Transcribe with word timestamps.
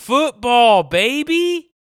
Football, 0.00 0.82
baby. 0.84 1.72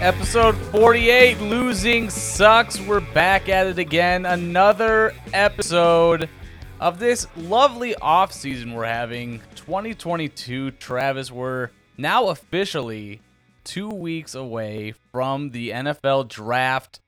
Episode 0.00 0.54
48 0.70 1.40
Losing 1.40 2.08
Sucks. 2.08 2.80
We're 2.80 3.00
back 3.00 3.48
at 3.48 3.66
it 3.66 3.78
again. 3.80 4.24
Another 4.24 5.12
episode 5.32 6.28
of 6.78 7.00
this 7.00 7.26
lovely 7.36 7.96
off 7.96 8.30
season 8.32 8.74
we're 8.74 8.84
having 8.84 9.40
2022. 9.56 10.70
Travis, 10.70 11.32
we're 11.32 11.70
now 11.96 12.28
officially 12.28 13.20
two 13.64 13.88
weeks 13.88 14.34
away 14.34 14.94
from 15.12 15.50
the 15.50 15.70
NFL 15.70 16.28
draft. 16.28 17.00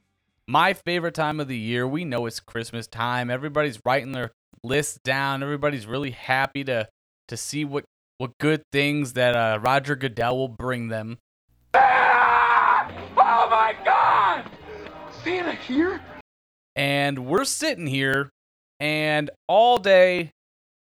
My 0.48 0.72
favorite 0.72 1.14
time 1.14 1.40
of 1.40 1.48
the 1.48 1.58
year. 1.58 1.86
We 1.86 2.04
know 2.04 2.26
it's 2.26 2.40
Christmas 2.40 2.86
time. 2.86 3.30
Everybody's 3.30 3.80
writing 3.84 4.12
their 4.12 4.30
lists 4.62 4.98
down. 5.04 5.42
Everybody's 5.42 5.86
really 5.86 6.10
happy 6.12 6.64
to 6.64 6.88
to 7.28 7.36
see 7.36 7.64
what 7.64 7.84
what 8.18 8.38
good 8.38 8.62
things 8.72 9.14
that 9.14 9.34
uh, 9.36 9.58
Roger 9.60 9.96
Goodell 9.96 10.36
will 10.38 10.48
bring 10.48 10.88
them. 10.88 11.18
Oh 11.74 13.48
my 13.50 13.74
god! 13.84 14.44
Santa 15.22 15.52
here? 15.52 16.00
and 16.78 17.26
we're 17.26 17.44
sitting 17.44 17.86
here 17.86 18.28
and 18.80 19.30
all 19.48 19.78
day 19.78 20.30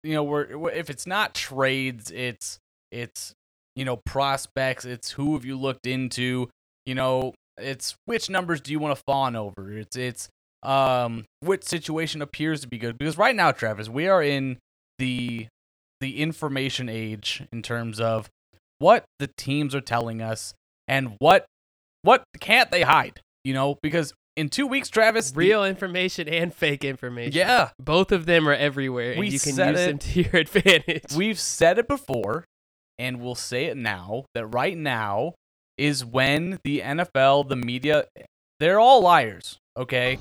you 0.05 0.15
know 0.15 0.23
we're- 0.23 0.73
if 0.75 0.89
it's 0.89 1.09
not 1.09 1.35
trades 1.35 2.09
it's 2.13 2.61
it's 2.93 3.33
you 3.77 3.85
know 3.85 3.97
prospects 4.05 4.85
it's 4.85 5.13
who 5.13 5.35
have 5.35 5.45
you 5.45 5.57
looked 5.59 5.87
into 5.87 6.49
you 6.87 6.95
know 6.95 7.33
it's 7.59 7.95
which 8.07 8.29
numbers 8.31 8.61
do 8.61 8.73
you 8.73 8.79
want 8.79 8.97
to 8.97 9.03
fawn 9.07 9.35
over 9.37 9.73
it's 9.77 9.97
it's 9.97 10.29
um 10.63 11.25
which 11.41 11.65
situation 11.65 12.23
appears 12.23 12.61
to 12.61 12.69
be 12.69 12.79
good 12.79 12.97
because 12.99 13.17
right 13.19 13.35
now 13.37 13.51
Travis 13.51 13.89
we 13.89 14.07
are 14.09 14.23
in 14.23 14.59
the 14.99 15.47
the 16.01 16.21
information 16.21 16.89
age 16.89 17.43
in 17.53 17.63
terms 17.63 18.01
of 18.01 18.29
what 18.79 19.05
the 19.19 19.29
teams 19.37 19.75
are 19.75 19.81
telling 19.81 20.21
us 20.23 20.55
and 20.89 21.15
what 21.19 21.47
what 22.03 22.25
can't 22.41 22.71
they 22.71 22.83
hide 22.83 23.21
you 23.45 23.55
know 23.55 23.77
because 23.83 24.13
in 24.37 24.49
2 24.49 24.67
weeks 24.67 24.89
Travis 24.89 25.31
the- 25.31 25.39
Real 25.39 25.65
information 25.65 26.27
and 26.29 26.55
fake 26.55 26.85
information. 26.85 27.33
yeah 27.35 27.71
Both 27.79 28.13
of 28.13 28.25
them 28.27 28.49
are 28.49 28.55
everywhere, 28.55 29.13
and 29.13 29.25
you 29.27 29.39
can 29.39 29.51
use 29.51 29.59
it. 29.59 29.75
them 29.75 29.99
to 29.99 30.23
your 30.23 30.37
advantage. 30.41 31.15
We've 31.15 31.39
said 31.39 31.79
it 31.79 31.87
before, 31.87 32.45
and 32.99 33.21
we'll 33.21 33.35
say 33.35 33.67
it 33.67 33.77
now 33.77 34.25
that 34.35 34.47
right 34.47 34.77
now 34.77 35.35
is 35.79 36.05
when 36.05 36.59
the 36.65 36.81
NFL, 36.81 37.49
the 37.49 37.57
media, 37.57 38.07
they're 38.61 38.79
all 38.81 39.01
liars. 39.01 39.59
Okay, 39.77 40.19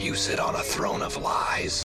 You 0.00 0.14
sit 0.14 0.40
on 0.40 0.54
a 0.54 0.62
throne 0.62 1.02
of 1.02 1.16
lies. 1.16 1.82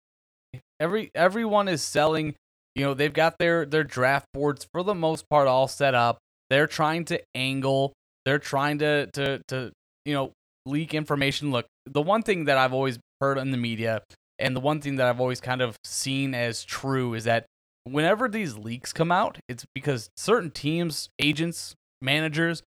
every 0.80 1.10
everyone 1.14 1.68
is 1.68 1.82
selling. 1.82 2.34
You 2.74 2.84
know, 2.86 2.94
they've 2.94 3.12
got 3.12 3.38
their 3.38 3.66
their 3.66 3.84
draft 3.84 4.26
boards 4.32 4.66
for 4.72 4.82
the 4.82 4.94
most 4.94 5.28
part 5.28 5.46
all 5.48 5.68
set 5.68 5.94
up. 5.94 6.18
They're 6.48 6.66
trying 6.66 7.04
to 7.06 7.20
angle. 7.34 7.92
They're 8.24 8.38
trying 8.38 8.78
to 8.78 9.06
to 9.12 9.42
to 9.48 9.72
you 10.06 10.14
know 10.14 10.32
leak 10.64 10.94
information. 10.94 11.50
Look, 11.52 11.66
the 11.84 12.00
one 12.02 12.22
thing 12.22 12.46
that 12.46 12.56
I've 12.56 12.72
always 12.72 12.98
heard 13.20 13.36
in 13.36 13.50
the 13.50 13.58
media, 13.58 14.02
and 14.38 14.56
the 14.56 14.60
one 14.60 14.80
thing 14.80 14.96
that 14.96 15.06
I've 15.06 15.20
always 15.20 15.40
kind 15.40 15.60
of 15.60 15.76
seen 15.84 16.34
as 16.34 16.64
true 16.64 17.12
is 17.14 17.24
that 17.24 17.44
whenever 17.84 18.28
these 18.28 18.56
leaks 18.56 18.92
come 18.92 19.12
out, 19.12 19.38
it's 19.48 19.64
because 19.74 20.10
certain 20.16 20.50
teams, 20.50 21.08
agents, 21.18 21.74
managers, 22.00 22.62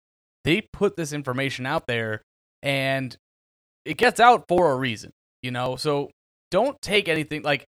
they 0.44 0.60
put 0.72 0.96
this 0.96 1.12
information 1.12 1.66
out 1.66 1.86
there, 1.86 2.22
and 2.62 3.16
it 3.84 3.96
gets 3.96 4.20
out 4.20 4.44
for 4.48 4.72
a 4.72 4.76
reason. 4.76 5.10
You 5.42 5.50
know, 5.50 5.76
so 5.76 6.10
don't 6.50 6.80
take 6.80 7.08
anything 7.08 7.42
like 7.42 7.64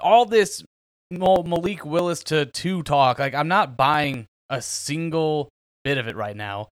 all 0.00 0.24
this 0.24 0.64
Mal- 1.10 1.44
Malik 1.44 1.84
Willis 1.84 2.22
to 2.24 2.46
two 2.46 2.82
talk. 2.82 3.18
Like 3.18 3.34
I'm 3.34 3.48
not 3.48 3.76
buying 3.76 4.26
a 4.48 4.62
single 4.62 5.48
bit 5.84 5.98
of 5.98 6.08
it 6.08 6.16
right 6.16 6.36
now, 6.36 6.68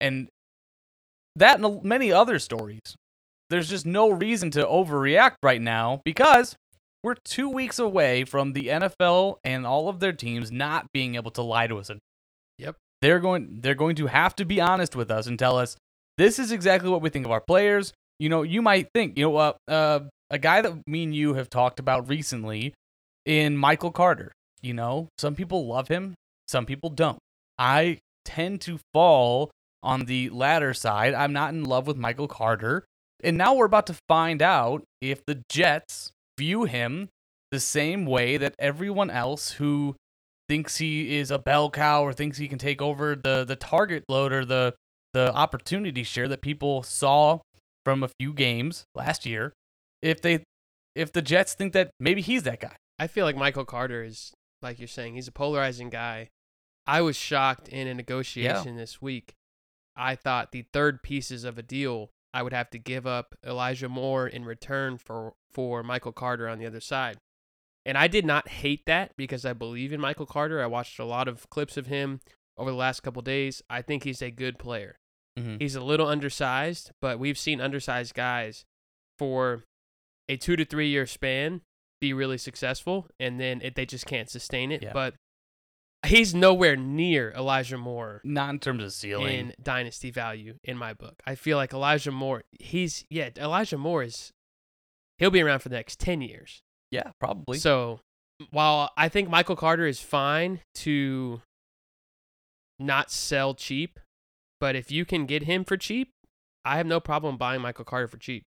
and 0.00 0.28
that 1.36 1.60
and 1.60 1.82
many 1.84 2.12
other 2.12 2.38
stories. 2.38 2.80
There's 3.50 3.68
just 3.68 3.86
no 3.86 4.10
reason 4.10 4.50
to 4.52 4.64
overreact 4.64 5.36
right 5.42 5.60
now 5.60 6.00
because 6.04 6.56
we're 7.04 7.14
two 7.22 7.50
weeks 7.50 7.78
away 7.78 8.24
from 8.24 8.54
the 8.54 8.68
NFL 8.68 9.36
and 9.44 9.66
all 9.66 9.90
of 9.90 10.00
their 10.00 10.14
teams 10.14 10.50
not 10.50 10.90
being 10.92 11.16
able 11.16 11.30
to 11.32 11.42
lie 11.42 11.66
to 11.66 11.76
us. 11.76 11.90
and 11.90 12.00
Yep. 12.58 12.76
They're 13.02 13.20
going 13.20 13.60
they're 13.60 13.74
going 13.74 13.96
to 13.96 14.06
have 14.06 14.34
to 14.36 14.46
be 14.46 14.60
honest 14.60 14.96
with 14.96 15.10
us 15.10 15.26
and 15.26 15.38
tell 15.38 15.58
us 15.58 15.76
this 16.16 16.38
is 16.38 16.50
exactly 16.50 16.88
what 16.88 17.02
we 17.02 17.10
think 17.10 17.26
of 17.26 17.30
our 17.32 17.42
players. 17.42 17.92
You 18.18 18.30
know, 18.30 18.42
you 18.42 18.62
might 18.62 18.88
think, 18.94 19.18
you 19.18 19.24
know, 19.24 19.36
uh, 19.36 19.52
uh, 19.68 20.00
a 20.30 20.38
guy 20.38 20.62
that 20.62 20.88
me 20.88 21.02
and 21.02 21.14
you 21.14 21.34
have 21.34 21.50
talked 21.50 21.78
about 21.78 22.08
recently 22.08 22.72
in 23.26 23.56
Michael 23.56 23.90
Carter. 23.90 24.32
You 24.62 24.72
know, 24.72 25.08
some 25.18 25.34
people 25.34 25.66
love 25.66 25.88
him, 25.88 26.14
some 26.48 26.64
people 26.64 26.88
don't. 26.88 27.18
I 27.58 27.98
tend 28.24 28.62
to 28.62 28.78
fall 28.94 29.50
on 29.82 30.06
the 30.06 30.30
latter 30.30 30.72
side. 30.72 31.12
I'm 31.12 31.34
not 31.34 31.52
in 31.52 31.64
love 31.64 31.86
with 31.86 31.98
Michael 31.98 32.28
Carter. 32.28 32.86
And 33.22 33.36
now 33.36 33.54
we're 33.54 33.66
about 33.66 33.86
to 33.88 33.96
find 34.08 34.40
out 34.40 34.84
if 35.02 35.24
the 35.26 35.42
Jets 35.50 36.10
view 36.38 36.64
him 36.64 37.08
the 37.50 37.60
same 37.60 38.06
way 38.06 38.36
that 38.36 38.54
everyone 38.58 39.10
else 39.10 39.52
who 39.52 39.94
thinks 40.48 40.76
he 40.76 41.16
is 41.16 41.30
a 41.30 41.38
bell 41.38 41.70
cow 41.70 42.04
or 42.04 42.12
thinks 42.12 42.38
he 42.38 42.48
can 42.48 42.58
take 42.58 42.82
over 42.82 43.16
the 43.16 43.44
the 43.44 43.56
target 43.56 44.04
load 44.08 44.32
or 44.32 44.44
the 44.44 44.74
the 45.12 45.32
opportunity 45.32 46.02
share 46.02 46.28
that 46.28 46.42
people 46.42 46.82
saw 46.82 47.38
from 47.84 48.02
a 48.02 48.10
few 48.18 48.32
games 48.32 48.84
last 48.94 49.24
year 49.24 49.52
if 50.02 50.20
they 50.20 50.42
if 50.94 51.12
the 51.12 51.22
Jets 51.22 51.54
think 51.54 51.72
that 51.72 51.90
maybe 51.98 52.20
he's 52.20 52.44
that 52.44 52.60
guy. 52.60 52.76
I 52.98 53.06
feel 53.06 53.24
like 53.24 53.36
Michael 53.36 53.64
Carter 53.64 54.04
is, 54.04 54.32
like 54.62 54.78
you're 54.78 54.88
saying, 54.88 55.14
he's 55.14 55.28
a 55.28 55.32
polarizing 55.32 55.90
guy. 55.90 56.28
I 56.86 57.00
was 57.00 57.16
shocked 57.16 57.68
in 57.68 57.88
a 57.88 57.94
negotiation 57.94 58.76
this 58.76 59.02
week. 59.02 59.34
I 59.96 60.14
thought 60.14 60.52
the 60.52 60.66
third 60.72 61.02
pieces 61.02 61.44
of 61.44 61.58
a 61.58 61.62
deal, 61.62 62.10
I 62.34 62.42
would 62.42 62.52
have 62.52 62.68
to 62.70 62.78
give 62.78 63.06
up 63.06 63.34
Elijah 63.46 63.88
Moore 63.88 64.26
in 64.26 64.44
return 64.44 64.98
for 64.98 65.34
for 65.50 65.82
Michael 65.82 66.12
Carter 66.12 66.48
on 66.48 66.58
the 66.58 66.66
other 66.66 66.80
side. 66.80 67.16
And 67.86 67.96
I 67.96 68.08
did 68.08 68.24
not 68.26 68.48
hate 68.48 68.86
that 68.86 69.12
because 69.16 69.44
I 69.44 69.52
believe 69.52 69.92
in 69.92 70.00
Michael 70.00 70.26
Carter. 70.26 70.62
I 70.62 70.66
watched 70.66 70.98
a 70.98 71.04
lot 71.04 71.28
of 71.28 71.48
clips 71.48 71.76
of 71.76 71.86
him 71.86 72.20
over 72.58 72.70
the 72.70 72.76
last 72.76 73.00
couple 73.02 73.22
days. 73.22 73.62
I 73.70 73.82
think 73.82 74.04
he's 74.04 74.20
a 74.22 74.30
good 74.30 74.58
player. 74.58 74.98
Mhm. 75.38 75.60
He's 75.60 75.74
a 75.74 75.80
little 75.84 76.08
undersized, 76.08 76.90
but 77.00 77.18
we've 77.18 77.38
seen 77.38 77.60
undersized 77.60 78.14
guys 78.14 78.64
for 79.18 79.64
a 80.28 80.36
two 80.36 80.56
to 80.56 80.64
three 80.64 80.88
year 80.88 81.06
span 81.06 81.60
be 82.00 82.12
really 82.12 82.38
successful, 82.38 83.08
and 83.20 83.38
then 83.40 83.60
it, 83.62 83.74
they 83.76 83.86
just 83.86 84.06
can't 84.06 84.28
sustain 84.28 84.72
it. 84.72 84.82
Yeah. 84.82 84.92
But 84.92 85.14
he's 86.04 86.34
nowhere 86.34 86.76
near 86.76 87.32
Elijah 87.32 87.78
Moore 87.78 88.20
Not 88.24 88.50
in 88.50 88.58
terms 88.58 88.82
of 88.82 88.92
ceiling. 88.92 89.26
in 89.28 89.54
dynasty 89.62 90.10
value 90.10 90.54
in 90.64 90.76
my 90.76 90.92
book. 90.92 91.22
I 91.26 91.34
feel 91.34 91.56
like 91.56 91.72
Elijah 91.72 92.10
Moore, 92.10 92.44
he's 92.58 93.04
yeah, 93.10 93.30
Elijah 93.36 93.78
Moore 93.78 94.02
is 94.02 94.32
he'll 95.18 95.30
be 95.30 95.42
around 95.42 95.60
for 95.60 95.68
the 95.68 95.76
next 95.76 95.98
ten 96.00 96.20
years. 96.20 96.62
yeah, 96.90 97.12
probably. 97.20 97.58
So 97.58 98.00
while 98.50 98.90
I 98.96 99.08
think 99.08 99.28
Michael 99.28 99.56
Carter 99.56 99.86
is 99.86 100.00
fine 100.00 100.60
to 100.76 101.40
not 102.78 103.10
sell 103.10 103.54
cheap, 103.54 104.00
but 104.60 104.74
if 104.76 104.90
you 104.90 105.04
can 105.04 105.26
get 105.26 105.44
him 105.44 105.64
for 105.64 105.76
cheap, 105.76 106.10
I 106.64 106.76
have 106.76 106.86
no 106.86 106.98
problem 107.00 107.36
buying 107.36 107.60
Michael 107.60 107.84
Carter 107.84 108.08
for 108.08 108.16
cheap. 108.16 108.44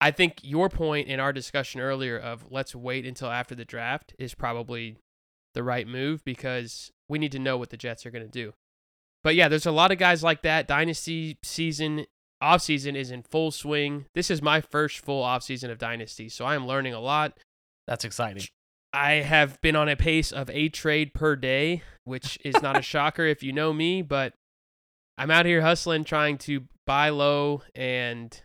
I 0.00 0.10
think 0.10 0.40
your 0.42 0.68
point 0.68 1.08
in 1.08 1.20
our 1.20 1.32
discussion 1.32 1.80
earlier 1.80 2.18
of 2.18 2.46
let's 2.50 2.74
wait 2.74 3.06
until 3.06 3.28
after 3.30 3.54
the 3.54 3.64
draft 3.64 4.14
is 4.18 4.34
probably 4.34 4.96
the 5.54 5.62
right 5.62 5.86
move 5.86 6.24
because 6.24 6.90
we 7.08 7.18
need 7.18 7.32
to 7.32 7.38
know 7.38 7.56
what 7.56 7.70
the 7.70 7.76
Jets 7.76 8.06
are 8.06 8.10
going 8.10 8.24
to 8.24 8.30
do. 8.30 8.52
But 9.22 9.34
yeah, 9.34 9.48
there's 9.48 9.66
a 9.66 9.72
lot 9.72 9.92
of 9.92 9.98
guys 9.98 10.22
like 10.22 10.42
that. 10.42 10.66
Dynasty 10.68 11.38
season, 11.42 12.06
off 12.40 12.62
season 12.62 12.96
is 12.96 13.10
in 13.10 13.22
full 13.22 13.50
swing. 13.50 14.06
This 14.14 14.30
is 14.30 14.40
my 14.40 14.60
first 14.60 15.04
full 15.04 15.22
off 15.22 15.42
season 15.42 15.70
of 15.70 15.78
Dynasty, 15.78 16.28
so 16.28 16.44
I 16.44 16.54
am 16.54 16.66
learning 16.66 16.94
a 16.94 17.00
lot. 17.00 17.38
That's 17.86 18.04
exciting. 18.04 18.44
I 18.92 19.12
have 19.14 19.60
been 19.60 19.76
on 19.76 19.88
a 19.88 19.96
pace 19.96 20.32
of 20.32 20.48
a 20.50 20.68
trade 20.68 21.12
per 21.14 21.36
day, 21.36 21.82
which 22.04 22.38
is 22.44 22.60
not 22.62 22.78
a 22.78 22.82
shocker 22.82 23.24
if 23.24 23.42
you 23.42 23.52
know 23.52 23.72
me, 23.72 24.02
but 24.02 24.32
I'm 25.18 25.30
out 25.30 25.46
here 25.46 25.60
hustling, 25.60 26.04
trying 26.04 26.38
to 26.38 26.62
buy 26.86 27.10
low 27.10 27.62
and 27.74 28.40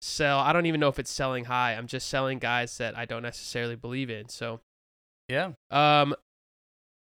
sell. 0.00 0.38
I 0.38 0.52
don't 0.52 0.66
even 0.66 0.80
know 0.80 0.88
if 0.88 0.98
it's 0.98 1.10
selling 1.10 1.46
high. 1.46 1.72
I'm 1.74 1.86
just 1.88 2.08
selling 2.08 2.38
guys 2.38 2.78
that 2.78 2.96
I 2.96 3.04
don't 3.04 3.22
necessarily 3.22 3.74
believe 3.76 4.10
in. 4.10 4.28
So, 4.28 4.60
Yeah. 5.28 5.52
um, 5.70 6.14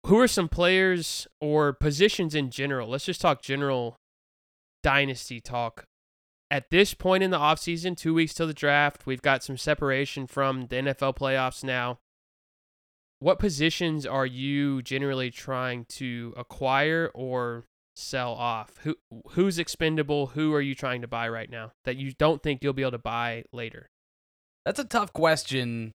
who 0.07 0.19
are 0.19 0.29
some 0.29 0.49
players 0.49 1.27
or 1.41 1.73
positions 1.73 2.35
in 2.35 2.51
general? 2.51 2.89
Let's 2.89 3.05
just 3.05 3.21
talk 3.21 3.43
general 3.43 3.97
dynasty 4.83 5.41
talk. 5.41 5.85
At 6.51 6.71
this 6.71 6.93
point 6.93 7.23
in 7.23 7.31
the 7.31 7.39
offseason, 7.39 7.97
two 7.97 8.13
weeks 8.13 8.35
till 8.35 8.47
the 8.47 8.53
draft, 8.53 9.07
we've 9.07 9.23
got 9.23 9.43
some 9.43 9.57
separation 9.57 10.27
from 10.27 10.67
the 10.67 10.77
NFL 10.77 11.17
playoffs 11.17 11.65
now. 11.65 11.99
what 13.21 13.39
positions 13.39 14.05
are 14.05 14.27
you 14.27 14.83
generally 14.83 15.31
trying 15.31 15.85
to 15.85 16.35
acquire 16.37 17.11
or 17.15 17.65
sell 17.95 18.33
off? 18.33 18.79
Who 18.83 18.97
who's 19.31 19.59
expendable? 19.61 20.29
Who 20.29 20.53
are 20.55 20.61
you 20.61 20.75
trying 20.75 21.03
to 21.03 21.09
buy 21.09 21.29
right 21.29 21.49
now 21.49 21.73
that 21.85 21.97
you 21.97 22.13
don't 22.19 22.43
think 22.43 22.63
you'll 22.63 22.73
be 22.73 22.83
able 22.83 22.91
to 22.93 22.99
buy 22.99 23.45
later? 23.53 23.87
That's 24.67 24.81
a 24.81 24.85
tough 24.85 25.13
question 25.13 25.93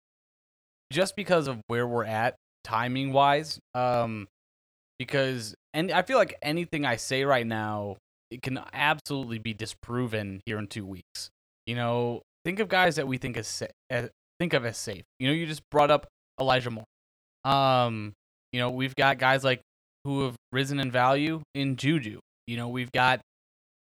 just 0.91 1.15
because 1.15 1.47
of 1.47 1.61
where 1.67 1.87
we're 1.87 2.03
at 2.03 2.35
timing 2.63 3.13
wise. 3.13 3.59
Um 3.73 4.27
because 4.99 5.55
and 5.73 5.91
I 5.91 6.01
feel 6.03 6.17
like 6.17 6.35
anything 6.41 6.85
I 6.85 6.95
say 6.97 7.23
right 7.23 7.45
now 7.45 7.97
it 8.31 8.41
can 8.41 8.59
absolutely 8.73 9.37
be 9.37 9.53
disproven 9.53 10.41
here 10.45 10.57
in 10.57 10.67
2 10.67 10.85
weeks. 10.85 11.29
You 11.67 11.75
know, 11.75 12.21
think 12.45 12.59
of 12.59 12.67
guys 12.67 12.95
that 12.95 13.07
we 13.07 13.17
think 13.17 13.37
as 13.37 13.47
sa- 13.47 13.67
as- 13.89 14.09
think 14.39 14.53
of 14.53 14.65
as 14.65 14.77
safe. 14.77 15.03
You 15.19 15.27
know, 15.27 15.33
you 15.33 15.45
just 15.45 15.61
brought 15.69 15.91
up 15.91 16.07
Elijah 16.39 16.71
Moore. 16.71 16.85
Um, 17.45 18.13
you 18.51 18.59
know, 18.59 18.69
we've 18.71 18.95
got 18.95 19.17
guys 19.19 19.43
like 19.43 19.61
who 20.03 20.23
have 20.23 20.35
risen 20.51 20.79
in 20.79 20.91
value 20.91 21.41
in 21.53 21.75
Juju. 21.75 22.19
You 22.47 22.57
know, 22.57 22.69
we've 22.69 22.91
got 22.91 23.21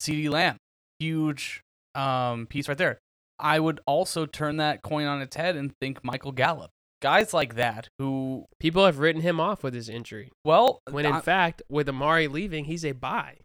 CeeDee 0.02 0.30
Lamb, 0.30 0.58
huge 1.00 1.62
um 1.96 2.48
piece 2.48 2.68
right 2.68 2.78
there. 2.78 3.00
I 3.40 3.60
would 3.60 3.80
also 3.86 4.26
turn 4.26 4.58
that 4.58 4.82
coin 4.82 5.06
on 5.06 5.22
its 5.22 5.36
head 5.36 5.56
and 5.56 5.74
think 5.80 6.04
Michael 6.04 6.32
Gallup. 6.32 6.70
Guys 7.02 7.34
like 7.34 7.56
that 7.56 7.88
who, 7.98 8.46
People 8.60 8.86
have 8.86 9.00
written 9.00 9.22
him 9.22 9.40
off 9.40 9.64
with 9.64 9.74
his 9.74 9.88
injury. 9.90 10.32
well, 10.44 10.80
When 10.92 11.06
in 11.06 11.14
I- 11.14 11.22
fact, 11.22 11.62
with 11.70 11.88
Amari 11.88 12.28
leaving, 12.28 12.66
he's 12.66 12.84
a 12.86 12.92
buy. 12.92 13.38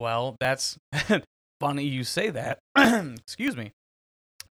well, 0.00 0.36
that's 0.40 0.78
funny 1.60 1.84
you 1.84 2.04
say 2.04 2.30
that. 2.30 2.58
Excuse 2.76 3.56
me. 3.56 3.72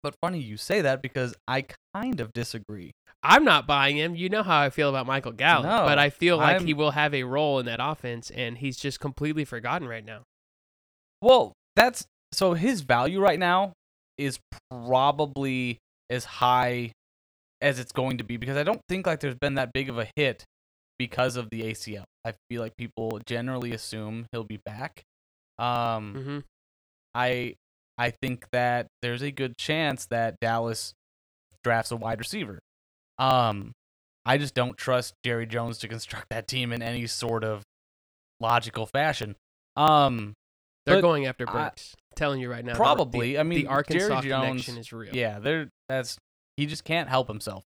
But 0.02 0.14
funny 0.22 0.40
you 0.40 0.56
say 0.56 0.80
that 0.80 1.00
because 1.02 1.34
I 1.46 1.66
kind 1.94 2.20
of 2.20 2.32
disagree. 2.32 2.92
I'm 3.22 3.44
not 3.44 3.68
buying 3.68 3.96
him. 3.98 4.16
You 4.16 4.28
know 4.28 4.42
how 4.42 4.60
I 4.60 4.70
feel 4.70 4.88
about 4.88 5.06
Michael 5.06 5.30
Gallup, 5.32 5.64
No, 5.66 5.84
but 5.86 5.98
I 5.98 6.10
feel 6.10 6.38
like 6.38 6.54
I'm- 6.56 6.66
he 6.66 6.74
will 6.74 6.90
have 6.92 7.14
a 7.14 7.22
role 7.24 7.58
in 7.60 7.66
that 7.66 7.78
offense, 7.80 8.30
and 8.30 8.58
he's 8.58 8.76
just 8.76 8.98
completely 8.98 9.44
forgotten 9.44 9.86
right 9.86 10.04
now. 10.04 10.22
Well, 11.20 11.52
that's 11.76 12.04
so 12.32 12.54
his 12.54 12.80
value 12.80 13.20
right 13.20 13.38
now 13.38 13.72
is 14.18 14.38
probably 14.70 15.78
as 16.10 16.24
high 16.24 16.92
as 17.62 17.78
it's 17.78 17.92
going 17.92 18.18
to 18.18 18.24
be 18.24 18.36
because 18.36 18.56
I 18.56 18.62
don't 18.64 18.80
think 18.88 19.06
like 19.06 19.20
there's 19.20 19.36
been 19.36 19.54
that 19.54 19.72
big 19.72 19.88
of 19.88 19.98
a 19.98 20.08
hit 20.16 20.44
because 20.98 21.36
of 21.36 21.48
the 21.50 21.62
ACL. 21.62 22.04
I 22.24 22.34
feel 22.50 22.60
like 22.60 22.76
people 22.76 23.20
generally 23.26 23.72
assume 23.72 24.26
he'll 24.32 24.44
be 24.44 24.60
back. 24.64 25.02
Um 25.58 26.14
hmm 26.14 26.38
I 27.14 27.54
I 27.98 28.10
think 28.10 28.46
that 28.52 28.86
there's 29.02 29.22
a 29.22 29.30
good 29.30 29.56
chance 29.58 30.06
that 30.06 30.36
Dallas 30.40 30.92
drafts 31.62 31.90
a 31.90 31.96
wide 31.96 32.18
receiver. 32.18 32.58
Um 33.18 33.72
I 34.24 34.38
just 34.38 34.54
don't 34.54 34.76
trust 34.76 35.14
Jerry 35.24 35.46
Jones 35.46 35.78
to 35.78 35.88
construct 35.88 36.26
that 36.30 36.46
team 36.48 36.72
in 36.72 36.82
any 36.82 37.06
sort 37.06 37.44
of 37.44 37.62
logical 38.40 38.86
fashion. 38.86 39.36
Um 39.76 40.32
They're 40.86 41.00
going 41.02 41.26
after 41.26 41.48
I- 41.48 41.52
Burks. 41.52 41.94
telling 42.16 42.40
you 42.40 42.50
right 42.50 42.64
now. 42.64 42.74
Probably. 42.74 43.32
the, 43.34 43.38
I 43.40 43.42
mean, 43.42 43.62
the 43.62 43.66
Arkansas 43.68 44.08
Jerry 44.08 44.28
Jones- 44.28 44.48
connection 44.64 44.78
is 44.78 44.92
real. 44.92 45.14
Yeah, 45.14 45.38
there. 45.38 45.68
That's 45.88 46.16
he 46.56 46.66
just 46.66 46.84
can't 46.84 47.08
help 47.08 47.28
himself. 47.28 47.64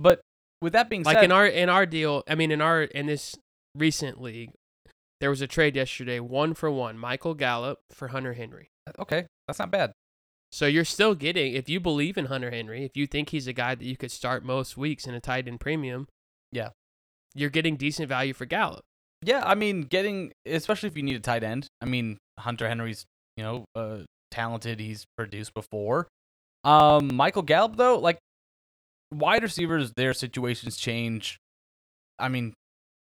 But 0.00 0.20
with 0.60 0.72
that 0.74 0.88
being 0.88 1.02
like 1.02 1.14
said, 1.16 1.20
like 1.20 1.24
in 1.24 1.32
our 1.32 1.46
in 1.46 1.68
our 1.68 1.86
deal. 1.86 2.22
I 2.28 2.34
mean, 2.34 2.50
in 2.50 2.60
our 2.60 2.82
in 2.82 3.06
this 3.06 3.36
recent 3.74 4.20
league, 4.20 4.52
there 5.20 5.30
was 5.30 5.40
a 5.40 5.46
trade 5.46 5.76
yesterday, 5.76 6.20
one 6.20 6.54
for 6.54 6.70
one, 6.70 6.98
Michael 6.98 7.34
Gallup 7.34 7.78
for 7.90 8.08
Hunter 8.08 8.32
Henry. 8.34 8.68
okay, 8.98 9.26
that's 9.46 9.58
not 9.58 9.70
bad. 9.70 9.92
So 10.50 10.66
you're 10.66 10.84
still 10.84 11.14
getting, 11.14 11.54
if 11.54 11.70
you 11.70 11.80
believe 11.80 12.18
in 12.18 12.26
Hunter 12.26 12.50
Henry, 12.50 12.84
if 12.84 12.90
you 12.94 13.06
think 13.06 13.30
he's 13.30 13.46
a 13.46 13.54
guy 13.54 13.74
that 13.74 13.84
you 13.86 13.96
could 13.96 14.10
start 14.10 14.44
most 14.44 14.76
weeks 14.76 15.06
in 15.06 15.14
a 15.14 15.20
tight 15.20 15.48
end 15.48 15.60
premium, 15.60 16.08
Yeah. 16.50 16.70
you're 17.34 17.48
getting 17.48 17.76
decent 17.76 18.06
value 18.06 18.34
for 18.34 18.44
Gallup. 18.44 18.82
Yeah, 19.22 19.42
I 19.46 19.54
mean, 19.54 19.82
getting 19.82 20.32
especially 20.44 20.88
if 20.88 20.96
you 20.96 21.02
need 21.02 21.16
a 21.16 21.20
tight 21.20 21.42
end. 21.42 21.68
I 21.80 21.86
mean, 21.86 22.18
Hunter 22.38 22.68
Henry's 22.68 23.06
you 23.36 23.44
know 23.44 23.64
uh, 23.74 23.98
talented. 24.30 24.78
He's 24.80 25.06
produced 25.16 25.54
before. 25.54 26.08
Um, 26.64 27.14
Michael 27.14 27.42
Gallup 27.42 27.76
though, 27.76 27.98
like 27.98 28.18
wide 29.12 29.42
receivers, 29.42 29.92
their 29.96 30.14
situations 30.14 30.76
change. 30.76 31.38
I 32.18 32.28
mean, 32.28 32.54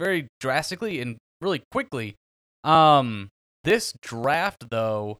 very 0.00 0.28
drastically 0.40 1.00
and 1.00 1.16
really 1.40 1.62
quickly. 1.70 2.16
Um, 2.64 3.28
this 3.64 3.94
draft 4.00 4.70
though, 4.70 5.18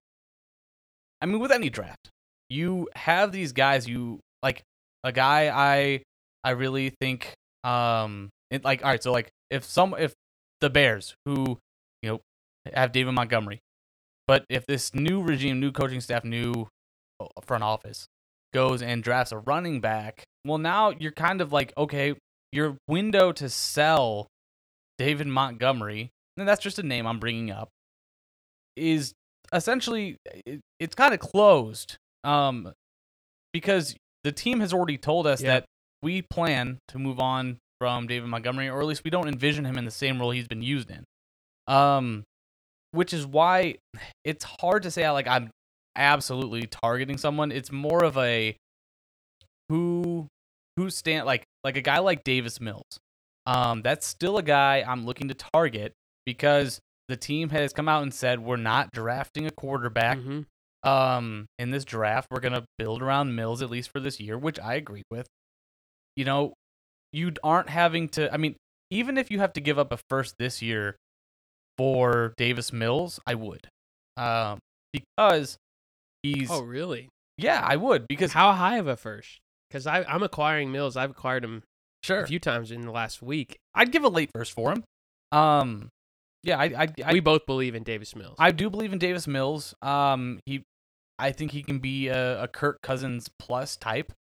I 1.21 1.27
mean, 1.27 1.41
with 1.41 1.53
any 1.53 1.71
draft, 1.71 2.11
you 2.49 2.89
have 2.97 3.33
these 3.33 3.53
guys. 3.53 3.89
You 3.89 4.21
like 4.43 4.63
a 5.05 5.13
guy 5.13 5.51
I 5.55 6.03
I 6.45 6.51
really 6.51 6.91
think 7.01 7.35
um 7.65 8.31
it, 8.51 8.65
like 8.65 8.83
all 8.85 8.91
right. 8.91 9.03
So 9.03 9.13
like 9.13 9.31
if 9.51 9.65
some 9.65 9.95
if 9.99 10.15
the 10.61 10.71
Bears 10.71 11.15
who 11.27 11.59
you 12.03 12.11
know 12.11 12.21
have 12.75 12.93
David 12.93 13.13
Montgomery, 13.13 13.61
but 14.27 14.45
if 14.49 14.67
this 14.67 14.95
new 14.95 15.23
regime, 15.23 15.61
new 15.61 15.73
coaching 15.73 16.01
staff, 16.01 16.25
new 16.25 16.69
uh, 17.21 17.27
front 17.45 17.63
office 17.63 18.07
goes 18.53 18.83
and 18.83 19.03
drafts 19.03 19.33
a 19.33 19.39
running 19.39 19.81
back, 19.81 20.25
well 20.45 20.59
now 20.59 20.91
you're 20.99 21.13
kind 21.13 21.41
of 21.41 21.53
like 21.53 21.73
okay, 21.77 22.15
your 22.53 22.77
window 22.89 23.33
to 23.33 23.49
sell 23.49 24.27
David 24.99 25.27
Montgomery, 25.27 26.11
and 26.37 26.47
that's 26.47 26.63
just 26.63 26.79
a 26.79 26.83
name 26.83 27.07
I'm 27.07 27.19
bringing 27.19 27.51
up, 27.51 27.69
is 28.77 29.13
essentially 29.53 30.17
it, 30.47 30.61
it's 30.79 30.95
kind 30.95 31.15
of 31.15 31.21
closed. 31.21 31.97
Um, 32.25 32.73
because 33.53 33.97
the 34.25 34.33
team 34.33 34.61
has 34.61 34.73
already 34.73 34.97
told 34.97 35.27
us 35.27 35.43
Yeah. 35.43 35.55
that 35.55 35.65
we 36.03 36.23
plan 36.23 36.79
to 36.89 36.99
move 36.99 37.19
on 37.19 37.59
from 37.81 38.07
David 38.07 38.29
Montgomery, 38.29 38.69
or 38.69 38.81
at 38.81 38.87
least 38.87 39.03
we 39.05 39.11
don't 39.11 39.29
envision 39.29 39.65
him 39.65 39.77
in 39.77 39.85
the 39.85 39.91
same 39.91 40.21
role 40.21 40.31
he's 40.31 40.47
been 40.49 40.63
used 40.63 40.91
in. 40.91 41.05
Um, 41.67 42.23
which 42.93 43.13
is 43.13 43.27
why 43.27 43.77
it's 44.25 44.45
hard 44.45 44.85
to 44.85 44.91
say 44.91 45.09
like 45.11 45.27
I'm 45.27 45.51
absolutely 45.97 46.67
targeting 46.67 47.19
someone. 47.19 47.53
It's 47.53 47.71
more 47.73 48.05
of 48.05 48.17
a 48.19 48.57
who 49.69 50.27
who 50.77 50.91
stand 50.91 51.27
like 51.27 51.45
like 51.65 51.77
a 51.77 51.81
guy 51.83 51.99
like 51.99 52.25
Davis 52.25 52.61
Mills. 52.61 52.99
Um, 53.47 53.83
that's 53.83 54.07
still 54.07 54.39
a 54.39 54.43
guy 54.43 54.85
I'm 54.87 55.05
looking 55.05 55.29
to 55.29 55.35
target 55.35 55.93
because 56.25 56.81
the 57.09 57.17
team 57.17 57.51
has 57.51 57.73
come 57.73 57.89
out 57.89 58.03
and 58.03 58.15
said 58.15 58.41
we're 58.41 58.57
not 58.57 58.91
drafting 58.93 59.47
a 59.47 59.51
quarterback 59.51 60.19
Mhm. 60.19 60.47
um 60.85 61.47
in 61.59 61.71
this 61.71 61.85
draft. 61.85 62.29
We're 62.31 62.41
gonna 62.41 62.65
build 62.79 63.03
around 63.03 63.35
Mills 63.35 63.63
at 63.63 63.71
least 63.71 63.91
for 63.91 64.01
this 64.01 64.21
year, 64.21 64.39
which 64.39 64.59
I 64.61 64.75
agree 64.75 65.03
with. 65.11 65.27
You 66.17 66.25
know, 66.25 66.55
you 67.13 67.33
aren't 67.43 67.69
having 67.69 68.09
to. 68.11 68.33
I 68.33 68.37
mean, 68.37 68.57
even 68.91 69.17
if 69.19 69.31
you 69.31 69.39
have 69.41 69.53
to 69.55 69.61
give 69.61 69.79
up 69.79 69.93
a 69.93 69.99
first 70.09 70.35
this 70.39 70.63
year 70.63 70.97
for 71.79 72.35
Davis 72.37 72.73
Mills, 72.73 73.19
I 73.27 73.35
would, 73.35 73.67
um, 74.17 74.59
because 74.93 75.57
he's. 76.23 76.51
Oh, 76.51 76.63
really? 76.63 77.09
yeah, 77.39 77.63
I 77.65 77.77
would 77.77 78.07
because 78.09 78.33
How 78.33 78.53
high 78.53 78.79
of 78.79 78.87
a 78.87 78.97
first? 78.97 79.41
Because 79.69 79.87
I'm 79.87 80.23
acquiring 80.23 80.71
Mills. 80.71 80.97
I've 80.97 81.11
acquired 81.11 81.45
him 81.45 81.63
sure 82.03 82.21
a 82.21 82.27
few 82.27 82.39
times 82.39 82.71
in 82.71 82.83
the 82.83 82.91
last 82.91 83.23
week. 83.23 83.59
I'd 83.75 83.91
give 83.91 84.05
a 84.05 84.09
late 84.09 84.31
first 84.35 84.53
for 84.53 84.71
him. 84.71 84.85
Um, 85.33 85.89
yeah, 86.43 86.59
I 86.59 86.65
I 86.65 86.89
I, 87.05 87.13
we 87.15 87.21
both 87.21 87.47
believe 87.47 87.75
in 87.75 87.83
Davis 87.83 88.15
Mills. 88.15 88.37
I 88.39 88.51
do 88.51 88.69
believe 88.69 88.93
in 88.93 88.99
Davis 88.99 89.27
Mills. 89.27 89.75
Um, 89.81 90.41
he, 90.45 90.63
I 91.19 91.33
think 91.33 91.53
he 91.53 91.63
can 91.63 91.79
be 91.79 92.09
a, 92.09 92.43
a 92.43 92.49
Kirk 92.49 92.83
Cousins 92.83 93.31
plus 93.39 93.77
type. 93.77 94.13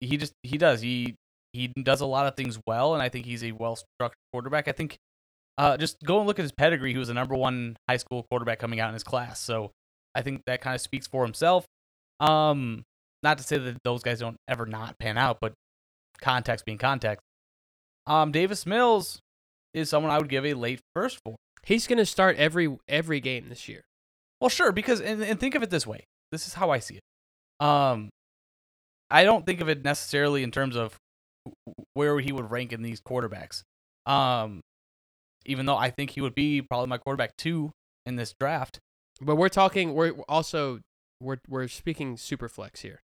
He 0.00 0.16
just 0.16 0.32
he 0.44 0.56
does 0.56 0.82
he 0.82 1.16
he 1.52 1.68
does 1.68 2.00
a 2.00 2.06
lot 2.06 2.26
of 2.26 2.36
things 2.36 2.60
well, 2.66 2.94
and 2.94 3.02
I 3.02 3.08
think 3.08 3.26
he's 3.26 3.42
a 3.42 3.52
well 3.52 3.76
structured 3.76 4.18
quarterback. 4.32 4.68
I 4.68 4.72
think, 4.72 4.98
uh, 5.58 5.76
just 5.78 6.02
go 6.04 6.18
and 6.18 6.26
look 6.26 6.38
at 6.38 6.42
his 6.42 6.52
pedigree. 6.52 6.92
He 6.92 6.98
was 6.98 7.08
the 7.08 7.14
number 7.14 7.34
one 7.34 7.76
high 7.88 7.96
school 7.96 8.24
quarterback 8.30 8.58
coming 8.58 8.78
out 8.78 8.88
in 8.88 8.94
his 8.94 9.04
class, 9.04 9.40
so 9.40 9.72
I 10.16 10.22
think 10.22 10.42
that 10.46 10.60
kind 10.62 10.74
of 10.74 10.80
speaks 10.80 11.06
for 11.06 11.24
himself. 11.24 11.66
Um, 12.18 12.82
not 13.22 13.38
to 13.38 13.44
say 13.44 13.58
that 13.58 13.76
those 13.84 14.02
guys 14.02 14.18
don't 14.18 14.38
ever 14.48 14.64
not 14.64 14.98
pan 14.98 15.18
out, 15.18 15.38
but 15.40 15.52
context 16.20 16.64
being 16.64 16.78
context. 16.78 17.22
Um, 18.06 18.32
Davis 18.32 18.64
Mills 18.64 19.20
is 19.74 19.90
someone 19.90 20.10
I 20.10 20.18
would 20.18 20.30
give 20.30 20.46
a 20.46 20.54
late 20.54 20.80
first 20.94 21.20
for. 21.24 21.36
He's 21.62 21.86
going 21.86 21.98
to 21.98 22.06
start 22.06 22.36
every 22.36 22.74
every 22.88 23.20
game 23.20 23.48
this 23.48 23.68
year. 23.68 23.82
Well, 24.40 24.48
sure, 24.48 24.72
because 24.72 25.00
and, 25.00 25.22
and 25.22 25.38
think 25.38 25.54
of 25.54 25.62
it 25.62 25.70
this 25.70 25.86
way. 25.86 26.04
This 26.32 26.46
is 26.46 26.54
how 26.54 26.70
I 26.70 26.78
see 26.78 26.96
it. 26.96 27.64
Um, 27.64 28.08
I 29.10 29.24
don't 29.24 29.44
think 29.44 29.60
of 29.60 29.68
it 29.68 29.84
necessarily 29.84 30.42
in 30.42 30.50
terms 30.50 30.76
of 30.76 30.96
where 31.94 32.18
he 32.20 32.32
would 32.32 32.50
rank 32.50 32.72
in 32.72 32.82
these 32.82 33.00
quarterbacks. 33.00 33.62
Um, 34.06 34.60
even 35.44 35.66
though 35.66 35.76
I 35.76 35.90
think 35.90 36.10
he 36.10 36.20
would 36.20 36.34
be 36.34 36.62
probably 36.62 36.88
my 36.88 36.98
quarterback 36.98 37.36
two 37.36 37.70
in 38.04 38.16
this 38.16 38.34
draft. 38.38 38.78
But 39.20 39.36
we're 39.36 39.48
talking. 39.48 39.94
We're 39.94 40.12
also 40.28 40.80
we're 41.20 41.38
we're 41.48 41.68
speaking 41.68 42.16
super 42.16 42.48
flex 42.48 42.80
here. 42.82 43.00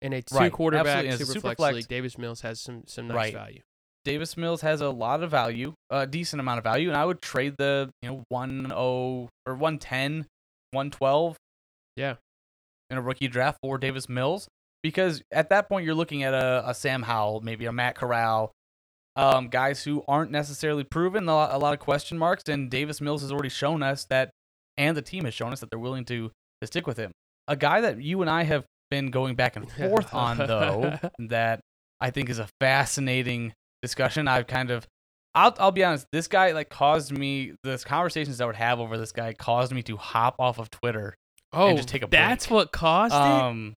In 0.00 0.12
a 0.12 0.22
two 0.22 0.36
Right, 0.36 0.52
quarterback 0.52 1.04
absolutely. 1.06 1.24
Super, 1.26 1.40
flex, 1.40 1.56
flex- 1.58 1.74
league, 1.76 1.88
Davis 1.88 2.16
Mills 2.18 2.40
has 2.42 2.60
some 2.60 2.84
some 2.86 3.08
nice 3.08 3.16
Right. 3.16 3.32
value. 3.34 3.60
Davis 4.04 4.36
Mills 4.36 4.62
has 4.62 4.80
a 4.80 4.88
lot 4.90 5.22
of 5.22 5.30
value, 5.30 5.74
a 5.90 6.06
decent 6.06 6.40
amount 6.40 6.58
of 6.58 6.64
value, 6.64 6.88
and 6.88 6.96
I 6.96 7.04
would 7.04 7.20
trade 7.20 7.56
the 7.58 7.90
you 8.00 8.08
know 8.08 8.22
one 8.28 8.72
oh 8.74 9.28
or 9.44 9.54
110, 9.54 10.26
112 10.70 11.36
Yeah. 11.96 12.14
in 12.90 12.96
a 12.96 13.02
rookie 13.02 13.28
draft 13.28 13.58
for 13.60 13.76
Davis 13.76 14.08
Mills 14.08 14.48
because 14.82 15.20
at 15.32 15.50
that 15.50 15.68
point 15.68 15.84
you're 15.84 15.94
looking 15.96 16.22
at 16.22 16.32
a, 16.32 16.62
a 16.66 16.74
Sam 16.74 17.02
Howell, 17.02 17.40
maybe 17.42 17.66
a 17.66 17.72
Matt 17.72 17.96
Corral, 17.96 18.52
um, 19.16 19.48
guys 19.48 19.82
who 19.82 20.04
aren't 20.06 20.30
necessarily 20.30 20.84
proven, 20.84 21.28
a 21.28 21.34
lot, 21.34 21.52
a 21.52 21.58
lot 21.58 21.74
of 21.74 21.80
question 21.80 22.16
marks. 22.16 22.44
And 22.48 22.70
Davis 22.70 23.00
Mills 23.00 23.22
has 23.22 23.32
already 23.32 23.48
shown 23.48 23.82
us 23.82 24.04
that, 24.04 24.30
and 24.78 24.96
the 24.96 25.02
team 25.02 25.24
has 25.26 25.34
shown 25.34 25.52
us 25.52 25.60
that 25.60 25.68
they're 25.68 25.78
willing 25.78 26.06
to 26.06 26.30
to 26.62 26.66
stick 26.66 26.86
with 26.86 26.96
him. 26.96 27.12
A 27.46 27.56
guy 27.56 27.82
that 27.82 28.00
you 28.00 28.22
and 28.22 28.30
I 28.30 28.44
have 28.44 28.64
been 28.90 29.10
going 29.10 29.34
back 29.34 29.56
and 29.56 29.70
forth 29.70 30.14
on, 30.14 30.38
though, 30.46 30.98
that 31.18 31.60
I 32.00 32.10
think 32.10 32.30
is 32.30 32.38
a 32.38 32.48
fascinating 32.60 33.52
discussion. 33.82 34.26
I've 34.28 34.46
kind 34.46 34.70
of, 34.70 34.86
I'll, 35.34 35.54
I'll 35.58 35.72
be 35.72 35.84
honest, 35.84 36.06
this 36.12 36.26
guy 36.28 36.52
like 36.52 36.68
caused 36.70 37.12
me, 37.16 37.52
this 37.64 37.84
conversations 37.84 38.40
I 38.40 38.46
would 38.46 38.56
have 38.56 38.80
over 38.80 38.96
this 38.96 39.12
guy 39.12 39.34
caused 39.34 39.72
me 39.72 39.82
to 39.84 39.96
hop 39.96 40.36
off 40.38 40.58
of 40.58 40.70
Twitter. 40.70 41.14
Oh, 41.52 41.74
just 41.76 41.88
take 41.88 42.02
a 42.02 42.06
that's 42.06 42.46
break. 42.46 42.54
what 42.54 42.72
caused 42.72 43.14
it. 43.14 43.18
Um, 43.18 43.74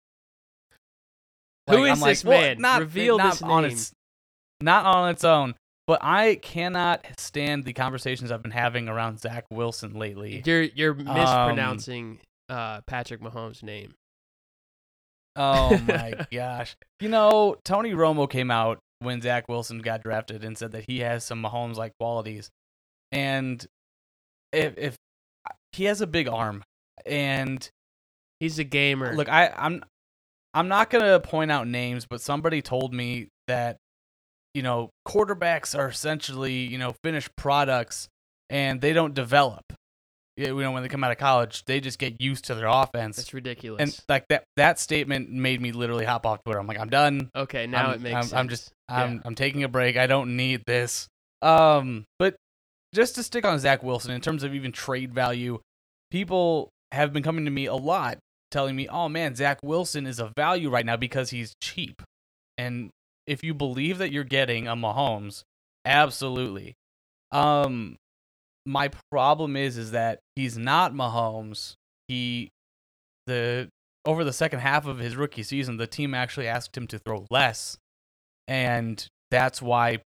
Who 1.69 1.77
like, 1.77 1.83
is 1.83 1.97
I'm 1.97 1.99
like, 2.01 2.11
this 2.11 2.25
well, 2.25 2.41
man? 2.41 2.57
Not, 2.59 2.79
Reveal 2.81 3.17
not 3.17 3.31
this 3.33 3.41
on 3.41 3.63
name. 3.63 3.71
its, 3.71 3.93
not 4.61 4.85
on 4.85 5.09
its 5.09 5.23
own. 5.23 5.55
But 5.87 5.99
I 6.03 6.35
cannot 6.35 7.05
stand 7.17 7.65
the 7.65 7.73
conversations 7.73 8.31
I've 8.31 8.41
been 8.43 8.51
having 8.51 8.87
around 8.87 9.19
Zach 9.19 9.45
Wilson 9.51 9.93
lately. 9.93 10.41
You're 10.45 10.61
you're 10.63 10.93
Um, 10.93 11.05
mispronouncing 11.05 12.19
uh, 12.49 12.81
Patrick 12.87 13.21
Mahomes' 13.21 13.63
name. 13.63 13.93
Oh 15.35 15.77
my 15.87 16.13
gosh. 16.31 16.75
You 16.99 17.09
know, 17.09 17.57
Tony 17.65 17.91
Romo 17.93 18.29
came 18.29 18.51
out 18.51 18.79
when 18.99 19.21
Zach 19.21 19.49
Wilson 19.49 19.79
got 19.79 20.03
drafted 20.03 20.43
and 20.43 20.57
said 20.57 20.71
that 20.73 20.85
he 20.87 20.99
has 20.99 21.23
some 21.23 21.41
Mahomes 21.41 21.75
like 21.77 21.93
qualities. 21.99 22.49
And 23.11 23.65
if 24.53 24.77
if 24.77 24.95
he 25.73 25.85
has 25.85 26.01
a 26.01 26.07
big 26.07 26.27
arm 26.27 26.63
and 27.05 27.67
He's 28.39 28.57
a 28.57 28.63
gamer. 28.63 29.15
look, 29.15 29.29
I 29.29 29.53
I'm 29.55 29.83
I'm 30.53 30.67
not 30.67 30.89
going 30.89 31.03
to 31.03 31.19
point 31.19 31.51
out 31.51 31.67
names, 31.67 32.05
but 32.09 32.21
somebody 32.21 32.61
told 32.61 32.93
me 32.93 33.27
that 33.47 33.77
you 34.53 34.61
know, 34.61 34.89
quarterbacks 35.07 35.77
are 35.77 35.87
essentially, 35.87 36.53
you 36.53 36.77
know, 36.77 36.93
finished 37.03 37.29
products 37.35 38.07
and 38.49 38.81
they 38.81 38.93
don't 38.93 39.13
develop. 39.13 39.63
You 40.37 40.47
know, 40.47 40.71
when 40.71 40.81
they 40.81 40.89
come 40.89 41.03
out 41.03 41.11
of 41.11 41.17
college, 41.17 41.65
they 41.65 41.79
just 41.79 41.99
get 41.99 42.21
used 42.21 42.45
to 42.45 42.55
their 42.55 42.67
offense. 42.67 43.17
that's 43.17 43.33
ridiculous. 43.33 43.81
and 43.81 44.05
like 44.07 44.25
that 44.29 44.45
that 44.55 44.79
statement 44.79 45.29
made 45.29 45.61
me 45.61 45.71
literally 45.71 46.05
hop 46.05 46.25
off 46.25 46.43
Twitter. 46.43 46.59
I'm 46.59 46.67
like, 46.67 46.79
I'm 46.79 46.89
done. 46.89 47.29
okay, 47.35 47.67
now 47.67 47.89
I'm, 47.89 47.95
it 47.95 48.01
makes 48.01 48.15
I'm, 48.15 48.21
sense. 48.23 48.33
I'm 48.33 48.49
just 48.49 48.71
I'm 48.87 49.13
Yeah. 49.15 49.19
I'm 49.25 49.35
taking 49.35 49.63
a 49.63 49.67
break. 49.67 49.97
I 49.97 50.07
don't 50.07 50.35
need 50.37 50.63
this. 50.65 51.07
Um, 51.41 52.05
but 52.17 52.35
just 52.93 53.15
to 53.15 53.23
stick 53.23 53.45
on 53.45 53.59
Zach 53.59 53.83
Wilson 53.83 54.11
in 54.11 54.21
terms 54.21 54.43
of 54.43 54.55
even 54.55 54.71
trade 54.71 55.13
value, 55.13 55.59
people 56.11 56.69
have 56.91 57.13
been 57.13 57.23
coming 57.23 57.45
to 57.45 57.51
me 57.51 57.65
a 57.65 57.75
lot 57.75 58.17
telling 58.51 58.75
me, 58.75 58.87
"Oh 58.87 59.09
man, 59.09 59.35
Zach 59.35 59.59
Wilson 59.63 60.07
is 60.07 60.19
a 60.19 60.31
value 60.35 60.69
right 60.69 60.85
now 60.85 60.97
because 60.97 61.29
he's 61.29 61.55
cheap." 61.61 62.01
And 62.57 62.89
if 63.31 63.45
you 63.45 63.53
believe 63.53 63.97
that 63.99 64.11
you're 64.11 64.25
getting 64.25 64.67
a 64.67 64.75
Mahomes, 64.75 65.43
absolutely. 65.85 66.75
Um, 67.31 67.95
my 68.65 68.89
problem 69.09 69.55
is 69.55 69.77
is 69.77 69.91
that 69.91 70.19
he's 70.35 70.57
not 70.57 70.93
Mahomes. 70.93 71.75
He 72.09 72.49
the 73.27 73.69
over 74.03 74.25
the 74.25 74.33
second 74.33 74.59
half 74.59 74.85
of 74.85 74.99
his 74.99 75.15
rookie 75.15 75.43
season, 75.43 75.77
the 75.77 75.87
team 75.87 76.13
actually 76.13 76.49
asked 76.49 76.75
him 76.75 76.87
to 76.87 76.99
throw 76.99 77.25
less, 77.31 77.77
and 78.49 79.07
that's 79.29 79.61
why 79.61 79.99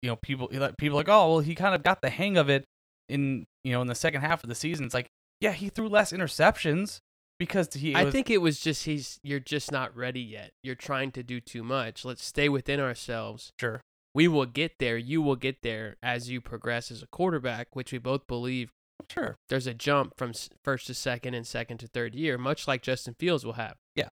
you 0.00 0.08
know 0.08 0.16
people 0.16 0.48
people 0.78 0.96
like 0.96 1.10
oh 1.10 1.32
well 1.32 1.40
he 1.40 1.54
kind 1.54 1.74
of 1.74 1.82
got 1.82 2.00
the 2.00 2.08
hang 2.08 2.38
of 2.38 2.48
it 2.48 2.64
in 3.10 3.44
you 3.62 3.72
know 3.72 3.82
in 3.82 3.88
the 3.88 3.94
second 3.94 4.22
half 4.22 4.42
of 4.42 4.48
the 4.48 4.54
season. 4.54 4.86
It's 4.86 4.94
like 4.94 5.08
yeah 5.42 5.52
he 5.52 5.68
threw 5.68 5.88
less 5.88 6.12
interceptions 6.12 7.00
because 7.44 7.72
he 7.74 7.94
I 7.94 8.04
was, 8.04 8.12
think 8.12 8.30
it 8.30 8.38
was 8.38 8.60
just 8.60 8.84
he's 8.84 9.20
you're 9.22 9.40
just 9.40 9.70
not 9.72 9.94
ready 9.96 10.20
yet. 10.20 10.52
You're 10.62 10.74
trying 10.74 11.12
to 11.12 11.22
do 11.22 11.40
too 11.40 11.62
much. 11.62 12.04
Let's 12.04 12.24
stay 12.24 12.48
within 12.48 12.80
ourselves. 12.80 13.52
sure 13.60 13.80
We 14.14 14.28
will 14.28 14.46
get 14.46 14.78
there. 14.78 14.96
You 14.96 15.22
will 15.22 15.36
get 15.36 15.62
there 15.62 15.96
as 16.02 16.30
you 16.30 16.40
progress 16.40 16.90
as 16.90 17.02
a 17.02 17.06
quarterback, 17.06 17.68
which 17.74 17.92
we 17.92 17.98
both 17.98 18.26
believe 18.26 18.70
sure 19.10 19.36
there's 19.48 19.66
a 19.66 19.74
jump 19.74 20.14
from 20.16 20.32
first 20.64 20.86
to 20.86 20.94
second 20.94 21.34
and 21.34 21.46
second 21.46 21.78
to 21.78 21.86
third 21.86 22.14
year, 22.14 22.38
much 22.38 22.66
like 22.66 22.82
Justin 22.82 23.14
Fields 23.18 23.44
will 23.44 23.54
have. 23.54 23.74
Yeah. 23.96 24.08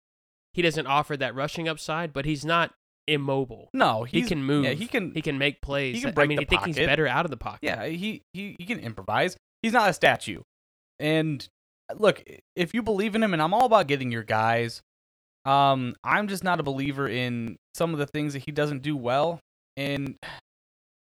He 0.54 0.62
doesn't 0.62 0.88
offer 0.88 1.16
that 1.18 1.34
rushing 1.36 1.70
upside, 1.70 2.12
but 2.14 2.26
he's 2.26 2.44
not 2.44 2.74
immobile. 3.08 3.70
no 3.74 4.04
He 4.04 4.24
can 4.24 4.44
move. 4.44 4.66
yeah 4.66 4.72
he 4.72 4.88
can 4.88 5.12
He 5.14 5.22
can 5.22 5.38
make 5.38 5.62
plays. 5.62 5.96
he 5.96 6.02
can 6.02 6.10
I 6.10 6.14
break 6.14 6.30
mean, 6.30 6.38
the 6.38 6.44
I 6.44 6.46
think 6.46 6.66
he's 6.66 6.76
better 6.76 7.08
out 7.08 7.26
of 7.26 7.32
the 7.32 7.38
pocket. 7.38 7.60
Yeah, 7.64 7.86
he, 7.86 8.22
he 8.34 8.56
he 8.60 8.66
can 8.66 8.80
improvise. 8.80 9.36
He's 9.62 9.74
not 9.74 9.90
a 9.90 9.94
statue. 9.94 10.42
And 11.00 11.48
look, 11.98 12.24
if 12.56 12.74
you 12.74 12.82
believe 12.82 13.16
in 13.16 13.24
him, 13.24 13.34
and 13.34 13.42
I'm 13.42 13.54
all 13.54 13.66
about 13.66 13.88
getting 13.88 14.12
your 14.12 14.24
guys, 14.24 14.82
um, 15.46 15.96
I'm 16.04 16.28
just 16.28 16.44
not 16.44 16.60
a 16.60 16.64
believer 16.64 17.08
in 17.08 17.58
some 17.76 17.94
of 17.94 18.00
the 18.00 18.08
things 18.08 18.34
that 18.34 18.44
he 18.44 18.52
doesn't 18.52 18.82
do 18.82 18.96
well. 18.96 19.40
And 19.78 20.18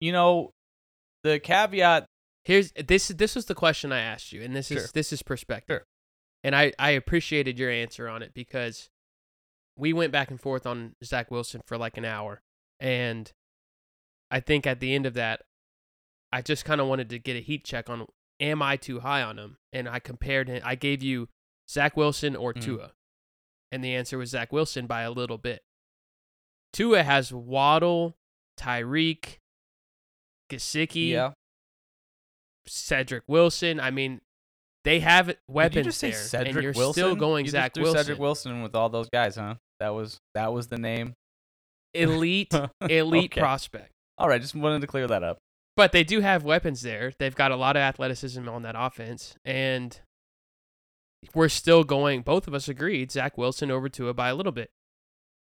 you 0.01 0.13
know, 0.13 0.51
the 1.23 1.39
caveat. 1.39 2.07
Here's 2.45 2.73
this. 2.73 3.09
This 3.09 3.35
was 3.35 3.47
the 3.47 3.55
question 3.55 3.93
I 3.93 4.01
asked 4.01 4.33
you, 4.33 4.43
and 4.43 4.55
this 4.55 4.71
is 4.71 4.93
this 4.93 5.13
is 5.13 5.23
perspective. 5.23 5.79
Sure. 5.79 5.85
And 6.45 6.55
I 6.55 6.73
I 6.79 6.91
appreciated 6.91 7.59
your 7.59 7.71
answer 7.71 8.09
on 8.09 8.23
it 8.23 8.33
because 8.35 8.89
we 9.77 9.93
went 9.93 10.13
back 10.13 10.31
and 10.31 10.41
forth 10.41 10.67
on 10.67 10.95
Zach 11.05 11.31
Wilson 11.31 11.61
for 11.67 11.77
like 11.77 11.97
an 11.97 12.05
hour, 12.05 12.41
and 12.79 13.33
I 14.31 14.41
think 14.41 14.67
at 14.67 14.79
the 14.79 14.95
end 14.95 15.07
of 15.07 15.15
that, 15.15 15.43
I 16.33 16.41
just 16.41 16.65
kind 16.65 16.81
of 16.81 16.87
wanted 16.87 17.11
to 17.11 17.19
get 17.19 17.37
a 17.37 17.41
heat 17.41 17.65
check 17.65 17.91
on 17.91 18.07
am 18.41 18.63
I 18.63 18.77
too 18.77 19.01
high 19.01 19.23
on 19.23 19.39
him, 19.39 19.57
and 19.73 19.89
I 19.89 19.99
compared 19.99 20.49
him. 20.49 20.63
I 20.65 20.75
gave 20.75 21.03
you 21.03 21.29
Zach 21.69 21.97
Wilson 21.97 22.37
or 22.37 22.53
Mhm. 22.55 22.63
Tua, 22.63 22.93
and 23.73 23.83
the 23.83 23.95
answer 23.95 24.19
was 24.19 24.31
Zach 24.31 24.53
Wilson 24.53 24.87
by 24.87 25.03
a 25.03 25.11
little 25.11 25.39
bit. 25.39 25.63
Tua 26.73 27.03
has 27.03 27.33
Waddle, 27.33 28.17
Tyreek, 28.59 29.39
Gesicki. 30.51 31.09
Yeah. 31.11 31.33
Cedric 32.69 33.23
Wilson. 33.29 33.79
I 33.81 33.91
mean, 33.91 34.21
they 34.85 35.01
have 35.01 35.37
weapons 35.49 36.01
there, 36.01 36.13
Cedric 36.13 36.55
and 36.55 36.63
you're 36.63 36.73
Wilson? 36.73 36.93
still 36.93 37.17
going 37.17 37.45
you 37.45 37.51
Zach 37.51 37.75
Wilson. 37.77 37.97
Cedric 37.99 38.19
Wilson 38.19 38.63
with 38.63 38.75
all 38.75 38.89
those 38.89 39.09
guys, 39.09 39.37
huh? 39.37 39.55
That 39.81 39.91
was 39.91 40.19
that 40.35 40.53
was 40.53 40.69
the 40.69 40.79
name. 40.79 41.15
Elite, 41.95 42.53
elite 42.91 43.33
Okay. 43.33 43.41
prospect. 43.41 43.93
All 44.19 44.29
right, 44.29 44.41
just 44.41 44.55
wanted 44.55 44.81
to 44.81 44.87
clear 44.87 45.07
that 45.07 45.23
up. 45.23 45.39
But 45.77 45.93
they 45.93 46.05
do 46.05 46.21
have 46.21 46.43
weapons 46.43 46.81
there. 46.83 47.13
They've 47.19 47.35
got 47.35 47.53
a 47.53 47.57
lot 47.57 47.77
of 47.77 47.81
athleticism 47.81 48.49
on 48.49 48.63
that 48.63 48.75
offense, 48.79 49.37
and 49.45 50.01
we're 51.35 51.51
still 51.51 51.85
going. 51.85 52.23
Both 52.23 52.49
of 52.49 52.55
us 52.55 52.67
agreed 52.69 53.11
Zach 53.13 53.37
Wilson 53.37 53.71
over 53.71 53.89
Tua 53.89 54.15
by 54.15 54.29
a 54.29 54.35
little 54.35 54.53
bit. 54.53 54.71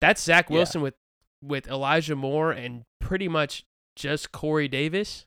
That's 0.02 0.22
Zach 0.24 0.50
Yeah. 0.50 0.56
Wilson 0.58 0.82
with 0.82 0.96
with 1.44 1.68
Elijah 1.68 2.16
Moore 2.16 2.52
and 2.52 2.84
pretty 3.00 3.28
much 3.28 3.64
just 3.96 4.32
Corey 4.32 4.68
Davis. 4.68 5.26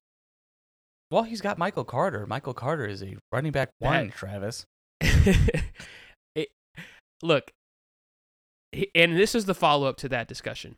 Well, 1.12 1.22
he's 1.22 1.40
got 1.40 1.58
Michael 1.58 1.84
Carter. 1.84 2.26
Michael 2.26 2.54
Carter 2.54 2.86
is 2.86 3.02
a 3.02 3.16
running 3.32 3.52
back 3.52 3.70
one, 3.78 4.08
That- 4.08 4.14
Travis. 4.16 4.66
it, 6.34 6.48
look, 7.22 7.52
and 8.94 9.16
this 9.16 9.34
is 9.36 9.44
the 9.44 9.54
follow 9.54 9.86
up 9.88 9.96
to 9.98 10.08
that 10.08 10.26
discussion. 10.28 10.74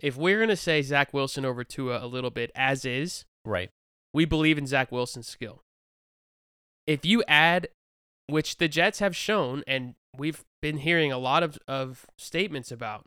If 0.00 0.16
we're 0.16 0.38
going 0.38 0.48
to 0.48 0.56
say 0.56 0.80
Zach 0.82 1.12
Wilson 1.12 1.44
over 1.44 1.62
Tua 1.62 2.04
a 2.04 2.08
little 2.08 2.30
bit 2.30 2.50
as 2.54 2.84
is, 2.84 3.24
Right. 3.44 3.70
we 4.12 4.24
believe 4.24 4.58
in 4.58 4.66
Zach 4.66 4.90
Wilson's 4.92 5.26
skill. 5.28 5.60
If 6.86 7.04
you 7.04 7.22
add, 7.26 7.68
which 8.28 8.56
the 8.58 8.68
Jets 8.68 8.98
have 9.00 9.16
shown, 9.16 9.62
and 9.66 9.94
we've 10.16 10.44
been 10.62 10.78
hearing 10.78 11.12
a 11.12 11.18
lot 11.18 11.42
of, 11.42 11.58
of 11.66 12.06
statements 12.18 12.70
about, 12.70 13.04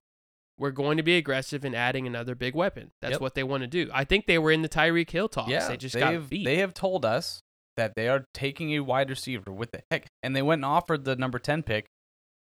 we're 0.59 0.71
going 0.71 0.97
to 0.97 1.03
be 1.03 1.17
aggressive 1.17 1.63
in 1.63 1.75
adding 1.75 2.07
another 2.07 2.33
big 2.35 2.55
weapon. 2.55 2.89
That's 3.01 3.13
Yep. 3.13 3.21
what 3.21 3.35
they 3.35 3.43
want 3.43 3.61
to 3.61 3.67
do. 3.67 3.89
I 3.93 4.03
think 4.03 4.25
they 4.25 4.39
were 4.39 4.51
in 4.51 4.63
the 4.63 4.69
Tyreek 4.69 5.09
Hill 5.11 5.29
talks. 5.29 5.49
Yeah, 5.51 5.67
they 5.67 5.77
just 5.77 5.95
got 5.95 6.29
beat. 6.29 6.45
They 6.45 6.57
have 6.57 6.73
told 6.73 7.05
us 7.05 7.41
that 7.77 7.93
they 7.95 8.07
are 8.09 8.25
taking 8.33 8.71
a 8.75 8.79
wide 8.79 9.09
receiver 9.09 9.51
with 9.51 9.71
the 9.71 9.83
heck, 9.91 10.07
and 10.23 10.35
they 10.35 10.41
went 10.41 10.59
and 10.59 10.65
offered 10.65 11.03
the 11.05 11.15
number 11.15 11.37
ten 11.37 11.61
pick 11.61 11.85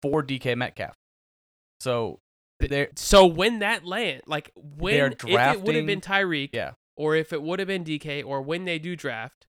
for 0.01 0.23
DK 0.23 0.57
Metcalf. 0.57 0.95
So 1.81 2.21
they're 2.61 2.91
so 2.95 3.27
when 3.27 3.59
that 3.59 3.85
land, 3.85 4.23
like 4.27 4.53
when 4.55 5.13
if 5.13 5.25
it 5.25 5.61
would 5.63 5.75
have 5.75 5.87
been 5.87 6.01
Tyreek, 6.01 6.51
yeah, 6.53 6.73
or 6.97 7.15
if 7.17 7.33
it 7.33 7.43
would 7.43 7.59
have 7.59 7.69
been 7.69 7.85
DK, 7.85 8.25
or 8.25 8.41
when 8.43 8.65
they 8.65 8.79
do 8.79 8.95
draft 8.97 9.47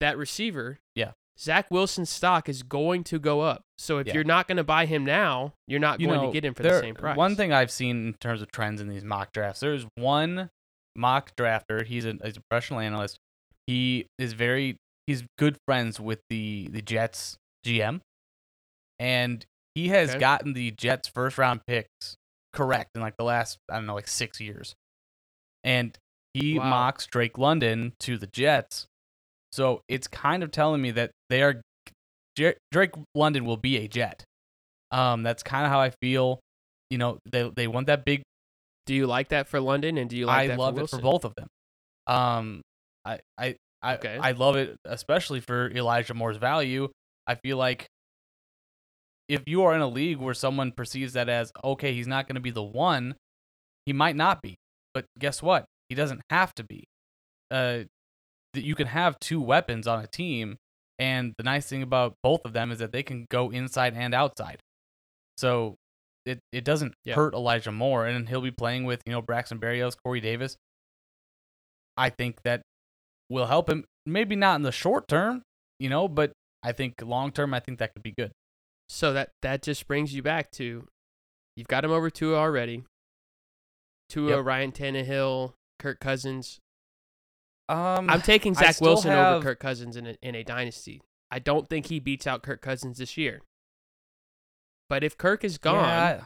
that 0.00 0.16
receiver, 0.18 0.78
Yeah. 0.94 1.12
Zach 1.38 1.68
Wilson's 1.70 2.10
stock 2.10 2.48
is 2.48 2.62
going 2.62 3.02
to 3.04 3.18
go 3.18 3.40
up. 3.40 3.62
So 3.76 3.98
if 3.98 4.06
Yeah. 4.06 4.14
you're 4.14 4.24
not 4.24 4.46
going 4.46 4.56
to 4.58 4.64
buy 4.64 4.86
him 4.86 5.04
now, 5.04 5.54
you're 5.66 5.80
not 5.80 6.00
you 6.00 6.06
going 6.06 6.20
know, 6.20 6.26
to 6.28 6.32
get 6.32 6.44
him 6.44 6.54
for 6.54 6.62
the 6.62 6.78
same 6.80 6.94
price. 6.94 7.16
One 7.16 7.34
thing 7.34 7.52
I've 7.52 7.72
seen 7.72 8.06
in 8.08 8.14
terms 8.14 8.40
of 8.40 8.52
trends 8.52 8.80
in 8.80 8.88
these 8.88 9.02
mock 9.04 9.32
drafts, 9.32 9.60
there's 9.60 9.84
one 9.96 10.50
mock 10.94 11.34
drafter. 11.34 11.84
He's 11.84 12.04
a, 12.04 12.16
he's 12.22 12.36
a 12.36 12.40
professional 12.48 12.78
analyst. 12.80 13.18
He 13.66 14.06
is 14.18 14.32
very 14.34 14.76
he's 15.08 15.24
good 15.38 15.56
friends 15.66 15.98
with 15.98 16.20
the 16.30 16.68
the 16.70 16.82
Jets 16.82 17.36
GM, 17.66 18.00
and 18.98 19.44
he 19.74 19.88
has 19.88 20.10
Okay. 20.10 20.18
gotten 20.20 20.52
the 20.52 20.70
Jets 20.70 21.08
first 21.08 21.38
round 21.38 21.62
picks 21.66 22.14
correct 22.52 22.90
in 22.94 23.00
like 23.00 23.16
the 23.16 23.24
last 23.24 23.58
I 23.68 23.74
don't 23.76 23.86
know 23.86 23.94
like 23.94 24.06
six 24.08 24.40
years, 24.40 24.74
and 25.64 25.96
he 26.34 26.58
Wow. 26.58 26.68
mocks 26.68 27.06
Drake 27.06 27.38
London 27.38 27.94
to 28.00 28.18
the 28.18 28.26
Jets. 28.26 28.86
So 29.52 29.82
it's 29.88 30.08
kind 30.08 30.42
of 30.42 30.50
telling 30.50 30.82
me 30.82 30.90
that 30.90 31.12
they 31.30 31.42
are 31.42 31.60
Drake 32.72 32.90
London 33.14 33.44
will 33.44 33.56
be 33.56 33.76
a 33.78 33.86
Jet. 33.88 34.24
Um, 34.90 35.22
that's 35.22 35.42
kind 35.44 35.64
of 35.64 35.70
how 35.70 35.80
I 35.80 35.90
feel. 36.02 36.40
You 36.90 36.98
know, 36.98 37.18
they 37.30 37.48
they 37.54 37.66
want 37.68 37.86
that 37.86 38.04
big 38.04 38.22
Do 38.86 38.94
you 38.94 39.06
like 39.06 39.28
that 39.28 39.48
for 39.48 39.60
London, 39.60 39.96
and 39.96 40.10
do 40.10 40.16
you 40.16 40.26
like 40.26 40.44
I 40.44 40.46
that 40.48 40.58
love 40.58 40.74
for 40.76 40.82
it 40.82 40.90
for 40.90 40.98
both 40.98 41.24
of 41.24 41.34
them. 41.36 41.46
Um, 42.06 42.60
I 43.04 43.20
I 43.38 43.56
I, 43.82 43.94
Okay. 43.94 44.18
I 44.18 44.32
love 44.32 44.56
it 44.56 44.76
especially 44.84 45.40
for 45.40 45.70
Elijah 45.70 46.14
Moore's 46.14 46.36
value. 46.36 46.88
I 47.26 47.36
feel 47.36 47.56
like 47.56 47.86
if 49.28 49.42
you 49.46 49.62
are 49.62 49.74
in 49.74 49.80
a 49.80 49.88
league 49.88 50.18
where 50.18 50.34
someone 50.34 50.72
perceives 50.72 51.12
that 51.14 51.28
as 51.28 51.52
okay, 51.62 51.94
he's 51.94 52.06
not 52.06 52.26
going 52.26 52.34
to 52.34 52.40
be 52.40 52.50
the 52.50 52.62
one, 52.62 53.14
he 53.86 53.92
might 53.92 54.16
not 54.16 54.42
be. 54.42 54.56
But 54.92 55.06
guess 55.18 55.42
what? 55.42 55.64
He 55.88 55.94
doesn't 55.94 56.22
have 56.30 56.54
to 56.54 56.64
be. 56.64 56.84
Uh, 57.50 57.84
that 58.54 58.62
you 58.64 58.74
can 58.74 58.86
have 58.86 59.18
two 59.20 59.40
weapons 59.40 59.86
on 59.86 60.02
a 60.02 60.06
team, 60.06 60.56
and 60.98 61.34
the 61.38 61.44
nice 61.44 61.66
thing 61.66 61.82
about 61.82 62.14
both 62.22 62.44
of 62.44 62.52
them 62.52 62.70
is 62.70 62.78
that 62.78 62.92
they 62.92 63.02
can 63.02 63.26
go 63.30 63.50
inside 63.50 63.94
and 63.94 64.14
outside. 64.14 64.60
So 65.36 65.76
it 66.24 66.38
it 66.52 66.64
doesn't 66.64 66.94
Yeah. 67.04 67.16
hurt 67.16 67.34
Elijah 67.34 67.72
Moore, 67.72 68.06
and 68.06 68.28
he'll 68.28 68.40
be 68.40 68.50
playing 68.52 68.84
with 68.84 69.02
you 69.06 69.12
know 69.12 69.20
Braxton 69.20 69.58
Berrios, 69.58 69.96
Corey 70.04 70.20
Davis. 70.20 70.56
I 71.96 72.10
think 72.10 72.42
that 72.44 72.62
will 73.28 73.46
help 73.46 73.68
him. 73.68 73.84
Maybe 74.06 74.36
not 74.36 74.56
in 74.56 74.62
the 74.62 74.72
short 74.72 75.08
term, 75.08 75.42
you 75.78 75.88
know, 75.88 76.08
but 76.08 76.32
I 76.62 76.72
think 76.72 76.94
long 77.02 77.30
term, 77.32 77.54
I 77.54 77.60
think 77.60 77.78
that 77.78 77.92
could 77.94 78.02
be 78.02 78.14
good. 78.16 78.32
So 78.88 79.12
that 79.12 79.30
that 79.42 79.62
just 79.62 79.86
brings 79.88 80.14
you 80.14 80.22
back 80.22 80.50
to, 80.52 80.86
you've 81.56 81.68
got 81.68 81.84
him 81.84 81.90
over 81.90 82.10
Tua 82.10 82.36
already. 82.38 82.84
Tua, 84.10 84.36
Yep. 84.36 84.44
Ryan 84.44 84.72
Tannehill, 84.72 85.54
Kirk 85.84 86.00
Cousins. 86.00 86.60
Um, 87.68 88.08
I'm 88.08 88.22
taking 88.22 88.54
Zach 88.54 88.80
Wilson 88.80 89.10
have- 89.10 89.36
over 89.36 89.44
Kirk 89.44 89.60
Cousins 89.60 89.96
in 89.98 90.06
a, 90.06 90.16
in 90.22 90.34
a 90.34 90.42
dynasty. 90.42 91.02
I 91.30 91.40
don't 91.40 91.68
think 91.68 91.86
he 91.86 92.00
beats 92.00 92.26
out 92.26 92.42
Kirk 92.42 92.62
Cousins 92.62 92.96
this 92.96 93.18
year. 93.18 93.42
But 94.88 95.04
if 95.04 95.18
Kirk 95.18 95.44
is 95.44 95.58
gone, 95.58 95.84
Yeah, 95.84 96.24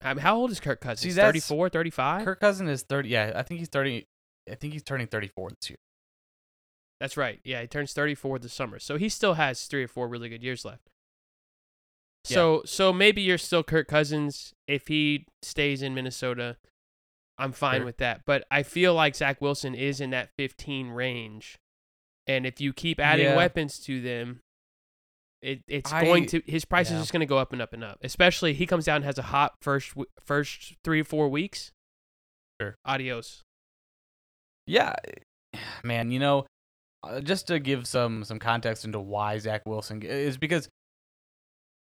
I 0.00 0.14
mean, 0.14 0.20
how 0.22 0.36
old 0.36 0.52
is 0.52 0.60
Kirk 0.60 0.80
Cousins? 0.80 1.12
See, 1.14 1.20
34, 1.20 1.70
35? 1.70 2.24
Kirk 2.24 2.38
Cousin 2.38 2.68
is 2.68 2.82
thirty. 2.82 3.08
Yeah, 3.08 3.32
I 3.34 3.42
think 3.42 3.58
he's 3.58 3.68
thirty. 3.68 4.06
I 4.48 4.54
think 4.54 4.72
he's 4.74 4.82
turning 4.84 5.08
thirty-four 5.08 5.50
this 5.50 5.70
year. 5.70 5.78
That's 7.00 7.16
right. 7.16 7.40
Yeah, 7.42 7.60
he 7.60 7.66
turns 7.66 7.92
34 7.92 8.38
this 8.38 8.52
summer. 8.52 8.78
So 8.78 8.96
he 8.96 9.08
still 9.08 9.34
has 9.34 9.64
three 9.66 9.82
or 9.82 9.88
four 9.88 10.06
really 10.06 10.28
good 10.28 10.44
years 10.44 10.64
left. 10.64 10.88
Yeah. 12.28 12.34
So 12.36 12.62
so 12.64 12.92
maybe 12.92 13.22
you're 13.22 13.38
still 13.38 13.64
Kirk 13.64 13.88
Cousins 13.88 14.54
if 14.68 14.86
he 14.86 15.26
stays 15.42 15.82
in 15.82 15.94
Minnesota. 15.94 16.56
I'm 17.38 17.52
fine 17.52 17.78
Sure. 17.80 17.84
with 17.86 17.96
that. 17.98 18.22
But 18.26 18.44
I 18.50 18.62
feel 18.62 18.94
like 18.94 19.14
Zach 19.16 19.40
Wilson 19.40 19.74
is 19.74 20.00
in 20.00 20.10
that 20.10 20.30
15 20.38 20.88
range. 20.90 21.58
And 22.26 22.46
if 22.46 22.60
you 22.60 22.72
keep 22.72 23.00
adding 23.00 23.26
Yeah. 23.26 23.36
weapons 23.36 23.78
to 23.80 24.00
them, 24.00 24.40
it, 25.42 25.62
it's 25.68 25.92
I- 25.92 26.04
going 26.04 26.26
to 26.26 26.42
his 26.46 26.64
price 26.64 26.90
yeah. 26.90 26.96
is 26.96 27.02
just 27.02 27.12
going 27.12 27.20
to 27.20 27.26
go 27.26 27.36
up 27.38 27.52
and 27.52 27.60
up 27.60 27.72
and 27.72 27.84
up. 27.84 27.98
Especially 28.02 28.54
he 28.54 28.66
comes 28.66 28.84
down 28.86 28.96
and 28.96 29.04
has 29.04 29.18
a 29.18 29.22
hot 29.22 29.54
first 29.60 29.92
first 30.20 30.74
3 30.84 31.00
or 31.00 31.04
4 31.04 31.28
weeks. 31.28 31.72
Sure. 32.60 32.76
Adios. 32.84 33.42
Yeah, 34.66 34.94
man. 35.82 36.10
You 36.10 36.18
know, 36.20 36.46
uh, 37.02 37.20
just 37.20 37.48
to 37.48 37.58
give 37.58 37.86
some 37.86 38.24
some 38.24 38.38
context 38.38 38.84
into 38.84 38.98
why 39.00 39.36
Zach 39.38 39.66
Wilson 39.66 40.02
is 40.02 40.38
because 40.38 40.68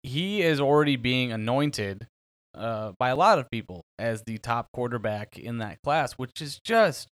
he 0.03 0.43
is 0.43 0.61
already 0.61 0.97
being 0.97 1.31
anointed 1.33 2.09
uh, 2.55 2.93
by 2.99 3.11
a 3.11 3.17
lot 3.17 3.39
of 3.39 3.51
people 3.51 3.83
as 3.99 4.23
the 4.27 4.39
top 4.39 4.67
quarterback 4.73 5.39
in 5.39 5.59
that 5.59 5.79
class, 5.83 6.13
which 6.15 6.41
is 6.41 6.61
just 6.65 7.09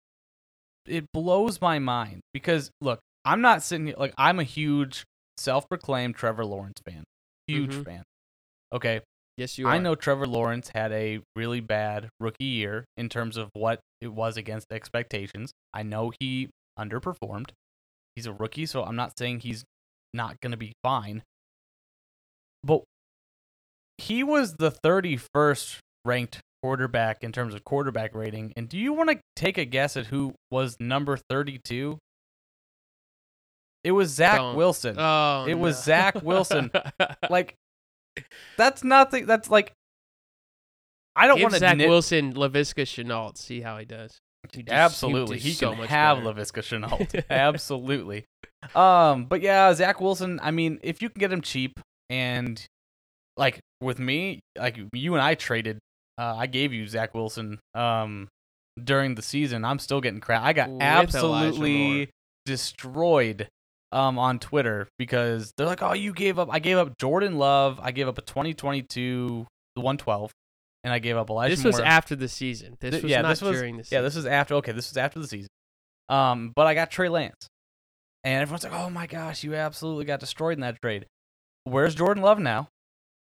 it 0.86 1.04
blows 1.12 1.60
my 1.60 1.78
mind 1.78 2.20
because 2.32 2.70
look, 2.80 3.00
I'm 3.24 3.40
not 3.40 3.62
sitting 3.62 3.86
here 3.86 3.96
like 3.98 4.14
I'm 4.16 4.38
a 4.38 4.44
huge 4.44 5.04
self-proclaimed 5.38 6.16
Trevor 6.16 6.44
Lawrence 6.44 6.80
fan, 6.84 7.04
huge 7.46 7.74
Mhm. 7.74 7.84
fan. 7.84 8.02
Okay, 8.72 9.00
Yes, 9.36 9.56
you 9.56 9.66
are. 9.66 9.72
I 9.72 9.78
know 9.78 9.94
Trevor 9.94 10.26
Lawrence 10.26 10.70
had 10.74 10.92
a 10.92 11.20
really 11.34 11.60
bad 11.60 12.10
rookie 12.20 12.44
year 12.44 12.84
in 12.98 13.08
terms 13.08 13.38
of 13.38 13.48
what 13.54 13.80
it 14.02 14.08
was 14.08 14.36
against 14.36 14.66
expectations. 14.70 15.52
I 15.72 15.82
know 15.82 16.12
he 16.20 16.50
underperformed. 16.78 17.50
He's 18.14 18.26
a 18.26 18.34
rookie, 18.34 18.66
so 18.66 18.84
I'm 18.84 18.96
not 18.96 19.16
saying 19.18 19.40
he's 19.40 19.64
not 20.12 20.38
going 20.40 20.50
to 20.50 20.58
be 20.58 20.72
fine. 20.82 21.22
But 22.62 22.82
he 24.00 24.22
was 24.24 24.54
the 24.54 24.70
31st 24.70 25.78
ranked 26.04 26.40
quarterback 26.62 27.22
in 27.22 27.32
terms 27.32 27.54
of 27.54 27.64
quarterback 27.64 28.14
rating. 28.14 28.52
And 28.56 28.68
do 28.68 28.78
you 28.78 28.92
want 28.92 29.10
to 29.10 29.20
take 29.36 29.58
a 29.58 29.64
guess 29.64 29.96
at 29.96 30.06
who 30.06 30.34
was 30.50 30.76
number 30.80 31.16
32? 31.16 31.98
It 33.82 33.92
was 33.92 34.10
Zach 34.10 34.36
Don't. 34.36 34.56
Wilson. 34.56 34.96
Oh, 34.98 35.46
It 35.48 35.54
was. 35.58 35.82
Zach 35.82 36.22
Wilson. 36.22 36.70
like, 37.30 37.54
that's 38.56 38.84
nothing. 38.84 39.26
That's 39.26 39.50
like, 39.50 39.72
I 41.16 41.26
don't 41.26 41.40
want 41.40 41.54
to 41.54 41.60
Zach 41.60 41.76
nit- 41.76 41.88
Wilson 41.88 42.34
Laviska 42.34 42.82
Shenault. 42.84 43.36
See 43.38 43.60
how 43.60 43.78
he 43.78 43.84
does. 43.84 44.18
He 44.52 44.64
Absolutely, 44.68 45.38
he 45.38 45.52
so 45.52 45.70
can 45.70 45.80
much 45.80 45.90
have 45.90 46.24
better. 46.24 46.40
Laviska 46.40 46.62
Shenault. 46.62 47.24
Absolutely. 47.30 48.24
Um, 48.74 49.26
but 49.26 49.42
yeah, 49.42 49.72
Zach 49.74 50.00
Wilson. 50.00 50.40
I 50.42 50.50
mean, 50.50 50.78
if 50.82 51.02
you 51.02 51.10
can 51.10 51.20
get 51.20 51.32
him 51.32 51.42
cheap, 51.42 51.78
and 52.08 52.64
like 53.40 53.58
with 53.80 53.98
me, 53.98 54.38
like 54.56 54.78
you 54.92 55.14
and 55.14 55.22
I 55.22 55.34
traded, 55.34 55.78
uh, 56.18 56.36
I 56.36 56.46
gave 56.46 56.72
you 56.72 56.86
Zach 56.86 57.14
Wilson. 57.14 57.58
Um, 57.74 58.28
during 58.82 59.16
the 59.16 59.22
season, 59.22 59.64
I'm 59.64 59.80
still 59.80 60.00
getting 60.00 60.20
crap. 60.20 60.42
I 60.44 60.52
got 60.52 60.70
With 60.70 60.80
absolutely 60.82 62.10
destroyed. 62.46 63.48
Um, 63.92 64.20
on 64.20 64.38
Twitter 64.38 64.86
because 65.00 65.52
they're 65.56 65.66
like, 65.66 65.82
"Oh, 65.82 65.94
you 65.94 66.12
gave 66.12 66.38
up." 66.38 66.48
I 66.48 66.60
gave 66.60 66.78
up 66.78 66.96
Jordan 66.96 67.38
Love. 67.38 67.80
I 67.82 67.90
gave 67.90 68.06
up 68.06 68.18
a 68.18 68.22
2022 68.22 69.48
the 69.74 69.80
112, 69.80 70.30
and 70.84 70.92
I 70.92 71.00
gave 71.00 71.16
up 71.16 71.28
Elijah. 71.28 71.56
This 71.56 71.64
was 71.64 71.78
Moore. 71.78 71.86
after 71.86 72.14
the 72.14 72.28
season. 72.28 72.76
This 72.78 72.92
Th- 72.92 73.02
was 73.02 73.10
yeah, 73.10 73.22
not 73.22 73.30
this 73.30 73.42
was- 73.42 73.56
during 73.58 73.78
the 73.78 73.82
season. 73.82 73.96
Yeah, 73.96 74.02
this 74.02 74.14
is 74.14 74.26
after. 74.26 74.54
Okay, 74.54 74.70
this 74.70 74.90
was 74.90 74.96
after 74.96 75.18
the 75.18 75.26
season. 75.26 75.48
Um, 76.08 76.52
but 76.54 76.68
I 76.68 76.74
got 76.74 76.92
Trey 76.92 77.08
Lance, 77.08 77.48
and 78.22 78.40
everyone's 78.40 78.62
like, 78.62 78.72
"Oh 78.72 78.90
my 78.90 79.08
gosh, 79.08 79.42
you 79.42 79.56
absolutely 79.56 80.04
got 80.04 80.20
destroyed 80.20 80.58
in 80.58 80.60
that 80.60 80.80
trade." 80.80 81.06
Where's 81.64 81.96
Jordan 81.96 82.22
Love 82.22 82.38
now? 82.38 82.68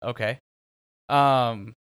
Okay, 0.05 0.39
um, 1.09 1.73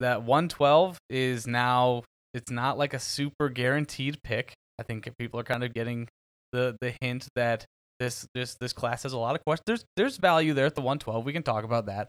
that 0.00 0.22
112 0.22 0.98
is 1.10 1.46
now. 1.46 2.02
It's 2.34 2.50
not 2.50 2.78
like 2.78 2.94
a 2.94 2.98
super 2.98 3.50
guaranteed 3.50 4.22
pick. 4.22 4.54
I 4.78 4.84
think 4.84 5.08
people 5.18 5.38
are 5.38 5.44
kind 5.44 5.62
of 5.62 5.74
getting 5.74 6.08
the 6.52 6.76
the 6.80 6.94
hint 7.00 7.28
that 7.36 7.66
this 8.00 8.26
this 8.34 8.56
this 8.60 8.72
class 8.72 9.02
has 9.04 9.12
a 9.12 9.18
lot 9.18 9.34
of 9.34 9.44
questions. 9.44 9.64
There's 9.66 9.84
there's 9.96 10.16
value 10.16 10.54
there 10.54 10.66
at 10.66 10.74
the 10.74 10.80
112. 10.80 11.24
We 11.24 11.32
can 11.32 11.42
talk 11.42 11.64
about 11.64 11.86
that. 11.86 12.08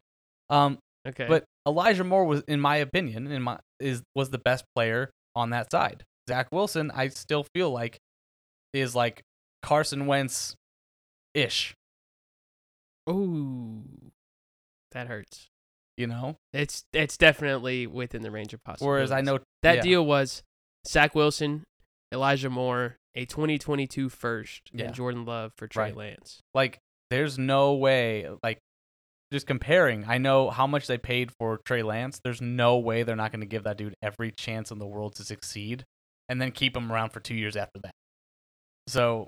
Um, 0.50 0.78
okay. 1.08 1.28
but 1.28 1.44
Elijah 1.68 2.04
Moore 2.04 2.26
was, 2.26 2.42
in 2.48 2.60
my 2.60 2.78
opinion, 2.78 3.28
in 3.28 3.42
my 3.42 3.60
is 3.80 4.02
was 4.16 4.30
the 4.30 4.38
best 4.38 4.66
player 4.76 5.12
on 5.36 5.52
that 5.52 5.72
side. 5.72 6.04
Zach 6.30 6.48
Wilson, 6.52 6.92
I 6.92 7.10
still 7.10 7.46
feel 7.54 7.72
like 7.72 7.98
is 8.74 8.96
like 8.96 9.22
Carson 9.62 10.08
Wentz 10.08 10.56
ish. 11.34 11.74
ooh, 13.10 13.84
that 14.92 15.08
hurts. 15.08 15.50
You 15.98 16.08
know, 16.08 16.38
It's 16.54 16.84
it's 16.94 17.18
definitely 17.18 17.86
within 17.88 18.22
the 18.24 18.32
range 18.32 18.54
of 18.54 18.64
possibilities. 18.64 18.88
whereas 18.88 19.12
I 19.12 19.22
know 19.22 19.40
that 19.62 19.78
yeah. 19.78 19.82
deal 19.82 20.06
was 20.06 20.42
Zach 20.88 21.14
Wilson, 21.16 21.64
Elijah 22.12 22.50
Moore, 22.50 22.96
a 23.16 23.26
2022 23.26 24.10
first, 24.10 24.62
Yeah. 24.74 24.86
and 24.86 24.96
Jordan 24.96 25.24
Love 25.26 25.52
for 25.56 25.68
Trey 25.68 25.86
Right. 25.86 25.96
Lance. 25.98 26.40
like 26.54 26.80
there's 27.12 27.38
no 27.38 27.74
way 27.76 28.28
like 28.42 28.58
just 29.32 29.46
comparing. 29.46 30.06
I 30.08 30.18
know 30.18 30.50
how 30.50 30.66
much 30.68 30.88
they 30.88 30.98
paid 30.98 31.32
for 31.40 31.60
Trey 31.66 31.84
Lance. 31.84 32.20
There's 32.24 32.42
no 32.42 32.78
way 32.78 33.04
they're 33.04 33.16
not 33.16 33.32
going 33.32 33.42
to 33.42 33.48
give 33.48 33.64
that 33.66 33.78
dude 33.78 33.94
every 34.02 34.32
chance 34.32 34.72
in 34.72 34.80
the 34.80 34.86
world 34.88 35.16
to 35.16 35.24
succeed, 35.24 35.86
and 36.30 36.42
then 36.42 36.52
keep 36.52 36.76
him 36.76 36.92
around 36.92 37.12
for 37.12 37.20
two 37.20 37.36
years 37.36 37.56
after 37.56 37.80
that. 37.84 37.92
So 38.88 39.28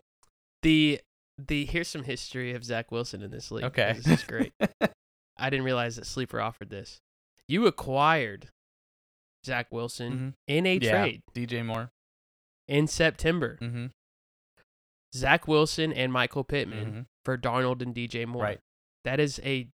The 0.64 1.00
the 1.38 1.66
here's 1.66 1.88
some 1.90 2.04
history 2.04 2.54
of 2.54 2.64
Zach 2.64 2.92
Wilson 2.92 3.22
in 3.22 3.30
this 3.30 3.52
league. 3.52 3.66
okay, 3.66 3.94
this 3.98 4.08
is 4.20 4.24
great. 4.24 4.52
I 5.38 5.50
didn't 5.50 5.66
realize 5.66 5.96
that 5.98 6.06
Sleeper 6.06 6.40
offered 6.42 6.70
this. 6.70 7.00
You 7.48 7.68
acquired 7.68 8.50
Zach 9.46 9.68
Wilson 9.72 10.14
Mhm. 10.14 10.34
in 10.48 10.66
a 10.66 10.78
yeah, 10.78 10.92
trade 10.92 11.22
DJ 11.34 11.64
Moore. 11.66 11.92
in 12.68 12.88
September. 12.88 13.58
Mm-hmm. 13.62 13.88
Zach 15.16 15.48
Wilson 15.48 15.94
and 15.94 16.12
Michael 16.12 16.44
Pittman 16.44 16.86
Mm-hmm. 16.88 17.02
for 17.24 17.38
Darnold 17.38 17.82
and 17.82 17.94
DJ 17.96 18.26
Moore. 18.26 18.44
Right. 18.44 18.60
That 19.04 19.20
is 19.20 19.40
a 19.44 19.68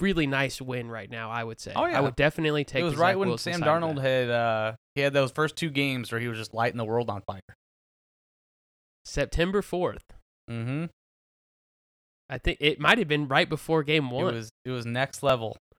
really 0.00 0.26
nice 0.26 0.60
win 0.60 0.90
right 0.90 1.08
now, 1.08 1.30
I 1.30 1.42
would 1.44 1.58
say. 1.60 1.72
Oh, 1.74 1.86
yeah. 1.86 1.96
I 1.98 2.00
would 2.00 2.16
definitely 2.16 2.64
take 2.64 2.82
It 2.82 2.84
was 2.84 2.96
right 2.96 3.12
Zach 3.12 3.18
when 3.18 3.28
Wilson 3.28 3.52
Sam 3.54 3.62
Darnold 3.62 4.00
had 4.00 4.28
uh 4.30 4.76
he 4.94 5.00
had 5.00 5.12
those 5.12 5.30
first 5.32 5.56
two 5.56 5.70
games 5.70 6.12
where 6.12 6.20
he 6.20 6.28
was 6.28 6.36
just 6.38 6.52
lighting 6.52 6.76
the 6.78 6.84
world 6.84 7.08
on 7.08 7.22
fire. 7.22 7.40
September 9.04 9.62
4th. 9.62 10.02
Mm-hmm. 10.50 10.86
I 12.28 12.38
think 12.38 12.58
it 12.60 12.80
might 12.80 12.98
have 12.98 13.08
been 13.08 13.28
right 13.28 13.48
before 13.48 13.82
game 13.82 14.06
It 14.06 14.12
one. 14.14 14.34
was 14.34 14.50
it 14.64 14.70
was 14.70 14.86
next 14.86 15.22
level. 15.22 15.56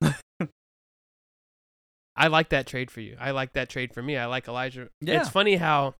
I 2.18 2.28
like 2.28 2.48
that 2.50 2.66
trade 2.66 2.90
for 2.90 3.00
you. 3.00 3.16
I 3.20 3.32
like 3.32 3.52
that 3.54 3.68
trade 3.68 3.92
for 3.92 4.02
me. 4.02 4.16
I 4.16 4.24
like 4.26 4.48
Elijah. 4.48 4.88
Yeah. 5.02 5.20
It's 5.20 5.28
funny 5.28 5.56
how 5.56 5.94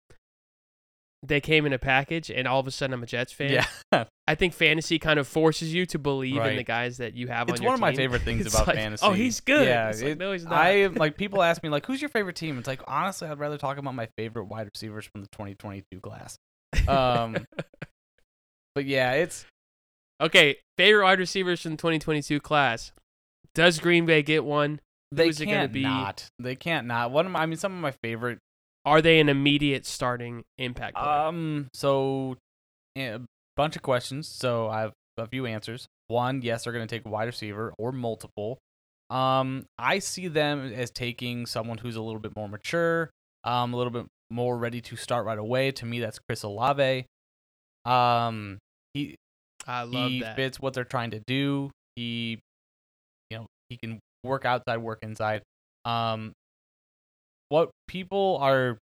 they 1.23 1.41
came 1.41 1.67
in 1.67 1.73
a 1.75 1.79
package, 1.79 2.31
and 2.31 2.49
all 2.49 2.61
of 2.61 2.67
a 2.67 2.71
sudden 2.71 2.95
I'm 2.95 3.03
a 3.03 3.07
Jets 3.07 3.33
fan. 3.33 3.51
Yeah. 3.93 4.05
I 4.29 4.35
think 4.35 4.55
fantasy 4.55 4.99
kind 4.99 5.19
of 5.19 5.29
forces 5.29 5.75
you 5.75 5.85
to 5.87 5.99
believe 5.99 6.37
in 6.43 6.57
the 6.57 6.63
guys 6.65 6.97
that 6.99 7.15
you 7.15 7.29
have 7.29 7.49
It's 7.49 7.61
on 7.61 7.63
your 7.65 7.71
one 7.71 7.75
of 7.75 7.81
my 7.81 7.91
team. 7.91 7.97
favorite 7.99 8.23
things 8.25 8.47
It's 8.47 8.55
about 8.55 8.67
like, 8.69 8.77
fantasy. 8.77 9.05
Oh, 9.07 9.13
he's 9.13 9.41
good. 9.41 9.67
Yeah, 9.67 9.91
It's 9.91 10.03
like, 10.03 10.17
no, 10.19 10.33
he's 10.33 10.45
not. 10.45 10.53
I 10.55 10.87
like 10.87 11.17
people 11.19 11.43
ask 11.43 11.63
me 11.63 11.69
like, 11.69 11.85
"Who's 11.87 12.01
your 12.01 12.09
favorite 12.09 12.37
team?" 12.37 12.59
It's 12.59 12.67
like 12.69 12.81
honestly, 12.87 13.29
I'd 13.29 13.39
rather 13.39 13.59
talk 13.59 13.77
about 13.79 13.95
my 13.95 14.09
favorite 14.17 14.45
wide 14.45 14.69
receivers 14.73 15.05
from 15.05 15.21
the 15.21 15.29
2022 15.33 16.01
class. 16.01 16.37
Um, 16.89 17.37
but 18.75 18.85
yeah, 18.87 19.13
it's 19.13 19.45
okay, 20.21 20.57
favorite 20.77 21.05
wide 21.05 21.19
receivers 21.19 21.63
from 21.63 21.73
the 21.73 21.77
2022 21.77 22.41
class. 22.41 22.93
Does 23.55 23.79
Green 23.79 24.07
Bay 24.07 24.23
get 24.23 24.45
one? 24.45 24.81
they 25.13 25.27
Who's 25.27 25.39
can't 25.39 25.73
be? 25.73 25.83
not. 25.83 26.29
They 26.39 26.57
can't 26.57 26.87
not. 26.87 27.11
One 27.11 27.27
of 27.27 27.33
my, 27.33 27.41
I 27.41 27.47
mean, 27.47 27.57
some 27.57 27.73
of 27.73 27.81
my 27.81 27.93
favorite. 28.03 28.39
Are 28.85 29.03
they 29.03 29.19
an 29.19 29.29
immediate 29.29 29.85
starting 29.85 30.45
impact 30.59 30.97
player? 30.97 31.09
Um, 31.09 31.69
so 31.75 32.37
a 32.97 33.21
bunch 33.57 33.77
of 33.77 33.83
questions. 33.83 34.29
So 34.29 34.69
I 34.69 34.83
have 34.83 34.93
a 35.19 35.27
few 35.27 35.47
answers. 35.47 35.87
One, 36.09 36.41
yes, 36.43 36.65
they're 36.65 36.73
going 36.73 36.87
to 36.87 36.95
take 36.95 37.05
a 37.05 37.09
wide 37.09 37.25
receiver 37.25 37.75
or 37.79 37.91
multiple. 37.91 38.59
Um, 39.11 39.67
I 39.79 39.99
see 39.99 40.29
them 40.29 40.73
as 40.73 40.91
taking 40.91 41.47
someone 41.47 41.79
who's 41.79 41.97
a 41.97 42.03
little 42.03 42.21
bit 42.21 42.37
more 42.37 42.49
mature, 42.49 43.11
um, 43.45 43.75
a 43.75 43.77
little 43.77 43.93
bit 43.93 44.07
more 44.31 44.57
ready 44.57 44.81
to 44.83 44.97
start 44.97 45.27
right 45.27 45.39
away. 45.39 45.73
To 45.73 45.87
me, 45.87 46.01
that's 46.01 46.19
Chris 46.29 46.43
Olave. 46.43 47.07
Um, 47.85 48.59
he 48.95 49.17
I 49.67 49.83
love 49.83 50.11
he 50.11 50.21
that. 50.21 50.37
fits 50.37 50.61
what 50.61 50.75
they're 50.75 50.85
trying 50.85 51.11
to 51.13 51.21
do. 51.27 51.71
He, 51.97 52.41
you 53.31 53.39
know, 53.39 53.47
he 53.69 53.77
can 53.77 53.99
work 54.23 54.45
outside, 54.45 54.79
work 54.79 55.01
inside. 55.03 55.43
Um, 55.85 56.33
what 57.49 57.71
people 57.89 58.39
are 58.41 58.79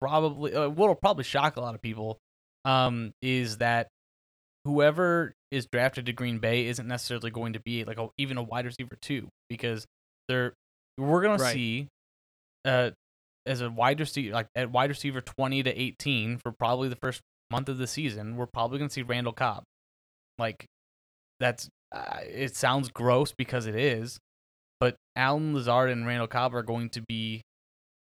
probably, 0.00 0.54
uh, 0.54 0.68
what'll 0.68 0.94
probably 0.94 1.24
shock 1.24 1.56
a 1.56 1.60
lot 1.60 1.74
of 1.74 1.82
people, 1.82 2.18
um, 2.64 3.12
is 3.22 3.58
that 3.58 3.88
whoever 4.64 5.32
is 5.50 5.66
drafted 5.70 6.06
to 6.06 6.12
Green 6.12 6.38
Bay 6.38 6.66
isn't 6.66 6.86
necessarily 6.88 7.30
going 7.30 7.52
to 7.52 7.60
be 7.60 7.84
like 7.84 7.98
a, 7.98 8.08
even 8.18 8.36
a 8.36 8.42
wide 8.42 8.64
receiver 8.66 8.96
too, 9.00 9.28
because 9.48 9.86
they're 10.28 10.54
we're 10.98 11.22
gonna 11.22 11.42
Right. 11.42 11.52
see, 11.52 11.88
uh, 12.64 12.90
as 13.46 13.60
a 13.60 13.70
wide 13.70 14.00
receiver 14.00 14.34
like 14.34 14.48
at 14.56 14.70
wide 14.72 14.90
receiver 14.90 15.20
twenty 15.20 15.62
to 15.62 15.70
eighteen 15.80 16.38
for 16.38 16.50
probably 16.52 16.88
the 16.88 16.96
first 16.96 17.20
month 17.50 17.68
of 17.68 17.78
the 17.78 17.86
season, 17.86 18.36
we're 18.36 18.46
probably 18.46 18.78
gonna 18.78 18.90
see 18.90 19.02
Randall 19.02 19.32
Cobb. 19.32 19.62
Like, 20.38 20.66
that's 21.40 21.68
uh, 21.92 22.18
it 22.26 22.56
sounds 22.56 22.88
gross 22.90 23.32
because 23.36 23.66
it 23.66 23.74
is, 23.74 24.18
but 24.80 24.96
Allen 25.14 25.54
Lazard 25.54 25.90
and 25.90 26.06
Randall 26.06 26.26
Cobb 26.26 26.54
are 26.54 26.62
going 26.62 26.90
to 26.90 27.02
be 27.02 27.42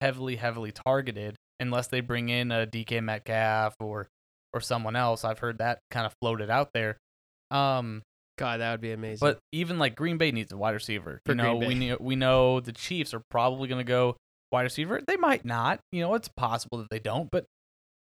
heavily, 0.02 0.36
heavily 0.36 0.72
targeted 0.72 1.36
unless 1.60 1.88
they 1.88 2.02
bring 2.02 2.30
in 2.30 2.52
a 2.52 2.66
DK 2.68 3.04
Metcalf 3.04 3.76
or 3.80 4.08
or 4.54 4.62
someone 4.62 4.96
else. 4.96 5.24
I've 5.24 5.40
heard 5.40 5.58
that 5.60 5.80
kind 5.92 6.06
of 6.06 6.14
floated 6.22 6.50
out 6.50 6.70
there. 6.74 6.98
Um, 7.52 8.02
God, 8.38 8.60
that 8.62 8.72
would 8.72 8.82
be 8.82 8.92
amazing. 8.92 9.20
but 9.26 9.40
even 9.52 9.78
like 9.80 9.96
Green 9.96 10.18
Bay 10.18 10.32
needs 10.32 10.52
a 10.52 10.58
wide 10.58 10.72
receiver. 10.72 11.20
For 11.26 11.34
you 11.34 11.36
know, 11.36 11.56
we 11.56 11.76
know 11.76 11.98
we 12.00 12.16
know 12.16 12.60
the 12.60 12.72
Chiefs 12.72 13.14
are 13.14 13.22
probably 13.30 13.68
going 13.68 13.80
to 13.80 13.88
go 13.88 14.16
wide 14.52 14.64
receiver. 14.64 15.02
They 15.06 15.18
might 15.18 15.46
not. 15.46 15.80
You 15.92 16.02
know, 16.02 16.16
it's 16.16 16.30
possible 16.36 16.80
that 16.80 16.90
they 16.90 17.00
don't. 17.00 17.30
But 17.32 17.46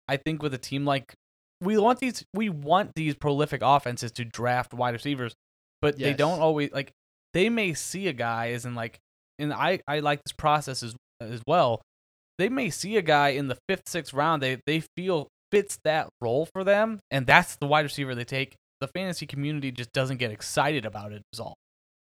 I 0.09 0.17
think 0.17 0.43
with 0.43 0.55
a 0.55 0.59
team 0.59 0.85
like 0.85 1.15
we 1.61 1.79
want 1.79 1.99
these, 2.01 2.25
we 2.35 2.49
want 2.49 2.93
these 2.95 3.15
prolific 3.15 3.61
offenses 3.63 4.13
to 4.13 4.25
draft 4.25 4.73
wide 4.75 4.95
receivers, 4.95 5.35
but 5.83 5.99
they 5.99 6.15
don't 6.15 6.41
always 6.41 6.73
like. 6.73 6.93
They 7.33 7.49
may 7.49 7.75
see 7.75 8.09
a 8.09 8.13
guy 8.13 8.51
as 8.51 8.65
in 8.65 8.75
like, 8.75 8.99
and 9.39 9.53
I 9.53 9.81
I 9.87 10.01
like 10.01 10.23
this 10.25 10.33
process 10.33 10.83
as 10.83 10.95
as 11.21 11.43
well. 11.47 11.83
They 12.39 12.49
may 12.49 12.71
see 12.71 12.97
a 12.97 13.03
guy 13.03 13.31
in 13.31 13.49
the 13.49 13.59
fifth, 13.69 13.89
sixth 13.89 14.15
round. 14.15 14.43
They 14.43 14.59
they 14.67 14.83
feel 14.97 15.29
fits 15.53 15.79
that 15.85 16.09
role 16.21 16.47
for 16.53 16.65
them, 16.65 17.01
and 17.11 17.27
that's 17.27 17.57
the 17.57 17.67
wide 17.67 17.85
receiver 17.85 18.15
they 18.15 18.25
take. 18.25 18.57
The 18.81 18.89
fantasy 18.89 19.27
community 19.27 19.71
just 19.71 19.93
doesn't 19.93 20.17
get 20.17 20.31
excited 20.31 20.87
about 20.87 21.13
it 21.13 21.17
it. 21.17 21.23
Is 21.33 21.41
all. 21.41 21.55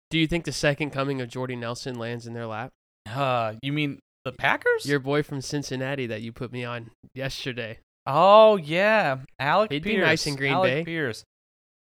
Do 0.10 0.20
you 0.20 0.28
think 0.28 0.46
the 0.46 0.52
second 0.52 0.92
coming 0.92 1.22
of 1.22 1.30
Jordy 1.30 1.56
Nelson 1.56 1.98
lands 1.98 2.28
in 2.28 2.34
their 2.34 2.48
lap? 2.48 2.72
Uh, 3.08 3.54
you 3.62 3.74
mean 3.74 4.00
the 4.26 4.32
Packers? 4.32 4.86
Your 4.86 5.00
boy 5.00 5.24
from 5.24 5.42
Cincinnati 5.42 6.08
that 6.08 6.22
you 6.22 6.32
put 6.32 6.52
me 6.52 6.64
on 6.64 6.92
yesterday. 7.14 7.80
Oh 8.06 8.58
yeah, 8.58 9.18
Alec 9.40 9.72
He'd 9.72 9.84
be 9.84 9.98
nice 9.98 10.26
in 10.28 10.36
Green 10.36 10.54
Alec 10.54 10.72
Bay. 10.72 10.84
Pierce. 10.86 11.24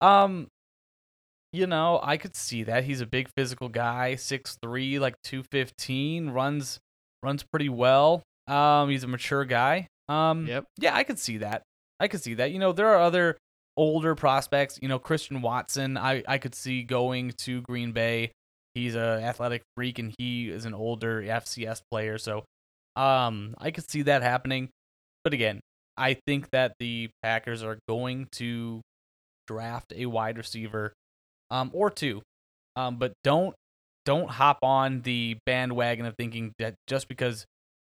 Um, 0.02 0.48
you 1.52 1.68
know, 1.68 2.00
I 2.02 2.18
could 2.18 2.36
see 2.36 2.64
that. 2.64 2.84
He's 2.84 3.02
a 3.02 3.06
big 3.06 3.30
physical 3.38 3.70
guy, 3.70 4.16
6'3", 4.16 5.00
like 5.00 5.16
two 5.24 5.44
fifteen, 5.52 6.30
runs 6.32 6.80
runs 7.22 7.44
pretty 7.44 7.70
well. 7.70 8.24
Um, 8.48 8.90
he's 8.90 9.04
a 9.04 9.08
mature 9.08 9.46
guy. 9.46 9.88
Um, 10.10 10.48
Yep. 10.48 10.66
yeah, 10.80 10.96
I 10.96 11.04
could 11.04 11.20
see 11.20 11.38
that. 11.38 11.62
I 12.00 12.08
could 12.08 12.22
see 12.22 12.34
that. 12.34 12.52
You 12.52 12.60
know, 12.60 12.74
there 12.74 12.88
are 12.90 13.00
other 13.00 13.38
older 13.78 14.16
prospects. 14.16 14.78
You 14.82 14.88
know, 14.90 15.00
Christian 15.00 15.42
Watson. 15.42 15.98
I 15.98 16.24
I 16.28 16.38
could 16.38 16.56
see 16.56 16.84
going 16.84 17.32
to 17.44 17.62
Green 17.62 17.92
Bay. 17.94 18.32
He's 18.74 18.96
a 18.96 19.22
athletic 19.24 19.62
freak, 19.78 20.00
and 20.00 20.14
he 20.18 20.50
is 20.50 20.66
an 20.66 20.74
older 20.74 21.22
FCS 21.22 21.82
player. 21.92 22.18
So, 22.18 22.44
um, 22.96 23.54
I 23.60 23.70
could 23.72 23.90
see 23.90 24.02
that 24.02 24.24
happening. 24.24 24.70
But 25.24 25.34
again, 25.34 25.62
I 25.98 26.18
think 26.26 26.50
that 26.52 26.74
the 26.80 27.10
Packers 27.22 27.64
are 27.64 27.78
going 27.88 28.28
to 28.34 28.82
draft 29.48 29.94
a 29.96 30.06
wide 30.06 30.38
receiver, 30.38 30.94
um, 31.52 31.70
or 31.74 31.90
two. 31.90 32.22
Um, 32.76 32.98
but 32.98 33.14
don't 33.24 33.56
don't 34.06 34.30
hop 34.30 34.60
on 34.64 35.02
the 35.02 35.38
bandwagon 35.46 36.06
of 36.06 36.16
thinking 36.18 36.54
that 36.60 36.76
just 36.88 37.08
because 37.08 37.46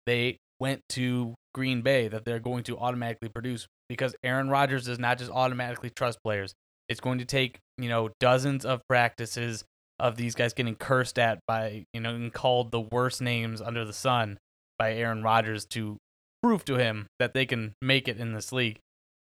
they 0.05 0.37
went 0.59 0.81
to 0.89 1.35
Green 1.53 1.81
Bay 1.81 2.07
that 2.07 2.25
they're 2.25 2.39
going 2.39 2.63
to 2.63 2.77
automatically 2.77 3.29
produce 3.29 3.67
because 3.87 4.15
Aaron 4.23 4.49
Rodgers 4.49 4.85
does 4.85 4.99
not 4.99 5.17
just 5.17 5.31
automatically 5.31 5.89
trust 5.89 6.19
players. 6.23 6.53
It's 6.87 6.99
going 6.99 7.19
to 7.19 7.25
take, 7.25 7.59
you 7.77 7.89
know, 7.89 8.09
dozens 8.19 8.65
of 8.65 8.81
practices 8.89 9.63
of 9.99 10.15
these 10.15 10.33
guys 10.33 10.53
getting 10.53 10.75
cursed 10.75 11.19
at 11.19 11.39
by, 11.47 11.83
you 11.93 11.99
know, 11.99 12.15
and 12.15 12.33
called 12.33 12.71
the 12.71 12.79
worst 12.79 13.21
names 13.21 13.61
under 13.61 13.85
the 13.85 13.93
sun 13.93 14.37
by 14.77 14.93
Aaron 14.93 15.21
Rodgers 15.21 15.65
to 15.67 15.97
prove 16.43 16.65
to 16.65 16.75
him 16.75 17.07
that 17.19 17.33
they 17.33 17.45
can 17.45 17.73
make 17.81 18.07
it 18.07 18.17
in 18.17 18.33
this 18.33 18.51
league. 18.51 18.79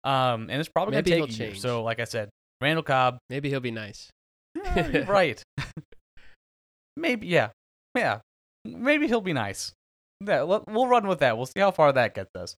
Um, 0.03 0.49
and 0.49 0.59
it's 0.59 0.69
probably 0.69 0.95
Maybe 0.95 1.11
going 1.11 1.23
to 1.23 1.27
he'll 1.27 1.27
take 1.27 1.39
a 1.39 1.43
year. 1.43 1.51
change. 1.51 1.61
So, 1.61 1.83
like 1.83 1.99
I 1.99 2.05
said, 2.05 2.29
Randall 2.61 2.83
Cobb, 2.83 3.17
Maybe 3.29 3.49
he'll 3.49 3.59
be 3.59 3.71
nice. 3.71 4.09
yeah, 4.55 5.05
right. 5.11 5.41
Maybe, 6.97 7.27
yeah, 7.27 7.49
yeah. 7.95 8.19
Maybe 8.65 9.07
he'll 9.07 9.21
be 9.21 9.33
nice. 9.33 9.71
Yeah, 10.25 10.43
we'll 10.43 10.87
run 10.87 11.07
with 11.07 11.19
that. 11.19 11.37
We'll 11.37 11.45
see 11.45 11.59
how 11.61 11.71
far 11.71 11.93
that 11.93 12.13
gets 12.13 12.31
us. 12.35 12.55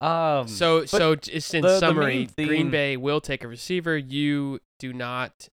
Um. 0.00 0.48
So, 0.48 0.84
so 0.86 1.14
just 1.14 1.54
in 1.54 1.62
the- 1.62 1.68
the 1.68 1.78
summary, 1.78 2.28
main 2.36 2.48
Green 2.48 2.70
Bay 2.70 2.96
will 2.96 3.20
take 3.20 3.44
a 3.44 3.48
receiver. 3.48 3.96
You 3.96 4.60
do 4.78 4.92
not 4.92 5.48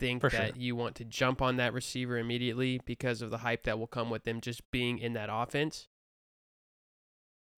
think 0.00 0.22
that 0.22 0.32
sure. 0.32 0.48
you 0.56 0.76
want 0.76 0.94
to 0.96 1.04
jump 1.04 1.42
on 1.42 1.56
that 1.56 1.72
receiver 1.72 2.18
immediately 2.18 2.80
because 2.84 3.20
of 3.22 3.30
the 3.30 3.38
hype 3.38 3.64
that 3.64 3.78
will 3.78 3.86
come 3.86 4.10
with 4.10 4.24
them 4.24 4.40
just 4.40 4.62
being 4.70 4.98
in 4.98 5.12
that 5.14 5.28
offense. 5.30 5.86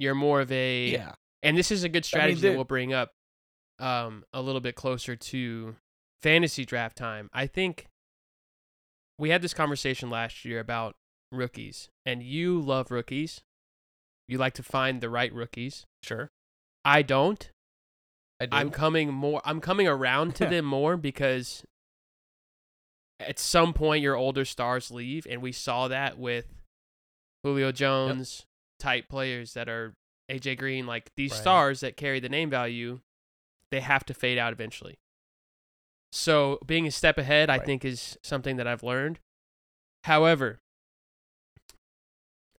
You're 0.01 0.15
more 0.15 0.41
of 0.41 0.51
a 0.51 0.89
yeah, 0.89 1.13
and 1.43 1.57
this 1.57 1.71
is 1.71 1.85
a 1.85 1.89
good 1.89 2.05
strategy 2.07 2.41
that 2.41 2.55
we'll 2.55 2.65
bring 2.65 2.95
up 2.95 3.13
um, 3.79 4.25
a 4.33 4.41
little 4.41 4.63
bit 4.63 4.75
closer 4.75 5.15
to 5.15 5.77
fantasy 6.23 6.65
draft 6.65 6.97
time. 6.97 7.29
I 7.33 7.47
think 7.47 7.87
we 9.19 9.29
had 9.29 9.43
this 9.43 9.53
conversation 9.53 10.09
last 10.09 10.45
year 10.45 10.59
about 10.59 10.97
rookies, 11.31 11.91
and 12.07 12.23
you 12.23 12.61
love 12.61 12.91
rookies. 12.91 13.43
You 14.27 14.39
like 14.39 14.55
to 14.55 14.63
find 14.63 15.01
the 15.01 15.11
right 15.11 15.33
rookies. 15.33 15.85
sure. 16.03 16.31
I 16.83 17.03
don't. 17.03 17.51
I 18.41 18.47
do. 18.47 18.57
I'm 18.57 18.71
coming 18.71 19.13
more. 19.13 19.43
I'm 19.45 19.61
coming 19.61 19.87
around 19.87 20.35
to 20.37 20.47
them 20.47 20.65
more 20.65 20.97
because 20.97 21.63
at 23.21 23.39
some 23.39 23.75
point 23.75 24.03
your 24.03 24.17
older 24.17 24.47
stars 24.47 24.91
leave, 24.91 25.27
and 25.29 25.43
we 25.43 25.53
saw 25.53 25.89
that 25.89 26.19
with 26.19 26.47
Julio 27.43 27.71
Jones 27.71 28.47
type 28.81 29.09
players 29.09 29.55
that 29.55 29.69
are 29.69 29.95
AJ 30.29 30.57
Green, 30.59 30.87
like 30.87 31.11
these 31.17 31.33
Right. 31.33 31.41
stars 31.41 31.81
that 31.81 31.97
carry 31.97 32.19
the 32.21 32.29
name 32.29 32.51
value. 32.51 33.01
They 33.71 33.81
have 33.81 34.05
to 34.07 34.15
fade 34.15 34.39
out 34.39 34.53
eventually. 34.53 34.99
So 36.13 36.59
being 36.67 36.87
a 36.87 36.91
step 36.91 37.19
ahead, 37.19 37.51
I 37.51 37.59
think, 37.61 37.85
is 37.85 38.19
something 38.23 38.57
that 38.57 38.67
I've 38.67 38.83
learned. 38.83 39.21
However, 40.05 40.61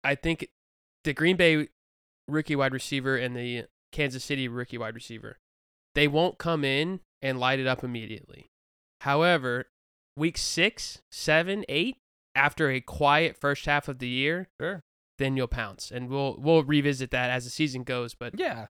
I 0.04 0.14
think 0.14 0.48
the 1.04 1.12
Green 1.12 1.36
Bay 1.36 1.68
rookie 2.28 2.56
wide 2.56 2.72
receiver 2.72 3.16
and 3.16 3.36
the 3.36 3.66
Kansas 3.90 4.24
City 4.24 4.48
rookie 4.48 4.78
wide 4.78 4.94
receiver, 4.94 5.38
they 5.94 6.08
won't 6.08 6.38
come 6.38 6.64
in 6.64 7.00
and 7.20 7.38
light 7.38 7.60
it 7.60 7.66
up 7.66 7.84
immediately. 7.84 8.46
However, 9.02 9.66
week 10.16 10.38
six, 10.38 11.02
seven, 11.10 11.64
eight, 11.68 11.98
after 12.34 12.70
a 12.70 12.80
quiet 12.80 13.36
first 13.36 13.66
half 13.66 13.88
of 13.88 13.98
the 13.98 14.08
year, 14.08 14.48
sure. 14.60 14.82
Then 15.18 15.36
you'll 15.36 15.48
pounce, 15.48 15.90
and 15.90 16.08
we'll 16.08 16.36
we'll 16.38 16.64
revisit 16.64 17.10
that 17.10 17.30
as 17.30 17.44
the 17.44 17.50
season 17.50 17.82
goes. 17.84 18.14
But 18.14 18.38
Yeah. 18.38 18.66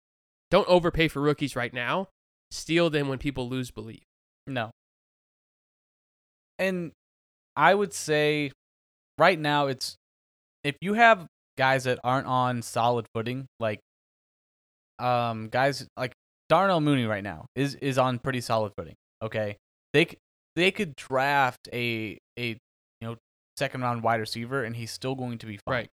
don't 0.51 0.69
overpay 0.69 1.09
for 1.09 1.21
rookies 1.21 1.57
right 1.57 1.73
now. 1.73 2.09
Steal 2.51 2.91
them 2.91 3.09
when 3.09 3.19
people 3.19 3.49
lose 3.49 3.71
belief. 3.71 4.03
No. 4.47 4.71
And 6.59 6.93
I 7.57 7.75
would 7.75 7.93
say 7.93 8.53
right 9.19 9.39
now 9.39 9.67
it's 9.67 9.97
if 10.65 10.77
you 10.81 10.95
have 10.95 11.27
guys 11.59 11.85
that 11.85 11.99
aren't 12.05 12.27
on 12.27 12.63
solid 12.63 13.07
footing, 13.15 13.47
like 13.59 13.81
um 14.99 15.49
guys 15.49 15.87
like 15.97 16.13
Darnell 16.49 16.81
Mooney 16.81 17.05
right 17.07 17.23
now 17.25 17.47
is 17.57 17.75
is 17.77 17.99
on 17.99 18.19
pretty 18.19 18.41
solid 18.41 18.73
footing. 18.77 18.95
Okay, 19.23 19.57
they 19.93 20.07
they 20.57 20.71
could 20.71 20.95
draft 20.97 21.69
a 21.73 22.19
a 22.39 22.49
you 22.49 22.57
know 23.01 23.17
second 23.57 23.81
round 23.83 24.03
wide 24.03 24.21
receiver 24.21 24.63
and 24.65 24.77
he's 24.77 24.91
still 24.91 25.15
going 25.15 25.39
to 25.39 25.47
be 25.47 25.57
fine. 25.57 25.73
Right. 25.75 25.89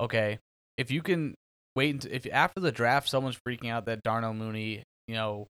Okay, 0.00 0.38
if 0.76 0.90
you 0.90 1.02
can 1.02 1.34
wait 1.76 1.94
until 1.94 2.12
if 2.12 2.26
after 2.32 2.60
the 2.60 2.72
draft 2.72 3.08
someone's 3.08 3.38
freaking 3.46 3.70
out 3.70 3.86
that 3.86 4.02
Darnell 4.02 4.34
Mooney 4.34 4.82
you 5.06 5.14
know 5.14 5.46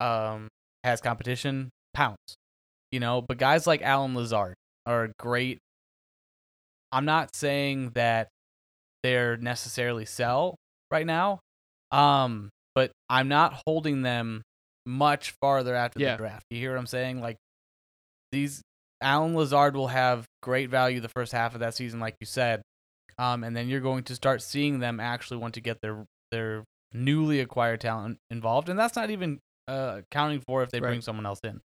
um 0.00 0.48
has 0.84 1.00
competition, 1.00 1.70
pounce. 1.94 2.18
You 2.90 3.00
know, 3.00 3.22
but 3.22 3.38
guys 3.38 3.66
like 3.66 3.80
Allen 3.82 4.14
Lazard 4.14 4.54
are 4.86 5.10
great. 5.18 5.58
I'm 6.90 7.04
not 7.06 7.34
saying 7.34 7.92
that 7.94 8.28
they're 9.02 9.36
necessarily 9.38 10.04
sell 10.04 10.56
right 10.90 11.06
now, 11.06 11.40
um, 11.90 12.50
but 12.74 12.90
I'm 13.08 13.28
not 13.28 13.62
holding 13.66 14.02
them 14.02 14.42
much 14.84 15.32
farther 15.40 15.74
after 15.74 16.00
Yeah. 16.00 16.12
the 16.12 16.18
draft. 16.18 16.44
You 16.50 16.58
hear 16.58 16.72
what 16.72 16.78
I'm 16.80 16.86
saying? 16.86 17.20
Like 17.20 17.36
these, 18.30 18.60
Allen 19.00 19.34
Lazard 19.34 19.74
will 19.74 19.88
have 19.88 20.26
great 20.42 20.68
value 20.68 21.00
the 21.00 21.08
first 21.08 21.32
half 21.32 21.54
of 21.54 21.60
that 21.60 21.74
season, 21.74 21.98
like 21.98 22.14
you 22.20 22.26
said, 22.26 22.60
um, 23.18 23.44
and 23.44 23.56
then 23.56 23.68
you're 23.68 23.80
going 23.80 24.04
to 24.04 24.14
start 24.14 24.42
seeing 24.42 24.78
them 24.80 25.00
actually 25.00 25.38
want 25.38 25.54
to 25.54 25.60
get 25.60 25.80
their 25.80 26.04
their 26.30 26.64
newly 26.92 27.40
acquired 27.40 27.80
talent 27.80 28.18
involved, 28.30 28.68
and 28.68 28.78
that's 28.78 28.96
not 28.96 29.10
even 29.10 29.38
uh, 29.68 30.00
accounting 30.00 30.42
for 30.46 30.62
if 30.62 30.70
they 30.70 30.80
bring 30.80 31.00
someone 31.00 31.26
else 31.26 31.40
in. 31.44 31.60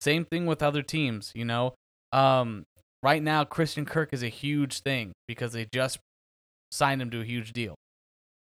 Same 0.00 0.24
thing 0.24 0.46
with 0.46 0.62
other 0.62 0.82
teams, 0.82 1.32
you 1.34 1.44
know. 1.44 1.74
Um, 2.12 2.64
right 3.02 3.22
now, 3.22 3.44
Christian 3.44 3.84
Kirk 3.84 4.12
is 4.12 4.22
a 4.22 4.28
huge 4.28 4.80
thing 4.80 5.12
because 5.28 5.52
they 5.52 5.66
just 5.72 5.98
signed 6.70 7.00
him 7.00 7.10
to 7.10 7.20
a 7.20 7.24
huge 7.24 7.52
deal. 7.52 7.74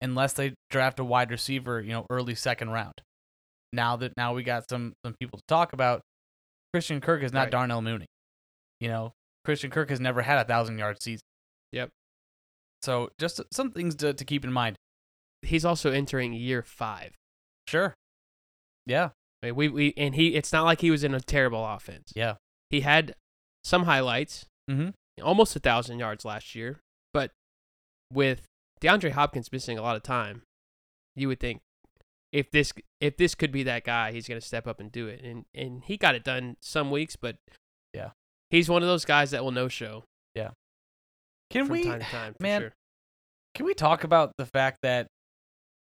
Unless 0.00 0.34
they 0.34 0.54
draft 0.70 1.00
a 1.00 1.04
wide 1.04 1.30
receiver, 1.30 1.80
you 1.80 1.90
know, 1.90 2.06
early 2.10 2.34
second 2.34 2.70
round. 2.70 2.94
Now 3.72 3.96
that 3.96 4.12
now 4.16 4.32
we 4.34 4.42
got 4.42 4.68
some 4.70 4.92
some 5.04 5.14
people 5.20 5.38
to 5.38 5.44
talk 5.48 5.72
about, 5.72 6.02
Christian 6.72 7.00
Kirk 7.00 7.22
is 7.22 7.32
not 7.32 7.44
Right. 7.44 7.50
Darnell 7.50 7.82
Mooney. 7.82 8.06
You 8.80 8.88
know, 8.88 9.12
Christian 9.44 9.70
Kirk 9.70 9.90
has 9.90 10.00
never 10.00 10.22
had 10.22 10.38
a 10.38 10.44
thousand 10.44 10.78
yard 10.78 11.02
season. 11.02 11.22
Yep. 11.72 11.90
So 12.82 13.10
just 13.18 13.40
some 13.52 13.70
things 13.72 13.94
to, 13.96 14.12
to 14.12 14.24
keep 14.24 14.44
in 14.44 14.52
mind. 14.52 14.76
He's 15.42 15.64
also 15.64 15.90
entering 15.90 16.32
year 16.32 16.62
five. 16.62 17.12
Sure. 17.66 17.94
Yeah. 18.86 19.10
I 19.42 19.46
mean, 19.46 19.54
we 19.56 19.68
we 19.68 19.94
and 19.96 20.14
he. 20.14 20.34
It's 20.34 20.52
not 20.52 20.64
like 20.64 20.80
he 20.80 20.90
was 20.90 21.04
in 21.04 21.14
a 21.14 21.20
terrible 21.20 21.64
offense. 21.64 22.12
Yeah. 22.16 22.34
He 22.70 22.80
had 22.80 23.14
some 23.64 23.84
highlights. 23.84 24.46
Mhm. 24.70 24.94
Almost 25.22 25.56
a 25.56 25.60
thousand 25.60 25.98
yards 25.98 26.24
last 26.24 26.54
year, 26.54 26.80
but 27.12 27.30
with 28.12 28.46
DeAndre 28.80 29.10
Hopkins 29.12 29.50
missing 29.50 29.76
a 29.78 29.82
lot 29.82 29.96
of 29.96 30.02
time, 30.02 30.42
you 31.16 31.26
would 31.28 31.40
think 31.40 31.60
if 32.32 32.50
this 32.50 32.72
if 33.00 33.16
this 33.16 33.34
could 33.34 33.50
be 33.52 33.62
that 33.64 33.84
guy, 33.84 34.12
he's 34.12 34.28
going 34.28 34.40
to 34.40 34.46
step 34.46 34.66
up 34.68 34.78
and 34.80 34.92
do 34.92 35.06
it. 35.08 35.20
And 35.24 35.44
and 35.54 35.82
he 35.84 35.96
got 35.96 36.14
it 36.14 36.22
done 36.24 36.56
some 36.60 36.90
weeks, 36.90 37.16
but 37.16 37.36
Yeah. 37.94 38.10
he's 38.50 38.68
one 38.68 38.82
of 38.82 38.88
those 38.88 39.04
guys 39.04 39.30
that 39.32 39.42
will 39.42 39.50
no 39.52 39.66
show 39.68 40.04
Can 41.50 41.66
from 41.66 41.72
we 41.72 41.84
time 41.84 42.00
to 42.00 42.06
time. 42.06 42.34
Man, 42.40 42.60
sure. 42.62 42.72
can 43.54 43.66
we 43.66 43.74
talk 43.74 44.04
about 44.04 44.32
the 44.38 44.46
fact 44.46 44.78
that 44.82 45.06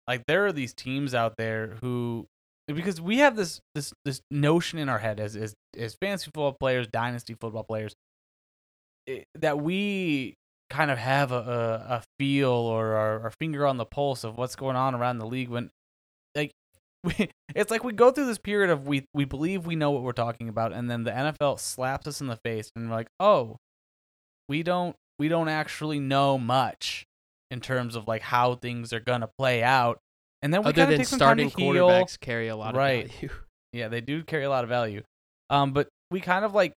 like 0.09 0.25
there 0.27 0.47
are 0.47 0.53
these 0.53 0.75
teams 0.75 1.15
out 1.15 1.37
there 1.39 1.77
who 1.81 2.27
because 2.67 3.01
we 3.01 3.19
have 3.19 3.37
this 3.37 3.61
this 3.75 3.93
this 4.05 4.21
notion 4.31 4.79
in 4.79 4.89
our 4.89 4.99
head 4.99 5.21
as 5.21 5.37
as, 5.37 5.55
as 5.77 5.95
fantasy 6.01 6.27
football 6.27 6.57
players, 6.59 6.87
dynasty 6.89 7.35
football 7.41 7.65
players, 7.65 7.95
i- 9.09 9.25
that 9.35 9.61
we 9.61 10.35
kind 10.71 10.91
of 10.91 10.99
have 10.99 11.31
a, 11.31 11.37
a, 11.37 11.95
a 11.97 12.03
feel 12.19 12.51
or 12.51 12.95
our, 12.95 13.21
our 13.25 13.31
finger 13.39 13.67
on 13.67 13.77
the 13.77 13.85
pulse 13.85 14.25
of 14.25 14.37
what's 14.37 14.57
going 14.57 14.77
on 14.77 14.95
around 14.95 15.19
the 15.19 15.27
league 15.27 15.49
when 15.49 15.71
like 16.35 16.51
we, 17.05 17.29
it's 17.55 17.71
like 17.71 17.85
we 17.85 17.93
go 17.93 18.11
through 18.11 18.27
this 18.27 18.39
period 18.39 18.71
of 18.71 18.89
we 18.89 19.05
we 19.15 19.25
believe 19.27 19.67
we 19.67 19.77
know 19.77 19.91
what 19.91 20.03
we're 20.03 20.13
talking 20.13 20.49
about 20.49 20.73
and 20.73 20.91
then 20.91 21.05
the 21.05 21.11
NFL 21.11 21.61
slaps 21.61 22.07
us 22.07 22.21
in 22.21 22.27
the 22.29 22.39
face 22.45 22.71
and 22.75 22.89
we're 22.89 22.97
like, 22.97 23.09
"Oh, 23.21 23.57
we 24.49 24.63
don't 24.63 24.97
we 25.19 25.29
don't 25.29 25.49
actually 25.49 26.01
know 26.01 26.39
much 26.39 27.05
in 27.51 27.61
terms 27.61 27.95
of 27.97 28.07
like 28.09 28.23
how 28.23 28.55
things 28.57 28.93
are 28.93 29.01
going 29.01 29.21
to 29.21 29.31
play 29.39 29.63
out." 29.63 29.99
And 30.43 30.53
then 30.53 30.63
we 30.63 30.69
Other 30.71 30.87
than 30.87 30.99
take 30.99 31.07
some 31.07 31.19
time 31.19 31.27
starting 31.39 31.51
to 31.51 31.57
heal. 31.57 31.89
quarterbacks 31.89 32.21
carry 32.21 32.49
a 32.49 32.57
lot 32.57 32.75
Right. 32.75 33.07
of 33.07 33.11
value. 33.13 33.29
Yeah, 33.73 33.89
they 33.89 34.01
do 34.01 34.23
carry 34.23 34.45
a 34.45 34.51
lot 34.51 34.63
of 34.63 34.71
value. 34.71 35.03
Um, 35.51 35.73
but 35.73 35.89
we 36.11 36.21
kind 36.21 36.45
of 36.45 36.55
like 36.55 36.73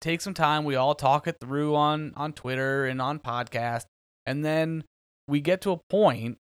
take 0.00 0.22
some 0.22 0.32
time. 0.32 0.64
We 0.64 0.76
all 0.76 0.94
talk 0.94 1.26
it 1.28 1.36
through 1.40 1.74
on 1.76 2.14
on 2.16 2.32
Twitter 2.32 2.86
and 2.86 3.02
on 3.02 3.18
podcast, 3.18 3.84
and 4.24 4.42
then 4.44 4.84
we 5.26 5.40
get 5.42 5.60
to 5.62 5.72
a 5.72 5.80
point 5.90 6.38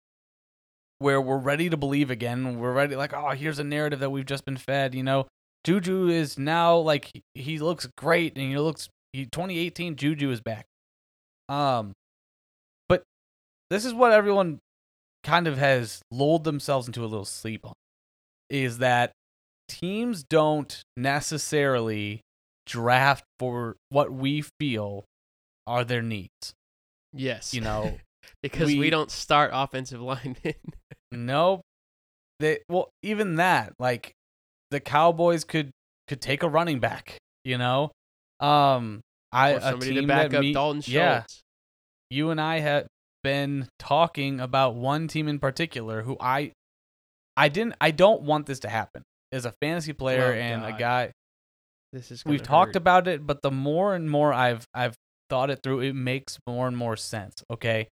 where 1.00 1.22
we're 1.22 1.38
ready 1.38 1.70
to 1.70 1.78
believe 1.78 2.12
again. 2.12 2.60
We're 2.60 2.74
ready, 2.74 2.96
like, 2.98 3.14
oh, 3.14 3.30
here's 3.30 3.60
a 3.60 3.64
narrative 3.64 4.00
that 4.00 4.10
we've 4.10 4.26
just 4.26 4.44
been 4.46 4.58
fed. 4.58 4.94
You 4.94 5.04
know, 5.04 5.28
Juju 5.64 6.08
is 6.10 6.38
now 6.38 6.76
like 6.78 7.10
he- 7.14 7.24
he 7.34 7.60
looks 7.60 7.88
great, 7.98 8.38
and 8.38 8.50
he 8.50 8.58
looks. 8.58 8.90
He 9.14 9.26
2018 9.26 9.96
Juju 9.96 10.32
is 10.32 10.42
back. 10.42 10.66
Um, 11.54 11.94
but 12.90 13.04
this 13.70 13.86
is 13.86 13.94
what 13.94 14.12
everyone 14.12 14.60
kind 15.24 15.48
of 15.48 15.58
has 15.58 16.02
lulled 16.12 16.44
themselves 16.44 16.88
into 16.88 17.02
a 17.02 17.06
little 17.08 17.26
sleep 17.26 17.66
on 17.66 17.74
is 18.50 18.80
that 18.80 19.12
teams 19.68 20.24
don't 20.24 20.82
necessarily 20.98 22.22
draft 22.66 23.24
for 23.40 23.76
what 23.90 24.12
we 24.12 24.44
feel 24.60 25.06
are 25.68 25.84
their 25.84 26.02
needs. 26.02 26.54
Yes. 27.14 27.54
You 27.54 27.62
know, 27.62 27.98
because 28.44 28.68
we, 28.68 28.80
we- 28.80 28.90
don't 28.90 29.12
start 29.12 29.52
offensive 29.54 30.02
linemen. 30.02 30.56
nope. 31.12 31.62
They 32.40 32.60
well, 32.68 32.90
even 33.04 33.36
that, 33.36 33.74
like 33.80 34.14
the 34.72 34.80
Cowboys 34.80 35.44
could 35.44 35.70
could 36.08 36.20
take 36.20 36.44
a 36.44 36.50
running 36.50 36.80
back, 36.80 37.18
you 37.46 37.58
know? 37.58 37.92
Um 38.40 39.02
I 39.32 39.54
or 39.54 39.76
a 39.76 39.80
team 39.80 39.96
to 39.96 40.08
back 40.08 40.34
up 40.34 40.44
Dalton 40.54 40.82
Schultz. 40.82 40.88
Yeah, 40.90 41.24
you 42.10 42.30
and 42.30 42.40
I 42.40 42.60
have 42.60 42.88
been 43.24 43.68
talking 43.80 44.40
about 44.40 44.76
one 44.76 45.08
team 45.08 45.28
in 45.28 45.40
particular 45.40 46.04
who 46.04 46.18
I 46.20 46.52
I 47.38 47.50
didn't 47.50 47.76
I 47.80 47.92
don't 47.92 48.24
want 48.24 48.46
this 48.46 48.60
to 48.62 48.70
happen. 48.70 49.04
As 49.32 49.46
a 49.46 49.54
fantasy 49.62 49.94
player 49.94 50.34
Oh, 50.34 50.38
and 50.38 50.64
a 50.64 50.74
guy 50.78 51.12
This 51.92 52.12
is 52.12 52.24
we've 52.26 52.40
gonna 52.40 52.48
talked 52.48 52.76
about 52.76 53.08
it, 53.08 53.26
but 53.26 53.42
the 53.42 53.52
more 53.52 53.96
and 53.96 54.10
more 54.10 54.34
I've 54.34 54.66
I've 54.74 54.96
thought 55.30 55.50
it 55.50 55.62
through, 55.64 55.80
it 55.80 55.94
makes 55.94 56.38
more 56.48 56.68
and 56.68 56.78
more 56.78 56.96
sense. 56.96 57.44
Okay. 57.52 57.88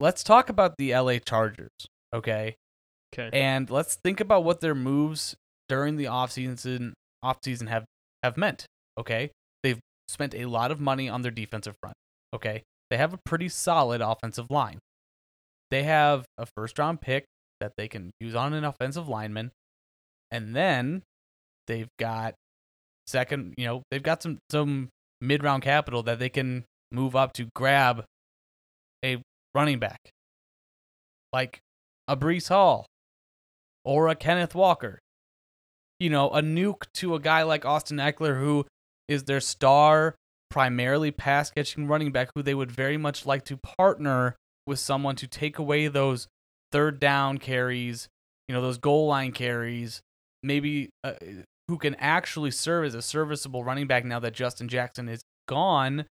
Let's 0.00 0.22
talk 0.22 0.48
about 0.48 0.76
the 0.76 0.94
LA 0.94 1.18
Chargers. 1.18 1.70
Okay. 2.14 2.54
Okay. 3.14 3.30
And 3.32 3.70
let's 3.70 3.96
think 3.96 4.20
about 4.20 4.44
what 4.44 4.60
their 4.60 4.74
moves 4.74 5.34
during 5.68 5.96
the 5.96 6.04
offseason 6.04 6.92
offseason 7.24 7.68
have 7.68 7.84
have 8.22 8.36
meant. 8.36 8.66
Okay. 8.98 9.30
They've 9.62 9.78
spent 10.08 10.34
a 10.34 10.46
lot 10.46 10.70
of 10.70 10.80
money 10.80 11.08
on 11.08 11.22
their 11.22 11.30
defensive 11.30 11.74
front. 11.80 11.94
Okay. 12.34 12.62
They 12.90 12.96
have 12.96 13.12
a 13.12 13.18
pretty 13.24 13.48
solid 13.48 14.00
offensive 14.00 14.50
line. 14.50 14.78
They 15.70 15.82
have 15.82 16.24
a 16.38 16.46
first 16.46 16.78
round 16.78 17.00
pick 17.00 17.24
that 17.60 17.72
they 17.76 17.88
can 17.88 18.12
use 18.20 18.34
on 18.34 18.54
an 18.54 18.64
offensive 18.64 19.08
lineman. 19.08 19.50
And 20.30 20.54
then 20.54 21.02
they've 21.66 21.88
got 21.98 22.34
second, 23.06 23.54
you 23.56 23.66
know, 23.66 23.82
they've 23.90 24.02
got 24.02 24.22
some 24.22 24.38
some 24.50 24.88
mid 25.20 25.42
round 25.42 25.62
capital 25.62 26.02
that 26.04 26.18
they 26.18 26.28
can 26.28 26.64
move 26.90 27.14
up 27.14 27.32
to 27.34 27.48
grab 27.54 28.04
a 29.04 29.20
running 29.54 29.78
back. 29.78 30.10
Like 31.32 31.60
a 32.06 32.16
Breece 32.16 32.48
Hall 32.48 32.86
or 33.84 34.08
a 34.08 34.14
Kenneth 34.14 34.54
Walker. 34.54 34.98
You 36.00 36.10
know, 36.10 36.30
a 36.30 36.40
nuke 36.40 36.84
to 36.94 37.14
a 37.14 37.20
guy 37.20 37.42
like 37.42 37.64
Austin 37.64 37.98
Ekeler 37.98 38.38
who 38.38 38.66
is 39.08 39.24
their 39.24 39.40
star 39.40 40.14
primarily 40.50 41.10
pass 41.10 41.50
catching 41.50 41.86
running 41.86 42.12
back 42.12 42.30
who 42.34 42.42
they 42.42 42.54
would 42.54 42.70
very 42.70 42.96
much 42.96 43.26
like 43.26 43.44
to 43.44 43.56
partner 43.56 44.36
with 44.66 44.78
someone 44.78 45.16
to 45.16 45.26
take 45.26 45.58
away 45.58 45.88
those 45.88 46.28
third 46.72 47.00
down 47.00 47.38
carries, 47.38 48.08
you 48.48 48.54
know, 48.54 48.60
those 48.60 48.78
goal 48.78 49.06
line 49.06 49.32
carries, 49.32 50.00
maybe 50.42 50.90
uh, 51.04 51.14
who 51.68 51.78
can 51.78 51.94
actually 51.96 52.50
serve 52.50 52.86
as 52.86 52.94
a 52.94 53.02
serviceable 53.02 53.64
running 53.64 53.86
back 53.86 54.04
now 54.04 54.18
that 54.18 54.34
Justin 54.34 54.68
Jackson 54.68 55.08
is 55.08 55.22
gone 55.46 56.06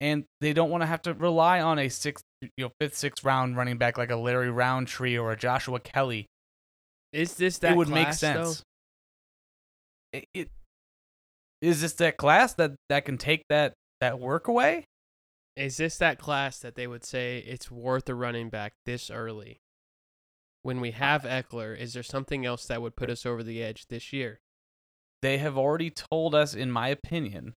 and 0.00 0.24
they 0.40 0.52
don't 0.52 0.70
want 0.70 0.82
to 0.82 0.86
have 0.86 1.02
to 1.02 1.14
rely 1.14 1.60
on 1.60 1.78
a 1.78 1.88
sixth, 1.88 2.24
you 2.40 2.48
know, 2.58 2.70
fifth, 2.80 2.96
sixth 2.96 3.24
round 3.24 3.56
running 3.56 3.78
back 3.78 3.96
like 3.96 4.10
a 4.10 4.16
Larry 4.16 4.50
Rountree 4.50 5.16
or 5.16 5.30
a 5.30 5.36
Joshua 5.36 5.78
Kelley. 5.78 6.26
Is 7.12 7.34
this 7.34 7.58
that 7.58 7.72
it 7.72 7.76
would 7.76 7.88
make 7.88 8.12
sense. 8.12 8.62
It, 10.12 10.26
it 10.34 10.48
is 11.62 11.80
this 11.80 11.94
that 11.94 12.16
class 12.18 12.52
that 12.54 12.72
that 12.88 13.04
can 13.06 13.16
take 13.16 13.44
that 13.48 13.72
that 14.00 14.18
work 14.18 14.48
away? 14.48 14.84
Is 15.56 15.76
this 15.76 15.96
that 15.98 16.18
class 16.18 16.58
that 16.58 16.74
they 16.74 16.86
would 16.86 17.04
say 17.04 17.38
it's 17.38 17.70
worth 17.70 18.08
a 18.08 18.14
running 18.14 18.50
back 18.50 18.72
this 18.84 19.10
early? 19.10 19.60
When 20.62 20.80
we 20.80 20.90
have 20.92 21.22
Ekeler, 21.22 21.78
is 21.78 21.94
there 21.94 22.02
something 22.02 22.44
else 22.44 22.66
that 22.66 22.82
would 22.82 22.96
put 22.96 23.10
us 23.10 23.24
over 23.24 23.42
the 23.42 23.62
edge 23.62 23.86
this 23.88 24.12
year? 24.12 24.40
They 25.20 25.38
have 25.38 25.56
already 25.56 25.90
told 25.90 26.34
us, 26.34 26.54
in 26.54 26.70
my 26.70 26.88
opinion, 26.88 27.54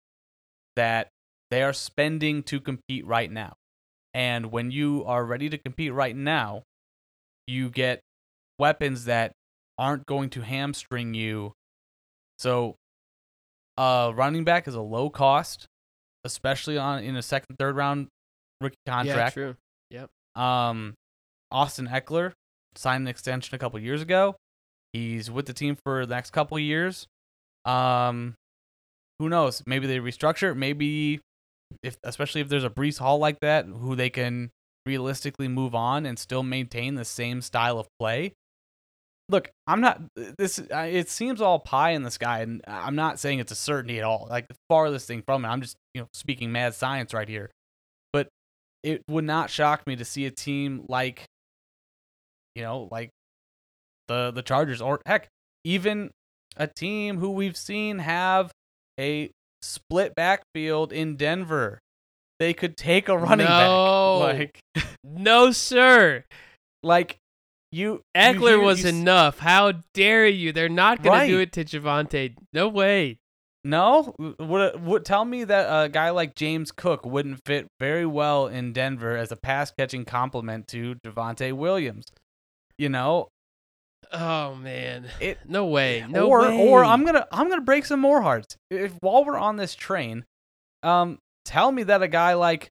that 0.76 1.08
they 1.50 1.62
are 1.62 1.72
spending 1.72 2.42
to 2.44 2.60
compete 2.60 3.06
right 3.06 3.30
now. 3.30 3.54
And 4.12 4.52
when 4.52 4.70
you 4.70 5.04
are 5.06 5.24
ready 5.24 5.48
to 5.48 5.58
compete 5.58 5.92
right 5.92 6.16
now, 6.16 6.62
you 7.46 7.70
get 7.70 8.00
weapons 8.58 9.04
that 9.04 9.32
aren't 9.78 10.06
going 10.06 10.30
to 10.30 10.40
hamstring 10.42 11.14
you. 11.14 11.52
So, 12.38 12.76
uh, 13.76 14.12
running 14.14 14.44
back 14.44 14.68
is 14.68 14.74
a 14.74 14.80
low 14.80 15.10
cost, 15.10 15.66
especially 16.24 16.78
on 16.78 17.02
in 17.02 17.16
a 17.16 17.22
second, 17.22 17.56
third 17.58 17.76
round 17.76 18.08
rookie 18.60 18.76
contract. 18.86 19.36
Yeah, 19.36 19.42
contract. 19.42 19.58
Yep. 19.90 20.42
Um, 20.42 20.94
Austin 21.50 21.88
Ekeler 21.88 22.32
signed 22.76 23.02
an 23.02 23.08
extension 23.08 23.54
a 23.54 23.58
couple 23.58 23.78
years 23.78 24.02
ago. 24.02 24.36
He's 24.92 25.30
with 25.30 25.46
the 25.46 25.52
team 25.52 25.76
for 25.84 26.06
the 26.06 26.14
next 26.14 26.30
couple 26.30 26.58
years. 26.58 27.06
Um, 27.64 28.34
who 29.18 29.28
knows? 29.28 29.62
Maybe 29.66 29.86
they 29.86 29.98
restructure. 29.98 30.56
Maybe 30.56 31.20
if, 31.82 31.96
especially 32.04 32.40
if 32.40 32.48
there's 32.48 32.64
a 32.64 32.70
Breece 32.70 32.98
Hall 32.98 33.18
like 33.18 33.40
that, 33.40 33.66
who 33.66 33.96
they 33.96 34.10
can 34.10 34.50
realistically 34.86 35.48
move 35.48 35.74
on 35.74 36.06
and 36.06 36.18
still 36.18 36.42
maintain 36.42 36.94
the 36.94 37.04
same 37.04 37.40
style 37.40 37.78
of 37.78 37.88
play. 37.98 38.32
Look, 39.30 39.50
I'm 39.66 39.80
not. 39.80 40.02
This 40.38 40.58
uh, 40.58 40.86
it 40.90 41.08
seems 41.08 41.40
all 41.40 41.58
pie 41.58 41.90
in 41.90 42.02
the 42.02 42.10
sky, 42.10 42.40
and 42.40 42.60
I'm 42.66 42.94
not 42.94 43.18
saying 43.18 43.38
it's 43.38 43.52
a 43.52 43.56
certainty 43.56 43.98
at 43.98 44.04
all. 44.04 44.26
Like 44.28 44.48
the 44.48 44.54
farthest 44.68 45.06
thing 45.06 45.22
from 45.24 45.44
it. 45.44 45.48
I'm 45.48 45.62
just 45.62 45.76
you 45.94 46.02
know 46.02 46.08
speaking 46.12 46.52
mad 46.52 46.74
science 46.74 47.14
right 47.14 47.28
here. 47.28 47.50
But 48.12 48.28
it 48.82 49.02
would 49.08 49.24
not 49.24 49.48
shock 49.48 49.86
me 49.86 49.96
to 49.96 50.04
see 50.04 50.26
a 50.26 50.30
team 50.30 50.84
like, 50.88 51.24
you 52.54 52.62
know, 52.62 52.88
like 52.90 53.08
the 54.08 54.30
the 54.30 54.42
Chargers, 54.42 54.82
or 54.82 55.00
heck, 55.06 55.28
even 55.64 56.10
a 56.58 56.66
team 56.66 57.16
who 57.18 57.30
we've 57.30 57.56
seen 57.56 58.00
have 58.00 58.52
a 59.00 59.30
split 59.62 60.14
backfield 60.14 60.92
in 60.92 61.16
Denver. 61.16 61.78
They 62.38 62.52
could 62.52 62.76
take 62.76 63.08
a 63.08 63.16
running 63.16 63.46
No. 63.46 64.20
back. 64.20 64.60
Like 64.74 64.84
No, 65.04 65.50
sir. 65.50 66.24
like 66.82 67.16
you 67.74 68.02
Ekeler 68.16 68.62
was 68.62 68.82
you 68.84 68.90
enough. 68.90 69.38
How 69.38 69.72
dare 69.92 70.26
you? 70.26 70.52
They're 70.52 70.68
not 70.68 71.02
going 71.02 71.20
to 71.22 71.26
do 71.26 71.38
it 71.40 71.52
to 71.52 71.64
Javonte. 71.64 72.36
No 72.52 72.68
way. 72.68 73.18
No, 73.66 74.14
would 74.38 74.84
would 74.84 75.04
tell 75.06 75.24
me 75.24 75.44
that 75.44 75.84
a 75.84 75.88
guy 75.88 76.10
like 76.10 76.34
James 76.34 76.70
Cook 76.70 77.06
wouldn't 77.06 77.40
fit 77.46 77.66
very 77.80 78.04
well 78.04 78.46
in 78.46 78.74
Denver 78.74 79.16
as 79.16 79.32
a 79.32 79.36
pass 79.36 79.72
catching 79.78 80.04
complement 80.04 80.68
to 80.68 80.96
Javonte 80.96 81.52
Williams. 81.54 82.04
You 82.76 82.90
know, 82.90 83.28
Oh 84.12 84.54
man. 84.54 85.06
It- 85.20 85.38
no 85.48 85.66
way. 85.66 86.04
No 86.08 86.28
or 86.28 86.42
way. 86.42 86.68
or 86.68 86.84
I'm 86.84 87.04
gonna 87.04 87.26
I'm 87.32 87.48
gonna 87.48 87.62
break 87.62 87.86
some 87.86 88.00
more 88.00 88.20
hearts. 88.22 88.56
If 88.70 88.92
while 89.00 89.24
we're 89.24 89.38
on 89.38 89.56
this 89.56 89.74
train, 89.74 90.24
um, 90.82 91.18
tell 91.44 91.72
me 91.72 91.82
that 91.84 92.02
a 92.02 92.08
guy 92.08 92.34
like, 92.34 92.68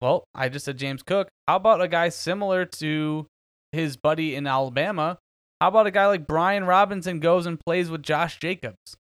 well, 0.00 0.24
I 0.34 0.48
just 0.48 0.64
said 0.64 0.78
James 0.78 1.02
Cook. 1.02 1.28
How 1.46 1.56
about 1.56 1.82
a 1.82 1.88
guy 1.88 2.08
similar 2.10 2.64
to 2.64 3.26
his 3.72 3.96
buddy 3.96 4.34
in 4.34 4.46
Alabama? 4.46 5.18
How 5.60 5.68
about 5.68 5.86
a 5.86 5.90
guy 5.90 6.06
like 6.06 6.26
Brian 6.26 6.64
Robinson 6.64 7.20
goes 7.20 7.46
and 7.46 7.58
plays 7.58 7.90
with 7.90 8.02
Josh 8.02 8.38
Jacobs? 8.38 8.96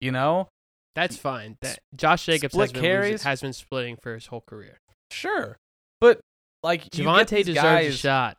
You 0.00 0.10
know, 0.12 0.48
That's 0.94 1.16
fine. 1.16 1.56
That 1.62 1.78
Josh 1.94 2.26
Jacobs 2.26 2.54
has 2.56 2.72
been, 2.72 2.82
losing- 2.82 3.18
has 3.18 3.40
been 3.40 3.52
splitting 3.52 3.96
for 4.02 4.14
his 4.14 4.26
whole 4.26 4.40
career. 4.42 4.78
sure, 5.10 5.56
but 6.00 6.20
like 6.62 6.96
you 6.96 7.04
Javonte 7.04 7.44
deserves 7.44 7.54
guys, 7.54 7.94
a 7.94 7.96
shot. 7.96 8.36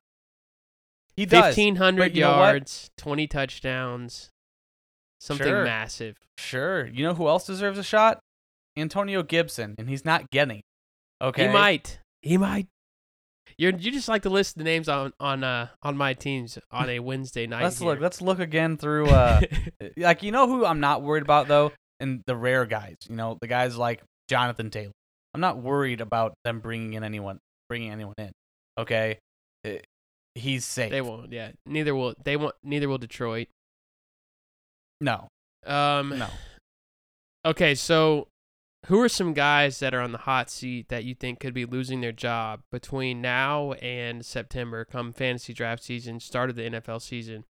He 1.15 1.25
does. 1.25 1.45
Fifteen 1.47 1.75
hundred 1.77 2.01
but 2.01 2.15
you 2.15 2.21
know 2.21 2.31
what? 2.37 2.47
yards, 2.49 2.89
twenty 2.97 3.27
touchdowns, 3.27 4.29
something 5.21 5.45
Sure. 5.47 5.63
massive. 5.63 6.17
Sure. 6.37 6.87
You 6.87 7.05
know 7.05 7.13
who 7.13 7.27
else 7.27 7.45
deserves 7.45 7.77
a 7.79 7.83
shot? 7.83 8.19
Antonio 8.75 9.21
Gibson, 9.23 9.75
and 9.77 9.87
he's 9.87 10.03
not 10.03 10.29
getting. 10.31 10.61
Okay. 11.21 11.47
He 11.47 11.53
might. 11.53 11.99
He 12.23 12.37
might. 12.37 12.67
You're 13.57 13.71
you 13.73 13.91
just 13.91 14.07
like 14.07 14.23
to 14.23 14.29
list 14.29 14.57
the 14.57 14.63
names 14.63 14.89
on 14.89 15.13
on 15.19 15.43
uh 15.43 15.67
on 15.83 15.95
my 15.97 16.13
teams 16.13 16.57
on 16.71 16.89
a 16.89 16.99
Wednesday 16.99 17.47
night. 17.47 17.63
Let's 17.63 17.81
look. 17.81 17.99
Let's 17.99 18.21
look 18.21 18.39
again 18.39 18.77
through. 18.77 19.07
Uh, 19.07 19.41
like 19.97 20.23
you 20.23 20.31
know 20.31 20.47
who 20.47 20.65
I'm 20.65 20.79
not 20.79 21.01
worried 21.01 21.23
about 21.23 21.47
though, 21.47 21.71
and 21.99 22.21
the 22.25 22.35
rare 22.35 22.65
guys. 22.65 22.97
You 23.09 23.15
know 23.15 23.37
the 23.41 23.47
guys 23.47 23.77
like 23.77 24.01
Jonathan 24.29 24.69
Taylor. 24.69 24.91
I'm 25.33 25.41
not 25.41 25.57
worried 25.61 26.01
about 26.01 26.33
them 26.43 26.59
bringing 26.59 26.93
in 26.93 27.03
anyone, 27.03 27.39
bringing 27.69 27.91
anyone 27.91 28.13
in. 28.17 28.31
Okay, 28.77 29.19
Eh, 29.65 29.79
he's 30.35 30.65
safe. 30.65 30.91
they 30.91 31.01
won't. 31.01 31.31
Yeah. 31.31 31.51
Neither 31.65 31.93
will 31.95 32.13
they 32.23 32.37
won't. 32.37 32.55
Neither 32.63 32.87
will 32.89 32.97
Detroit. 32.97 33.47
No, 35.01 35.27
Um. 35.65 36.17
no. 36.17 36.27
Okay, 37.45 37.75
so 37.75 38.27
who 38.87 38.99
are 39.01 39.09
some 39.09 39.33
guys 39.33 39.79
that 39.79 39.93
are 39.93 40.01
on 40.01 40.11
the 40.11 40.17
hot 40.19 40.49
seat 40.49 40.89
that 40.89 41.03
you 41.03 41.15
think 41.15 41.39
could 41.39 41.53
be 41.53 41.65
losing 41.65 42.01
their 42.01 42.11
job 42.11 42.61
between 42.71 43.21
now 43.21 43.73
and 43.73 44.25
September, 44.25 44.83
come 44.85 45.13
fantasy 45.13 45.53
draft 45.53 45.83
season, 45.83 46.19
start 46.19 46.49
of 46.49 46.55
the 46.55 46.63
NFL 46.63 47.01
season? 47.01 47.45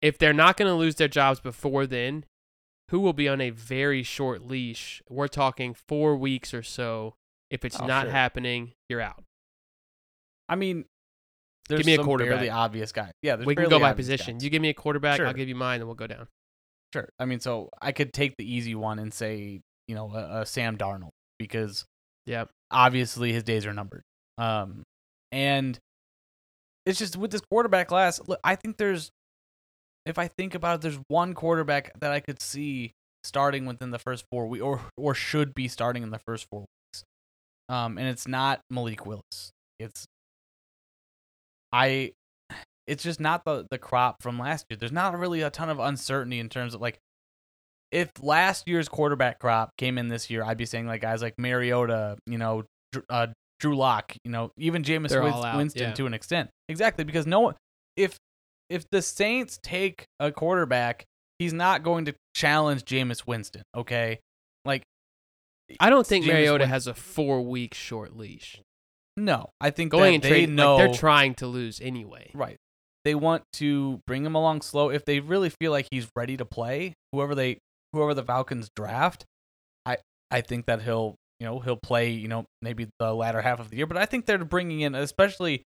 If 0.00 0.18
they're 0.18 0.32
not 0.32 0.56
going 0.56 0.68
to 0.68 0.74
lose 0.74 0.96
their 0.96 1.08
jobs 1.08 1.40
before 1.40 1.86
then, 1.86 2.24
who 2.90 3.00
will 3.00 3.12
be 3.14 3.28
on 3.28 3.40
a 3.40 3.50
very 3.50 4.02
short 4.02 4.42
leash? 4.42 5.02
We're 5.08 5.28
talking 5.28 5.74
four 5.74 6.16
weeks 6.16 6.52
or 6.52 6.62
so. 6.62 7.14
If 7.50 7.64
it's 7.64 7.80
Oh, 7.80 7.86
not 7.86 8.04
sure. 8.04 8.10
happening, 8.12 8.72
you're 8.88 9.00
out. 9.00 9.24
I 10.48 10.56
mean, 10.56 10.84
there's 11.68 11.86
me 11.86 11.94
a 11.94 11.96
some 11.96 12.04
quarterback. 12.04 12.34
fairly 12.34 12.50
obvious 12.50 12.92
guy. 12.92 13.12
Yeah, 13.22 13.36
there's 13.36 13.46
we 13.46 13.54
can 13.54 13.68
go 13.70 13.78
by 13.80 13.90
obvious 13.90 14.08
position. 14.08 14.34
guys. 14.36 14.44
You 14.44 14.50
give 14.50 14.60
me 14.60 14.68
a 14.68 14.74
quarterback, 14.74 15.20
I'll 15.20 15.32
give 15.32 15.48
you 15.48 15.54
mine, 15.54 15.80
and 15.80 15.86
we'll 15.88 15.94
go 15.94 16.06
down. 16.06 16.28
Sure. 16.92 17.08
I 17.18 17.24
mean, 17.24 17.40
so 17.40 17.70
I 17.80 17.92
could 17.92 18.12
take 18.12 18.36
the 18.36 18.44
easy 18.50 18.74
one 18.74 18.98
and 18.98 19.12
say, 19.12 19.62
you 19.88 19.94
know, 19.94 20.12
a, 20.14 20.40
a 20.40 20.46
Sam 20.46 20.76
Darnold 20.76 21.10
because 21.38 21.84
yeah, 22.26 22.44
obviously 22.70 23.32
his 23.32 23.42
days 23.42 23.66
are 23.66 23.72
numbered. 23.72 24.02
Um, 24.38 24.82
and 25.32 25.78
it's 26.86 26.98
just 26.98 27.16
with 27.16 27.30
this 27.30 27.42
quarterback 27.50 27.88
class. 27.88 28.20
Look, 28.26 28.40
I 28.44 28.56
think 28.56 28.76
there's, 28.76 29.10
if 30.06 30.18
I 30.18 30.28
think 30.28 30.54
about 30.54 30.76
it, 30.76 30.80
there's 30.82 30.98
one 31.08 31.34
quarterback 31.34 31.98
that 32.00 32.12
I 32.12 32.20
could 32.20 32.40
see 32.40 32.92
starting 33.22 33.66
within 33.66 33.90
the 33.90 33.98
first 33.98 34.24
four 34.30 34.46
weeks, 34.46 34.62
or 34.62 34.80
or 34.96 35.14
should 35.14 35.54
be 35.54 35.68
starting 35.68 36.02
in 36.02 36.10
the 36.10 36.18
first 36.18 36.46
four 36.50 36.60
weeks. 36.60 37.04
Um, 37.68 37.96
and 37.98 38.06
it's 38.06 38.28
not 38.28 38.60
Malik 38.70 39.06
Willis. 39.06 39.50
It's 39.78 40.06
I. 41.72 42.12
It's 42.86 43.02
just 43.02 43.18
not 43.18 43.46
the 43.46 43.66
the 43.70 43.78
crop 43.78 44.22
from 44.22 44.38
last 44.38 44.66
year. 44.68 44.76
There's 44.76 44.92
not 44.92 45.18
really 45.18 45.40
a 45.40 45.48
ton 45.48 45.70
of 45.70 45.78
uncertainty 45.78 46.38
in 46.38 46.50
terms 46.50 46.74
of 46.74 46.82
like 46.82 46.98
if 47.92 48.10
last 48.20 48.66
year's 48.68 48.88
quarterback 48.88 49.38
crop 49.38 49.70
came 49.78 49.98
in 49.98 50.08
this 50.08 50.30
year, 50.30 50.42
I'd 50.44 50.56
be 50.58 50.66
saying 50.66 50.86
like 50.86 51.00
guys 51.00 51.22
like 51.22 51.34
Mariota, 51.38 52.16
you 52.26 52.38
know, 52.38 52.64
uh, 53.08 53.28
Drew 53.60 53.76
Lock, 53.76 54.14
you 54.24 54.30
know, 54.30 54.50
even 54.58 54.82
Jameis 54.82 55.08
They're 55.10 55.22
Wins- 55.22 55.34
all 55.36 55.44
out, 55.44 55.56
Winston 55.56 55.82
yeah. 55.82 55.92
to 55.94 56.06
an 56.06 56.14
extent. 56.14 56.50
Exactly 56.68 57.04
because 57.04 57.26
no 57.26 57.40
one, 57.40 57.54
if 57.96 58.16
if 58.70 58.84
the 58.90 59.02
Saints 59.02 59.58
take 59.62 60.04
a 60.18 60.32
quarterback, 60.32 61.04
he's 61.38 61.52
not 61.52 61.82
going 61.82 62.06
to 62.06 62.14
challenge 62.34 62.84
Jameis 62.84 63.26
Winston. 63.26 63.62
Okay, 63.76 64.18
like 64.64 64.82
I 65.80 65.90
don't 65.90 66.06
think 66.06 66.24
Jameis 66.24 66.28
Mariota 66.28 66.62
Win- 66.64 66.70
has 66.70 66.86
a 66.86 66.94
four 66.94 67.42
week 67.42 67.74
short 67.74 68.16
leash. 68.16 68.60
no, 69.16 69.50
I 69.60 69.70
think 69.70 69.92
Going 69.92 70.16
and 70.16 70.22
they 70.24 70.28
trading, 70.28 70.54
know 70.56 70.76
like 70.76 70.86
they're 70.90 70.94
trying 70.98 71.34
to 71.36 71.46
lose 71.46 71.80
anyway. 71.80 72.30
Right. 72.34 72.56
They 73.04 73.14
want 73.14 73.42
to 73.54 74.00
bring 74.06 74.24
him 74.24 74.34
along 74.34 74.62
slow. 74.62 74.88
If 74.88 75.04
they 75.04 75.20
really 75.20 75.50
feel 75.50 75.70
like 75.70 75.86
he's 75.90 76.08
ready 76.16 76.38
to 76.38 76.46
play, 76.46 76.94
whoever 77.12 77.34
they 77.34 77.58
whoever 77.94 78.14
the 78.14 78.22
Falcons 78.22 78.68
draft, 78.76 79.24
I 79.86 79.98
I 80.30 80.40
think 80.42 80.66
that 80.66 80.82
he'll 80.82 81.16
you 81.40 81.46
know 81.46 81.60
he'll 81.60 81.78
play 81.82 82.10
you 82.10 82.28
know 82.28 82.44
maybe 82.60 82.88
the 82.98 83.14
latter 83.14 83.40
half 83.40 83.60
of 83.60 83.70
the 83.70 83.76
year. 83.76 83.86
But 83.86 83.96
I 83.96 84.06
think 84.06 84.26
they're 84.26 84.44
bringing 84.44 84.80
in 84.80 84.94
especially 84.94 85.62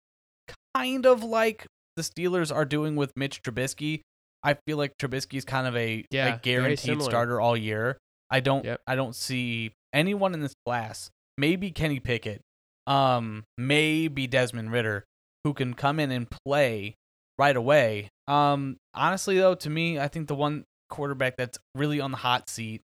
kind 0.75 1.05
of 1.05 1.23
like 1.23 1.65
the 1.95 2.01
Steelers 2.01 2.53
are 2.53 2.65
doing 2.65 2.95
with 2.95 3.11
Mitch 3.15 3.41
Trubisky. 3.41 4.01
I 4.43 4.57
feel 4.67 4.77
like 4.77 4.97
Trubisky's 5.01 5.45
kind 5.45 5.65
of 5.65 5.75
a, 5.75 6.05
Yeah, 6.11 6.35
a 6.35 6.39
guaranteed 6.39 7.01
starter 7.01 7.41
all 7.41 7.57
year. 7.57 7.97
I 8.29 8.41
don't 8.41 8.65
Yep. 8.65 8.81
I 8.85 8.95
don't 8.95 9.15
see 9.15 9.71
anyone 9.93 10.33
in 10.33 10.41
this 10.41 10.53
class. 10.65 11.09
Maybe 11.37 11.71
Kenny 11.71 11.99
Pickett, 11.99 12.41
um, 12.87 13.43
maybe 13.57 14.27
Desmond 14.27 14.71
Ridder, 14.71 15.03
who 15.43 15.53
can 15.53 15.73
come 15.73 15.99
in 15.99 16.11
and 16.11 16.27
play 16.29 16.95
right 17.37 17.55
away. 17.55 18.09
Um, 18.27 18.77
honestly 18.93 19.37
though, 19.37 19.55
to 19.55 19.69
me, 19.69 19.99
I 19.99 20.07
think 20.07 20.27
the 20.27 20.35
one 20.35 20.63
quarterback 20.89 21.37
that's 21.37 21.57
really 21.73 21.99
on 21.99 22.11
the 22.11 22.17
hot 22.17 22.49
seat, 22.49 22.81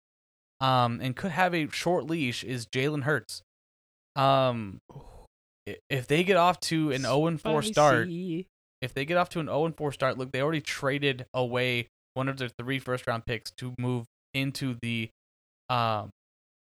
um, 0.61 0.99
and 1.01 1.15
could 1.15 1.31
have 1.31 1.53
a 1.53 1.69
short 1.71 2.05
leash 2.05 2.43
is 2.43 2.65
Jalen 2.67 3.03
Hurts. 3.03 3.41
Um, 4.15 4.79
if 5.89 6.07
they 6.07 6.23
get 6.23 6.37
off 6.37 6.59
to 6.61 6.91
an 6.91 7.01
0 7.01 7.27
and 7.27 7.39
4 7.41 7.61
start, 7.73 8.07
if 8.81 8.93
they 8.93 9.05
get 9.05 9.17
off 9.17 9.29
to 9.29 9.39
an 9.39 9.47
0 9.47 9.65
and 9.65 9.75
4 9.77 9.91
start, 9.91 10.17
look, 10.17 10.31
they 10.31 10.41
already 10.41 10.61
traded 10.61 11.25
away 11.33 11.87
one 12.13 12.27
of 12.29 12.37
their 12.37 12.49
three 12.49 12.79
first 12.79 13.05
round 13.05 13.25
picks 13.25 13.51
to 13.57 13.75
move 13.77 14.05
into 14.33 14.77
the 14.81 15.09
um 15.69 16.09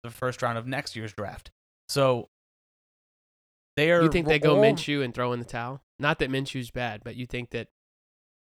the 0.05 0.11
first 0.11 0.42
round 0.42 0.57
of 0.59 0.66
next 0.66 0.94
year's 0.96 1.12
draft. 1.12 1.50
So 1.88 2.28
they 3.76 3.90
are 3.90 4.02
You 4.02 4.09
think 4.11 4.26
they 4.28 4.38
go 4.38 4.57
all- 4.57 4.62
Minshew 4.62 5.02
and 5.05 5.14
throw 5.14 5.32
in 5.32 5.38
the 5.38 5.44
towel? 5.44 5.80
Not 5.98 6.18
that 6.20 6.30
Minshew's 6.30 6.70
bad, 6.70 7.02
but 7.05 7.16
you 7.16 7.26
think 7.26 7.50
that 7.50 7.68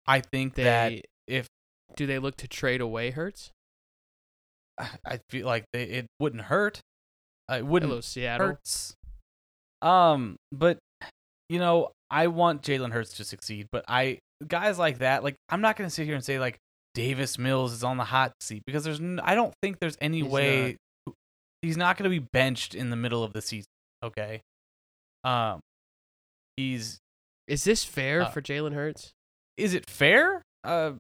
I 0.05 0.22
think 0.22 0.55
they 0.55 0.64
that 0.64 0.93
do 1.96 2.06
they 2.06 2.20
look 2.20 2.36
to 2.38 2.48
trade 2.48 2.82
away 2.82 3.12
Hurts? 3.12 3.52
I 4.78 5.20
feel 5.30 5.46
like 5.46 5.66
they, 5.74 5.84
it 5.84 6.06
wouldn't 6.20 6.44
hurt. 6.44 6.82
Uh, 7.52 7.56
It 7.56 7.66
wouldn't 7.66 7.90
Hello, 7.90 8.02
Seattle. 8.02 8.48
hurts. 8.48 8.94
Um, 9.82 10.36
but 10.52 10.78
you 11.50 11.60
know, 11.60 11.92
I 12.12 12.28
want 12.28 12.62
Jalen 12.64 12.92
Hurts 12.92 13.14
to 13.18 13.24
succeed, 13.24 13.68
but 13.72 13.86
I 13.88 14.20
guys 14.46 14.78
like 14.80 15.00
that, 15.00 15.24
like 15.24 15.36
I'm 15.50 15.62
not 15.62 15.76
gonna 15.78 15.90
sit 15.90 16.06
here 16.06 16.16
and 16.16 16.24
say 16.24 16.40
like 16.40 16.58
Davis 16.94 17.38
Mills 17.38 17.74
is 17.74 17.84
on 17.84 17.98
the 17.98 18.04
hot 18.04 18.34
seat 18.42 18.64
because 18.66 18.84
there's 18.84 19.00
n- 19.00 19.22
I 19.24 19.36
don't 19.36 19.54
think 19.62 19.78
there's 19.80 19.98
any 20.02 20.22
He's 20.22 20.32
way 20.32 20.78
he's 21.62 21.78
not 21.78 21.98
gonna 21.98 22.10
be 22.10 22.20
benched 22.20 22.76
in 22.76 22.90
the 22.90 22.96
middle 22.96 23.24
of 23.24 23.34
the 23.34 23.42
season. 23.42 23.68
Okay, 24.04 24.42
um, 25.24 25.60
he's 26.58 26.98
Is 27.48 27.64
this 27.64 27.84
fair 27.86 28.24
Uh, 28.24 28.30
for 28.30 28.42
Jalen 28.42 28.74
Hurts? 28.74 29.12
is 29.58 29.74
it 29.74 29.90
fair? 29.90 30.42
Uh, 30.64 30.94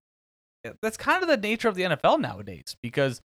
that's 0.81 0.97
kind 0.97 1.21
of 1.23 1.29
the 1.29 1.37
nature 1.37 1.67
of 1.67 1.75
the 1.75 1.83
NFL 1.83 2.19
nowadays 2.19 2.75
because 2.81 3.21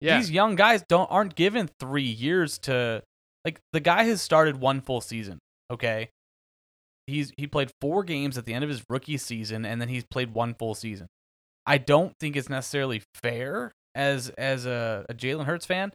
Yeah. 0.00 0.16
these 0.18 0.30
young 0.30 0.54
guys 0.56 0.82
don't 0.88 1.10
aren't 1.10 1.34
given 1.34 1.68
three 1.78 2.02
years 2.02 2.58
to 2.60 3.02
like 3.44 3.60
the 3.72 3.80
guy 3.80 4.04
has 4.04 4.20
started 4.22 4.56
one 4.60 4.80
full 4.80 5.00
season. 5.00 5.38
Okay, 5.70 6.10
he's 7.06 7.32
he 7.36 7.46
played 7.46 7.70
four 7.80 8.02
games 8.04 8.36
at 8.36 8.44
the 8.44 8.54
end 8.54 8.64
of 8.64 8.70
his 8.70 8.82
rookie 8.88 9.16
season, 9.18 9.64
and 9.64 9.80
then 9.80 9.88
he's 9.88 10.04
played 10.04 10.34
one 10.34 10.54
full 10.54 10.74
season. 10.74 11.06
I 11.66 11.78
don't 11.78 12.12
think 12.20 12.36
it's 12.36 12.48
necessarily 12.48 13.02
fair 13.22 13.72
as 13.94 14.30
as 14.30 14.66
a, 14.66 15.04
a 15.08 15.14
Jalen 15.14 15.44
Hurts 15.46 15.66
fan 15.66 15.92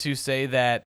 to 0.00 0.14
say 0.14 0.46
that 0.46 0.82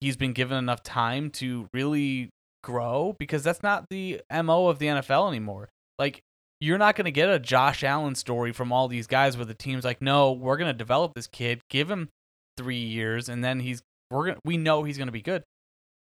he's 0.00 0.16
been 0.16 0.32
given 0.32 0.58
enough 0.58 0.82
time 0.82 1.30
to 1.30 1.68
really 1.72 2.28
grow 2.62 3.14
because 3.18 3.42
that's 3.44 3.62
not 3.62 3.86
the 3.90 4.20
mo 4.30 4.68
of 4.68 4.78
the 4.78 4.86
NFL 4.86 5.28
anymore. 5.28 5.68
Like 5.98 6.20
you're 6.60 6.78
not 6.78 6.96
going 6.96 7.04
to 7.04 7.10
get 7.10 7.28
a 7.28 7.38
Josh 7.38 7.84
Allen 7.84 8.14
story 8.14 8.52
from 8.52 8.72
all 8.72 8.88
these 8.88 9.06
guys 9.06 9.36
where 9.36 9.46
the 9.46 9.54
team's 9.54 9.84
like, 9.84 10.00
no, 10.00 10.32
we're 10.32 10.56
going 10.56 10.72
to 10.72 10.76
develop 10.76 11.14
this 11.14 11.26
kid, 11.26 11.60
give 11.70 11.90
him 11.90 12.08
three 12.56 12.76
years, 12.82 13.28
and 13.28 13.44
then 13.44 13.60
he's 13.60 13.82
we're 14.10 14.26
gonna 14.26 14.38
we 14.44 14.56
know 14.56 14.84
he's 14.84 14.96
going 14.96 15.08
to 15.08 15.12
be 15.12 15.22
good. 15.22 15.42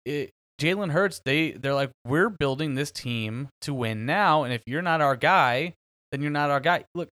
It, 0.05 0.31
Jalen 0.61 0.91
Hurts, 0.91 1.21
they 1.25 1.53
they're 1.53 1.75
like, 1.75 1.91
we're 2.07 2.31
building 2.31 2.75
this 2.75 2.91
team 2.91 3.49
to 3.61 3.75
win 3.75 4.07
now, 4.07 4.45
and 4.45 4.53
if 4.53 4.63
you're 4.67 4.83
not 4.83 5.01
our 5.01 5.17
guy, 5.17 5.75
then 6.11 6.23
you're 6.23 6.31
not 6.31 6.51
our 6.51 6.61
guy. 6.61 6.85
Look, 6.95 7.09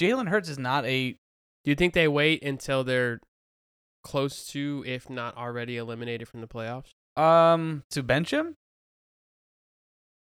Jalen 0.00 0.28
Hurts 0.28 0.48
is 0.48 0.58
not 0.58 0.84
a 0.86 1.10
Do 1.10 1.70
you 1.70 1.74
think 1.74 1.94
they 1.94 2.08
wait 2.08 2.42
until 2.42 2.84
they're 2.84 3.18
close 4.04 4.46
to, 4.48 4.84
if 4.86 5.10
not 5.10 5.36
already 5.36 5.76
eliminated 5.76 6.28
from 6.28 6.40
the 6.40 6.46
playoffs? 6.46 6.90
um 7.16 7.82
to 7.90 8.02
bench 8.02 8.30
him. 8.32 8.54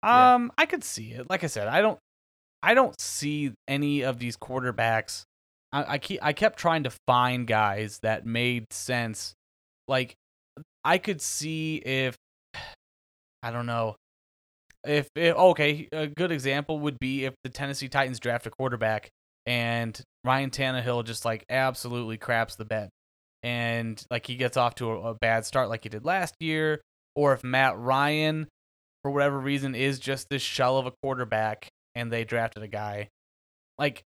Yeah. 0.05 0.34
Um, 0.34 0.53
I 0.59 0.66
could 0.66 0.82
see 0.82 1.12
it. 1.12 1.30
Like 1.30 1.44
I 1.44 1.46
said, 1.46 1.68
I 1.68 1.80
don't, 1.80 1.96
I 2.62 2.74
don't 2.74 2.98
see 3.00 3.52
any 3.66 4.02
of 4.02 4.18
these 4.18 4.36
quarterbacks. 4.36 5.24
I, 5.72 5.94
I 5.94 5.98
keep, 5.98 6.20
I 6.22 6.32
kept 6.32 6.58
trying 6.58 6.84
to 6.84 6.92
find 7.06 7.46
guys 7.46 7.98
that 8.02 8.24
made 8.24 8.72
sense. 8.72 9.34
Like, 9.88 10.14
I 10.84 10.98
could 10.98 11.20
see 11.20 11.76
if, 11.76 12.16
I 13.42 13.50
don't 13.50 13.66
know, 13.66 13.96
if, 14.84 15.08
if 15.16 15.36
okay, 15.36 15.88
a 15.92 16.06
good 16.06 16.32
example 16.32 16.78
would 16.80 16.98
be 16.98 17.24
if 17.24 17.34
the 17.44 17.50
Tennessee 17.50 17.88
Titans 17.88 18.20
draft 18.20 18.46
a 18.46 18.50
quarterback 18.50 19.10
and 19.46 20.00
Ryan 20.24 20.50
Tannehill 20.50 21.04
just 21.04 21.24
like 21.24 21.44
absolutely 21.48 22.16
craps 22.16 22.56
the 22.56 22.64
bed, 22.64 22.88
and 23.42 24.02
like 24.10 24.26
he 24.26 24.36
gets 24.36 24.56
off 24.56 24.76
to 24.76 24.90
a, 24.90 25.10
a 25.10 25.14
bad 25.14 25.44
start 25.44 25.68
like 25.68 25.82
he 25.82 25.88
did 25.88 26.04
last 26.04 26.34
year, 26.40 26.80
or 27.14 27.32
if 27.32 27.42
Matt 27.42 27.76
Ryan 27.78 28.48
for 29.02 29.10
whatever 29.10 29.38
reason 29.38 29.74
is 29.74 29.98
just 29.98 30.28
this 30.30 30.42
shell 30.42 30.78
of 30.78 30.86
a 30.86 30.92
quarterback 31.02 31.68
and 31.95 32.12
they 32.12 32.24
drafted 32.24 32.62
a 32.62 32.68
guy 32.68 33.09
like 33.78 34.03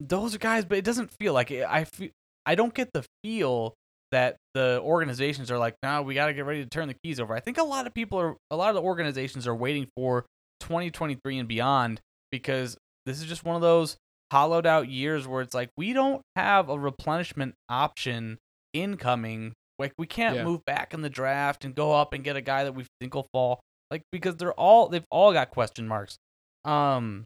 those 0.00 0.34
are 0.34 0.38
guys 0.38 0.64
but 0.64 0.78
it 0.78 0.84
doesn't 0.84 1.10
feel 1.20 1.32
like 1.32 1.50
it. 1.50 1.64
i 1.68 1.84
feel 1.84 2.10
i 2.46 2.54
don't 2.54 2.74
get 2.74 2.88
the 2.92 3.04
feel 3.24 3.74
that 4.12 4.36
the 4.54 4.80
organizations 4.82 5.50
are 5.50 5.58
like 5.58 5.74
now 5.82 6.00
we 6.02 6.14
got 6.14 6.26
to 6.26 6.32
get 6.32 6.44
ready 6.46 6.62
to 6.62 6.68
turn 6.70 6.88
the 6.88 6.96
keys 7.04 7.20
over 7.20 7.34
i 7.34 7.40
think 7.40 7.58
a 7.58 7.62
lot 7.62 7.86
of 7.86 7.92
people 7.94 8.18
are 8.18 8.36
a 8.50 8.56
lot 8.56 8.68
of 8.70 8.74
the 8.74 8.82
organizations 8.82 9.46
are 9.46 9.54
waiting 9.54 9.86
for 9.96 10.24
2023 10.60 11.38
and 11.38 11.48
beyond 11.48 12.00
because 12.30 12.76
this 13.06 13.20
is 13.20 13.26
just 13.26 13.44
one 13.44 13.56
of 13.56 13.62
those 13.62 13.96
hollowed 14.32 14.66
out 14.66 14.88
years 14.88 15.26
where 15.26 15.40
it's 15.42 15.54
like 15.54 15.70
we 15.76 15.92
don't 15.92 16.20
have 16.36 16.68
a 16.68 16.78
replenishment 16.78 17.54
option 17.68 18.38
incoming 18.74 19.52
like 19.78 19.92
we 19.98 20.06
can't 20.06 20.36
Yeah. 20.36 20.44
move 20.44 20.64
back 20.64 20.92
in 20.94 21.00
the 21.02 21.08
draft 21.10 21.64
and 21.64 21.74
go 21.74 21.92
up 21.92 22.12
and 22.12 22.22
get 22.24 22.36
a 22.36 22.40
guy 22.40 22.64
that 22.64 22.74
we 22.74 22.84
think 23.00 23.14
will 23.14 23.26
fall 23.32 23.60
like 23.90 24.02
because 24.12 24.36
they're 24.36 24.52
all 24.52 24.88
they've 24.88 25.04
all 25.10 25.32
got 25.32 25.50
question 25.50 25.88
marks. 25.88 26.16
Um, 26.64 27.24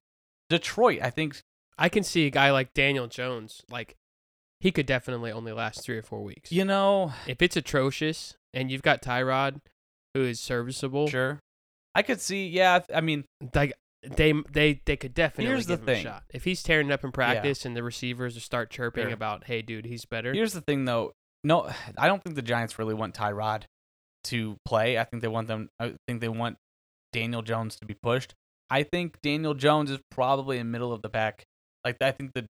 Detroit, 0.48 1.00
I 1.02 1.10
think 1.10 1.40
I 1.78 1.88
can 1.88 2.02
see 2.04 2.26
a 2.26 2.30
guy 2.30 2.50
like 2.50 2.74
Daniel 2.74 3.06
Jones, 3.06 3.62
like 3.70 3.96
he 4.60 4.70
could 4.70 4.86
definitely 4.86 5.32
only 5.32 5.52
last 5.52 5.82
three 5.84 5.96
or 5.98 6.02
four 6.02 6.22
weeks. 6.22 6.52
you 6.52 6.64
know 6.64 7.12
If 7.26 7.42
it's 7.42 7.56
atrocious 7.56 8.36
and 8.54 8.70
you've 8.70 8.82
got 8.82 9.02
Tyrod, 9.02 9.60
who 10.14 10.22
is 10.22 10.38
serviceable, 10.40 11.08
sure. 11.08 11.40
I 11.94 12.02
could 12.02 12.20
see, 12.20 12.46
yeah. 12.48 12.80
I 12.94 13.00
mean, 13.00 13.24
like 13.54 13.72
they 14.02 14.32
they 14.50 14.80
they 14.84 14.96
could 14.96 15.14
definitely 15.14 15.46
Here's 15.46 15.66
the 15.66 15.74
give 15.76 15.80
him 15.82 15.88
a 15.88 15.94
thing. 15.94 16.04
shot. 16.04 16.22
If 16.32 16.44
he's 16.44 16.62
tearing 16.62 16.88
it 16.90 16.92
up 16.92 17.04
in 17.04 17.12
practice 17.12 17.64
and 17.64 17.76
the 17.76 17.82
receivers 17.82 18.42
start 18.42 18.70
chirping 18.70 19.04
Sure. 19.06 19.12
about, 19.12 19.44
"Hey, 19.44 19.62
dude, 19.62 19.84
he's 19.86 20.04
better." 20.04 20.32
here's 20.32 20.52
the 20.52 20.60
thing 20.60 20.84
though. 20.84 21.12
No, 21.44 21.70
I 21.98 22.06
don't 22.06 22.22
think 22.22 22.36
the 22.36 22.42
Giants 22.42 22.78
really 22.78 22.94
want 22.94 23.14
Tyrod 23.14 23.64
to 24.24 24.56
play. 24.64 24.98
I 24.98 25.04
think 25.04 25.22
they 25.22 25.28
want 25.28 25.48
them. 25.48 25.68
I 25.80 25.94
think 26.06 26.20
they 26.20 26.28
want 26.28 26.56
Daniel 27.12 27.42
Jones 27.42 27.76
to 27.76 27.86
be 27.86 27.94
pushed. 27.94 28.34
I 28.72 28.84
think 28.84 29.20
Daniel 29.22 29.52
Jones 29.52 29.90
is 29.90 29.98
probably 30.10 30.56
in 30.56 30.70
middle 30.70 30.94
of 30.94 31.02
the 31.02 31.10
pack. 31.10 31.44
Like 31.84 32.00
I 32.00 32.10
think 32.10 32.32
the 32.34 32.46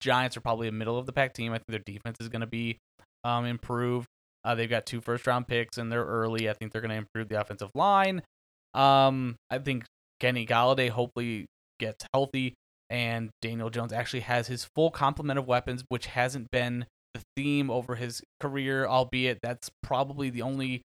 Giants 0.00 0.36
are 0.36 0.40
probably 0.40 0.68
a 0.68 0.72
middle 0.72 0.96
of 0.96 1.06
the 1.06 1.12
pack 1.12 1.34
team. 1.34 1.50
I 1.52 1.56
think 1.56 1.66
their 1.68 1.80
defense 1.80 2.18
is 2.20 2.28
going 2.28 2.42
to 2.42 2.46
be 2.46 2.78
um, 3.24 3.44
improved. 3.44 4.06
Uh, 4.44 4.54
they've 4.54 4.70
got 4.70 4.86
two 4.86 5.00
first 5.00 5.26
round 5.26 5.48
picks 5.48 5.76
and 5.76 5.90
they're 5.90 6.04
early. 6.04 6.48
I 6.48 6.52
think 6.52 6.70
they're 6.70 6.80
going 6.80 6.90
to 6.90 6.96
improve 6.96 7.28
the 7.28 7.40
offensive 7.40 7.70
line. 7.74 8.22
Um, 8.72 9.34
I 9.50 9.58
think 9.58 9.84
Kenny 10.20 10.46
Golladay 10.46 10.90
hopefully 10.90 11.46
gets 11.80 12.06
healthy 12.14 12.54
and 12.88 13.30
Daniel 13.42 13.70
Jones 13.70 13.92
actually 13.92 14.20
has 14.20 14.46
his 14.46 14.68
full 14.76 14.92
complement 14.92 15.40
of 15.40 15.48
weapons, 15.48 15.82
which 15.88 16.06
hasn't 16.06 16.52
been 16.52 16.86
the 17.14 17.22
theme 17.36 17.68
over 17.68 17.96
his 17.96 18.22
career, 18.38 18.86
albeit 18.86 19.40
that's 19.42 19.70
probably 19.82 20.30
the 20.30 20.42
only 20.42 20.82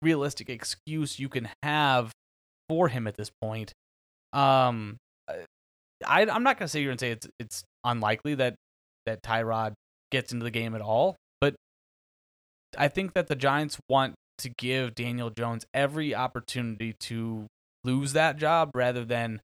realistic 0.00 0.50
excuse 0.50 1.20
you 1.20 1.28
can 1.28 1.48
have 1.62 2.10
for 2.68 2.88
him 2.88 3.06
at 3.06 3.16
this 3.16 3.30
point. 3.40 3.72
Um, 4.32 4.96
I 5.28 6.22
I'm 6.22 6.42
not 6.42 6.58
gonna 6.58 6.68
sit 6.68 6.80
here 6.80 6.90
and 6.90 7.00
say 7.00 7.10
it's 7.10 7.28
it's 7.38 7.62
unlikely 7.84 8.34
that 8.36 8.56
that 9.06 9.22
Tyrod 9.22 9.74
gets 10.10 10.32
into 10.32 10.44
the 10.44 10.50
game 10.50 10.74
at 10.74 10.80
all, 10.80 11.16
but 11.40 11.54
I 12.76 12.88
think 12.88 13.14
that 13.14 13.28
the 13.28 13.36
Giants 13.36 13.78
want 13.88 14.14
to 14.38 14.48
give 14.48 14.94
Daniel 14.94 15.30
Jones 15.30 15.64
every 15.74 16.14
opportunity 16.14 16.94
to 17.00 17.46
lose 17.84 18.12
that 18.12 18.36
job 18.36 18.70
rather 18.74 19.04
than 19.04 19.40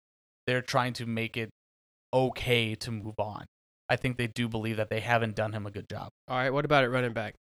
they're 0.47 0.63
trying 0.63 0.93
to 0.95 1.07
make 1.07 1.37
it 1.37 1.51
okay 2.13 2.75
to 2.77 2.91
move 2.91 3.15
on. 3.19 3.45
I 3.89 3.97
think 3.97 4.17
they 4.17 4.27
do 4.27 4.49
believe 4.49 4.77
that 4.77 4.91
they 4.91 5.01
haven't 5.01 5.35
done 5.35 5.53
him 5.53 5.67
a 5.67 5.71
good 5.71 5.89
job. 5.89 6.09
All 6.29 6.37
right, 6.37 6.53
what 6.53 6.65
about 6.65 6.85
it 6.85 6.89
running 6.89 7.13
back? 7.13 7.35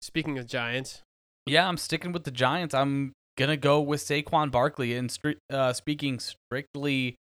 Speaking 0.00 0.38
of 0.38 0.46
Giants, 0.46 1.02
Yeah, 1.46 1.68
I'm 1.68 1.76
sticking 1.76 2.12
with 2.12 2.24
the 2.24 2.30
Giants. 2.30 2.74
I'm 2.74 3.12
gonna 3.36 3.56
go 3.56 3.80
with 3.80 4.00
Saquon 4.00 4.50
Barkley. 4.50 4.94
And 4.96 5.10
stri- 5.10 5.38
uh, 5.50 5.72
speaking 5.72 6.20
strictly 6.20 7.16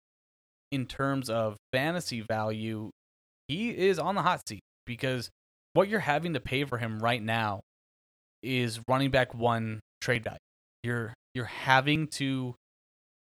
in 0.71 0.87
terms 0.87 1.31
of 1.31 1.57
fantasy 1.73 2.21
value, 2.21 2.91
he 3.49 3.71
is 3.71 3.99
on 3.99 4.15
the 4.15 4.23
hot 4.23 4.43
seat 4.47 4.61
because 4.87 5.31
what 5.73 5.89
you're 5.89 6.01
having 6.01 6.35
to 6.35 6.41
pay 6.41 6.65
for 6.65 6.79
him 6.79 6.99
right 6.99 7.23
now 7.23 7.61
is 8.43 8.81
running 8.89 9.11
back 9.11 9.35
one 9.35 9.81
trade 10.01 10.25
value. 10.25 10.39
You're 10.83 11.15
you're 11.35 11.45
having 11.45 12.09
to 12.09 12.55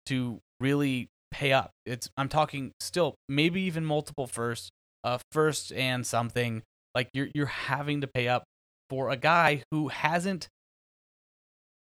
to 0.06 0.38
really 0.60 1.08
pay 1.30 1.52
up. 1.52 1.70
It's 1.86 2.08
I'm 2.16 2.28
talking 2.28 2.72
still 2.80 3.14
maybe 3.28 3.62
even 3.62 3.84
multiple 3.84 4.26
first, 4.26 4.70
uh, 5.02 5.18
first 5.32 5.72
and 5.72 6.06
something. 6.06 6.62
Like 6.94 7.08
you're 7.12 7.28
you're 7.34 7.46
having 7.46 8.00
to 8.02 8.06
pay 8.06 8.28
up 8.28 8.44
for 8.88 9.10
a 9.10 9.16
guy 9.16 9.62
who 9.70 9.88
hasn't 9.88 10.48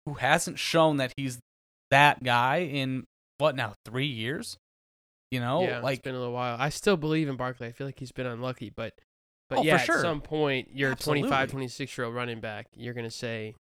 who 0.07 0.15
hasn't 0.15 0.59
shown 0.59 0.99
that 0.99 1.13
he's 1.17 1.39
that 1.91 2.23
guy 2.23 2.59
in 2.59 3.05
what 3.39 3.57
now 3.57 3.75
three 3.85 4.07
years 4.07 4.57
you 5.31 5.41
know 5.41 5.63
yeah, 5.63 5.81
like 5.81 5.99
it's 5.99 6.05
been 6.05 6.15
a 6.15 6.19
little 6.19 6.33
while. 6.33 6.57
I 6.59 6.69
still 6.69 6.97
believe 6.97 7.29
in 7.29 7.37
Barkley. 7.37 7.67
I 7.67 7.73
feel 7.73 7.87
like 7.87 7.99
he's 7.99 8.13
been 8.13 8.27
unlucky, 8.27 8.71
but 8.75 8.95
but 9.51 9.59
Oh, 9.59 9.63
yeah, 9.63 9.79
sure. 9.79 9.97
at 9.97 10.01
some 10.01 10.21
point, 10.21 10.69
you're 10.73 10.93
Absolutely. 10.93 11.23
25, 11.29 11.51
26 11.51 11.99
year 11.99 12.07
old 12.07 12.15
running 12.15 12.41
back. 12.41 12.67
You're 12.77 12.95
gonna 12.95 13.11
say, 13.11 13.55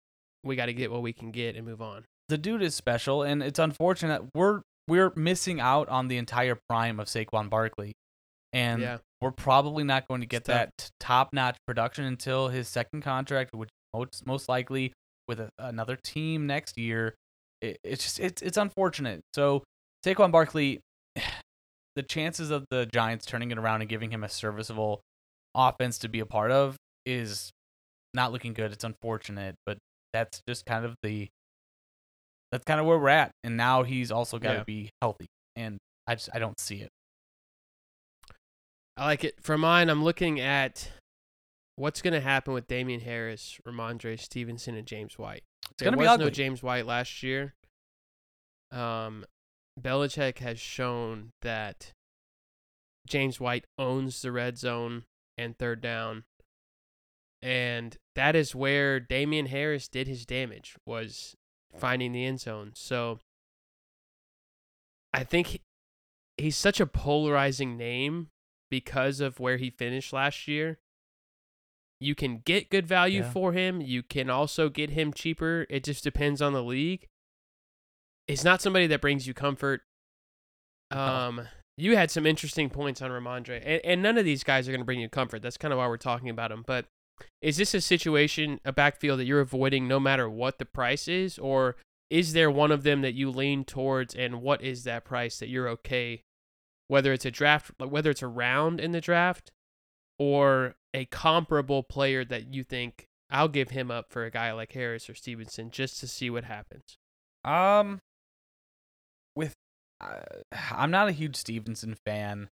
"We 0.43 0.55
got 0.55 0.67
to 0.67 0.73
get 0.73 0.91
what 0.91 1.01
we 1.01 1.13
can 1.13 1.31
get 1.31 1.55
and 1.55 1.65
move 1.65 1.81
on." 1.81 2.05
the 2.29 2.37
dude 2.37 2.61
is 2.61 2.73
special 2.73 3.21
and 3.21 3.43
it's 3.43 3.59
unfortunate 3.59 4.23
we're 4.33 4.61
we're 4.87 5.11
missing 5.15 5.59
out 5.59 5.89
on 5.89 6.07
the 6.07 6.17
entire 6.17 6.57
prime 6.69 6.99
of 6.99 7.07
Saquon 7.07 7.49
Barkley 7.49 7.93
and 8.53 8.81
yeah, 8.81 8.97
we're 9.21 9.31
probably 9.31 9.83
not 9.83 10.07
going 10.07 10.21
to 10.21 10.27
get 10.27 10.45
that 10.45 10.69
top-notch 10.99 11.57
production 11.67 12.05
until 12.05 12.47
his 12.47 12.67
second 12.69 13.01
contract 13.01 13.53
which 13.53 13.69
most 13.93 14.25
most 14.25 14.47
likely 14.47 14.93
with 15.27 15.39
a, 15.39 15.49
another 15.59 15.95
team 15.95 16.47
next 16.47 16.77
year 16.77 17.15
it, 17.61 17.77
it's 17.83 18.03
just 18.03 18.19
it's 18.19 18.41
it's 18.41 18.57
unfortunate 18.57 19.21
so 19.33 19.63
Saquon 20.05 20.31
Barkley 20.31 20.79
the 21.95 22.03
chances 22.03 22.49
of 22.49 22.65
the 22.69 22.85
Giants 22.91 23.25
turning 23.25 23.51
it 23.51 23.57
around 23.57 23.81
and 23.81 23.89
giving 23.89 24.11
him 24.11 24.23
a 24.23 24.29
serviceable 24.29 25.01
offense 25.55 25.97
to 25.99 26.09
be 26.09 26.19
a 26.19 26.25
part 26.25 26.51
of 26.51 26.75
is 27.05 27.51
not 28.13 28.31
looking 28.31 28.53
good 28.53 28.71
it's 28.71 28.83
unfortunate 28.83 29.55
but 29.65 29.77
that's 30.13 30.41
just 30.47 30.65
kind 30.65 30.85
of 30.85 30.95
the 31.03 31.27
that's 32.51 32.65
kind 32.65 32.79
of 32.79 32.85
where 32.85 32.99
we're 32.99 33.09
at. 33.09 33.31
And 33.43 33.57
now 33.57 33.81
he's 33.81 34.11
also 34.11 34.37
got 34.37 34.51
to 34.51 34.57
Yeah. 34.59 34.63
be 34.63 34.89
healthy, 35.01 35.25
and 35.55 35.79
I 36.05 36.13
just 36.13 36.29
I 36.35 36.37
don't 36.37 36.59
see 36.59 36.81
it. 36.81 36.89
I 38.95 39.05
like 39.05 39.23
it. 39.23 39.33
For 39.41 39.57
mine, 39.57 39.89
I'm 39.89 40.03
looking 40.03 40.39
at 40.39 40.91
what's 41.75 42.01
going 42.01 42.13
to 42.13 42.21
happen 42.21 42.53
with 42.53 42.67
Damien 42.67 43.01
Harris, 43.01 43.59
Rhamondre 43.67 44.19
Stevenson, 44.19 44.75
and 44.75 44.87
James 44.87 45.17
White. 45.17 45.43
It's 45.71 45.79
There 45.79 45.87
gonna 45.87 45.97
be 45.97 46.01
was 46.01 46.09
ugly. 46.09 46.25
no 46.25 46.29
James 46.29 46.61
White 46.63 46.85
last 46.85 47.23
year. 47.23 47.55
Um, 48.71 49.25
Belichick 49.79 50.39
has 50.39 50.59
shown 50.59 51.31
that 51.41 51.93
James 53.07 53.39
White 53.39 53.65
owns 53.77 54.21
the 54.21 54.31
red 54.31 54.57
zone 54.57 55.03
and 55.37 55.57
third 55.57 55.81
down, 55.81 56.23
and 57.41 57.97
that 58.15 58.35
is 58.35 58.53
where 58.55 58.99
Damien 58.99 59.47
Harris 59.47 59.87
did 59.87 60.07
his 60.07 60.25
damage 60.25 60.75
was 60.85 61.35
finding 61.75 62.11
the 62.11 62.25
end 62.25 62.39
zone. 62.39 62.71
So 62.75 63.19
I 65.13 65.23
think 65.23 65.47
he- 65.47 65.61
he's 66.37 66.57
such 66.57 66.79
a 66.79 66.85
polarizing 66.87 67.77
name 67.77 68.29
because 68.69 69.19
of 69.19 69.39
where 69.39 69.57
he 69.57 69.69
finished 69.69 70.13
last 70.13 70.47
year. 70.47 70.79
You 72.03 72.15
can 72.15 72.39
get 72.45 72.69
good 72.69 72.85
value 72.85 73.21
Yeah. 73.21 73.31
for 73.31 73.53
him. 73.53 73.81
You 73.81 74.03
can 74.03 74.29
also 74.29 74.69
get 74.69 74.91
him 74.91 75.13
cheaper. 75.13 75.65
It 75.69 75.83
just 75.83 76.03
depends 76.03 76.41
on 76.41 76.53
the 76.53 76.63
league. 76.63 77.07
It's 78.27 78.43
not 78.43 78.61
somebody 78.61 78.87
that 78.87 79.01
brings 79.01 79.27
you 79.27 79.33
comfort. 79.33 79.81
Um, 80.91 81.47
you 81.77 81.95
had 81.95 82.11
some 82.11 82.25
interesting 82.25 82.69
points 82.69 83.01
on 83.01 83.09
Rhamondre, 83.09 83.61
and, 83.65 83.81
and 83.83 84.01
none 84.03 84.17
of 84.17 84.25
these 84.25 84.43
guys 84.43 84.67
are 84.67 84.71
going 84.71 84.81
to 84.81 84.85
bring 84.85 84.99
you 84.99 85.09
comfort. 85.09 85.41
That's 85.41 85.57
kind 85.57 85.73
of 85.73 85.77
why 85.79 85.87
we're 85.87 85.97
talking 85.97 86.29
about 86.29 86.51
him. 86.51 86.63
But 86.65 86.85
is 87.41 87.57
this 87.57 87.73
a 87.73 87.81
situation, 87.81 88.59
a 88.63 88.71
backfield 88.71 89.19
that 89.19 89.25
you're 89.25 89.39
avoiding 89.39 89.87
no 89.87 89.99
matter 89.99 90.29
what 90.29 90.59
the 90.59 90.65
price 90.65 91.07
is, 91.07 91.39
or 91.39 91.75
is 92.09 92.33
there 92.33 92.51
one 92.51 92.71
of 92.71 92.83
them 92.83 93.01
that 93.01 93.13
you 93.15 93.31
lean 93.31 93.65
towards, 93.65 94.13
and 94.13 94.41
what 94.41 94.61
is 94.61 94.83
that 94.83 95.03
price 95.03 95.39
that 95.39 95.49
you're 95.49 95.67
okay? 95.69 96.21
Whether 96.89 97.11
it's 97.13 97.25
a 97.25 97.31
draft, 97.31 97.71
whether 97.79 98.11
it's 98.11 98.21
a 98.21 98.27
round 98.27 98.79
in 98.79 98.91
the 98.91 99.01
draft, 99.01 99.51
or 100.19 100.75
a 100.93 101.05
comparable 101.05 101.83
player 101.83 102.23
that 102.25 102.53
you 102.53 102.63
think 102.63 103.07
I'll 103.29 103.47
give 103.47 103.71
him 103.71 103.89
up 103.89 104.11
for 104.11 104.25
a 104.25 104.31
guy 104.31 104.51
like 104.53 104.73
Harris 104.73 105.09
or 105.09 105.15
Stevenson 105.15 105.71
just 105.71 105.99
to 105.99 106.07
see 106.07 106.29
what 106.29 106.43
happens. 106.43 106.97
Um, 107.43 107.99
with 109.35 109.53
uh, 109.99 110.19
I'm 110.71 110.91
not 110.91 111.09
a 111.09 111.13
huge 111.13 111.35
Stevenson 111.35 111.95
fan. 112.05 112.49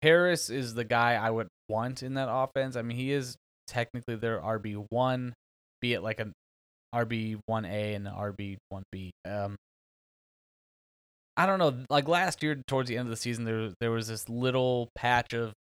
Harris 0.00 0.50
is 0.50 0.74
the 0.74 0.84
guy 0.84 1.14
I 1.14 1.30
would 1.30 1.48
want 1.68 2.02
in 2.02 2.14
that 2.14 2.28
offense. 2.30 2.76
I 2.76 2.82
mean, 2.82 2.96
he 2.96 3.12
is 3.12 3.36
technically 3.66 4.16
their 4.16 4.40
RB 4.40 4.86
one, 4.90 5.34
be 5.80 5.92
it 5.92 6.02
like 6.02 6.20
an 6.20 6.32
RB 6.94 7.38
one 7.46 7.64
A 7.64 7.94
and 7.94 8.06
an 8.06 8.14
RB 8.14 8.56
one 8.68 8.84
B. 8.92 9.12
Um, 9.24 9.56
I 11.36 11.46
don't 11.46 11.58
know. 11.58 11.84
Like 11.88 12.08
last 12.08 12.42
year, 12.42 12.62
towards 12.66 12.88
the 12.88 12.96
end 12.96 13.06
of 13.06 13.10
the 13.10 13.16
season, 13.16 13.44
there 13.44 13.70
there 13.80 13.90
was 13.90 14.08
this 14.08 14.28
little 14.28 14.88
patch 14.94 15.32
of 15.32 15.52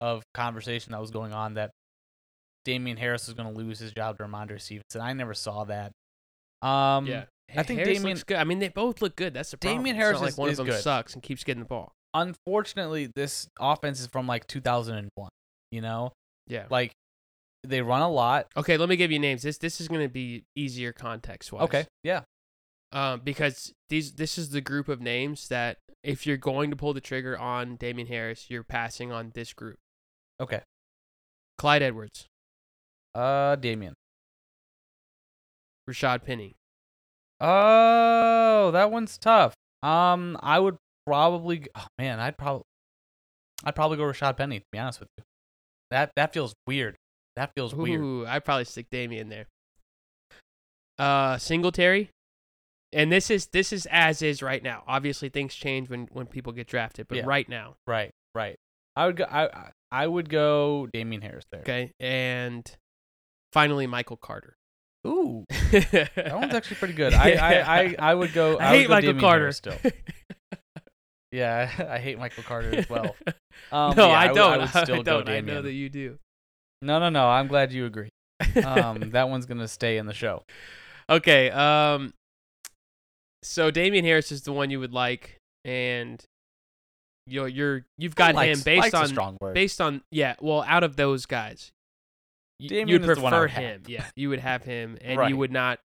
of 0.00 0.22
conversation 0.34 0.92
that 0.92 1.00
was 1.00 1.10
going 1.10 1.32
on 1.32 1.54
that 1.54 1.70
Damien 2.64 2.96
Harris 2.96 3.26
was 3.26 3.34
going 3.34 3.52
to 3.52 3.56
lose 3.58 3.78
his 3.78 3.92
job 3.92 4.18
to 4.18 4.24
Rhamondre 4.24 4.60
Stevenson. 4.60 5.00
I 5.00 5.12
never 5.12 5.34
saw 5.34 5.64
that. 5.64 5.92
Um, 6.62 7.06
yeah, 7.06 7.24
I 7.56 7.62
think 7.62 7.78
Harris 7.80 7.98
Damien- 7.98 8.22
good. 8.26 8.36
I 8.38 8.44
mean, 8.44 8.58
they 8.58 8.68
both 8.68 9.00
look 9.00 9.14
good. 9.16 9.34
That's 9.34 9.50
the 9.52 9.56
problem. 9.58 9.78
Damien 9.78 9.96
Harris 9.96 10.20
like 10.20 10.30
is- 10.30 10.36
one 10.36 10.48
of 10.50 10.56
them 10.56 10.66
good. 10.66 10.82
sucks 10.82 11.14
and 11.14 11.22
keeps 11.22 11.44
getting 11.44 11.62
the 11.62 11.68
ball. 11.68 11.92
unfortunately, 12.14 13.10
this 13.14 13.46
offense 13.60 14.00
is 14.00 14.06
from 14.06 14.26
like 14.26 14.46
2001. 14.46 15.28
You 15.70 15.80
know, 15.80 16.12
Yeah. 16.46 16.66
like 16.70 16.92
they 17.62 17.82
run 17.82 18.00
a 18.02 18.08
lot. 18.10 18.46
Okay, 18.56 18.76
let 18.78 18.88
me 18.88 18.96
give 18.96 19.10
you 19.12 19.18
names. 19.18 19.42
This 19.42 19.58
this 19.58 19.80
is 19.80 19.88
going 19.88 20.00
to 20.02 20.08
be 20.08 20.44
easier 20.56 20.92
context 20.92 21.52
wise. 21.52 21.64
Okay, 21.64 21.86
yeah, 22.04 22.22
Um, 22.92 23.20
because 23.20 23.72
these 23.90 24.12
this 24.14 24.38
is 24.38 24.50
the 24.50 24.60
group 24.60 24.88
of 24.88 25.00
names 25.00 25.48
that 25.48 25.78
if 26.02 26.26
you're 26.26 26.36
going 26.36 26.70
to 26.70 26.76
pull 26.76 26.94
the 26.94 27.00
trigger 27.00 27.36
on 27.38 27.76
Damien 27.76 28.06
Harris, 28.08 28.48
you're 28.48 28.62
passing 28.64 29.12
on 29.12 29.32
this 29.34 29.52
group. 29.52 29.76
Okay. 30.40 30.60
Clyde 31.58 31.82
Edwards, 31.82 32.26
Uh, 33.14 33.56
Damien. 33.56 33.94
Rashad 35.88 36.24
Penny. 36.24 36.54
Oh, 37.40 38.70
that 38.72 38.90
one's 38.90 39.16
tough. 39.18 39.54
Um, 39.82 40.36
I 40.42 40.58
would 40.58 40.76
probably. 41.06 41.64
Oh 41.74 41.86
man, 41.98 42.18
I'd 42.20 42.36
probably. 42.36 42.64
I'd 43.64 43.74
probably 43.74 43.96
go 43.96 44.02
Rashad 44.04 44.36
Penny. 44.36 44.58
To 44.60 44.64
be 44.72 44.78
honest 44.78 45.00
with 45.00 45.08
you, 45.16 45.24
that 45.90 46.10
that 46.16 46.32
feels 46.32 46.54
weird. 46.66 46.96
That 47.36 47.52
feels 47.54 47.74
weird. 47.74 48.00
Ooh, 48.00 48.26
I'd 48.26 48.44
probably 48.44 48.64
stick 48.64 48.86
Damien 48.90 49.28
there. 49.28 49.46
Uh, 50.98 51.36
Singletary, 51.38 52.10
and 52.92 53.12
this 53.12 53.30
is 53.30 53.46
this 53.52 53.72
is 53.72 53.86
as 53.90 54.22
is 54.22 54.42
right 54.42 54.62
now. 54.62 54.82
Obviously, 54.86 55.28
things 55.28 55.54
change 55.54 55.88
when 55.88 56.08
when 56.12 56.26
people 56.26 56.52
get 56.52 56.66
drafted, 56.66 57.06
but 57.08 57.18
Yeah. 57.18 57.24
right 57.26 57.48
now, 57.48 57.76
Right, 57.86 58.10
right. 58.34 58.56
I 58.96 59.06
would 59.06 59.16
go. 59.16 59.24
I 59.24 59.44
I- 59.46 59.70
I 59.92 60.04
would 60.06 60.28
go 60.28 60.88
Damien 60.92 61.22
Harris 61.22 61.44
there. 61.52 61.60
okay. 61.60 61.92
And 62.00 62.68
finally, 63.52 63.86
Michael 63.86 64.16
Carter. 64.16 64.56
Ooh, 65.06 65.44
that 65.70 66.32
one's 66.32 66.52
actually 66.52 66.76
pretty 66.78 66.94
good. 66.94 67.14
I 67.14 67.30
I, 67.34 67.80
I, 67.80 67.96
I 68.00 68.14
would 68.14 68.32
go. 68.32 68.56
I 68.58 68.72
would 68.72 68.76
hate 68.78 68.88
go 68.88 68.94
Michael 68.94 69.06
Damien 69.10 69.20
Carter. 69.20 69.40
Harris 69.42 69.56
still. 69.58 69.78
Yeah, 71.32 71.70
I 71.90 71.98
hate 71.98 72.18
Michael 72.18 72.44
Carter 72.44 72.74
as 72.74 72.88
well. 72.88 73.14
Um, 73.72 73.94
no, 73.96 74.08
yeah, 74.08 74.18
I 74.18 74.28
don't. 74.28 74.52
I 74.52 74.58
would 74.58 74.68
still 74.70 75.02
go 75.02 75.22
don't. 75.22 75.28
I 75.28 75.40
know 75.40 75.60
that 75.60 75.72
you 75.72 75.88
do. 75.90 76.18
No, 76.82 76.98
no, 76.98 77.08
no. 77.10 77.28
I'm 77.28 77.46
glad 77.48 77.72
you 77.72 77.84
agree. 77.84 78.08
Um, 78.64 79.10
that 79.10 79.28
one's 79.28 79.44
gonna 79.44 79.68
stay 79.68 79.98
in 79.98 80.06
the 80.06 80.14
show. 80.14 80.44
okay. 81.10 81.50
Um. 81.50 82.12
So 83.42 83.70
Damien 83.70 84.04
Harris 84.04 84.32
is 84.32 84.42
the 84.42 84.52
one 84.52 84.70
you 84.70 84.80
would 84.80 84.92
like, 84.92 85.36
and 85.64 86.22
you're 87.26 87.48
you're 87.48 87.84
you've 87.98 88.14
got 88.14 88.34
Likes- 88.34 88.58
him 88.58 88.64
based 88.64 88.94
on 88.94 89.08
strong 89.08 89.36
word. 89.40 89.54
based 89.54 89.80
on 89.80 90.02
yeah. 90.10 90.36
Well, 90.40 90.62
out 90.62 90.84
of 90.84 90.96
those 90.96 91.26
guys, 91.26 91.72
Damien 92.60 92.88
you'd 92.88 93.02
is 93.08 93.16
the 93.16 93.22
one 93.22 93.32
I 93.34 93.38
prefer 93.38 93.42
would 93.42 93.50
have. 93.50 93.62
him. 93.62 93.82
Yeah, 93.88 94.06
you 94.16 94.28
would 94.30 94.40
have 94.40 94.62
him, 94.64 94.98
and 95.00 95.18
Right. 95.18 95.28
you 95.30 95.36
would 95.36 95.52
not 95.52 95.80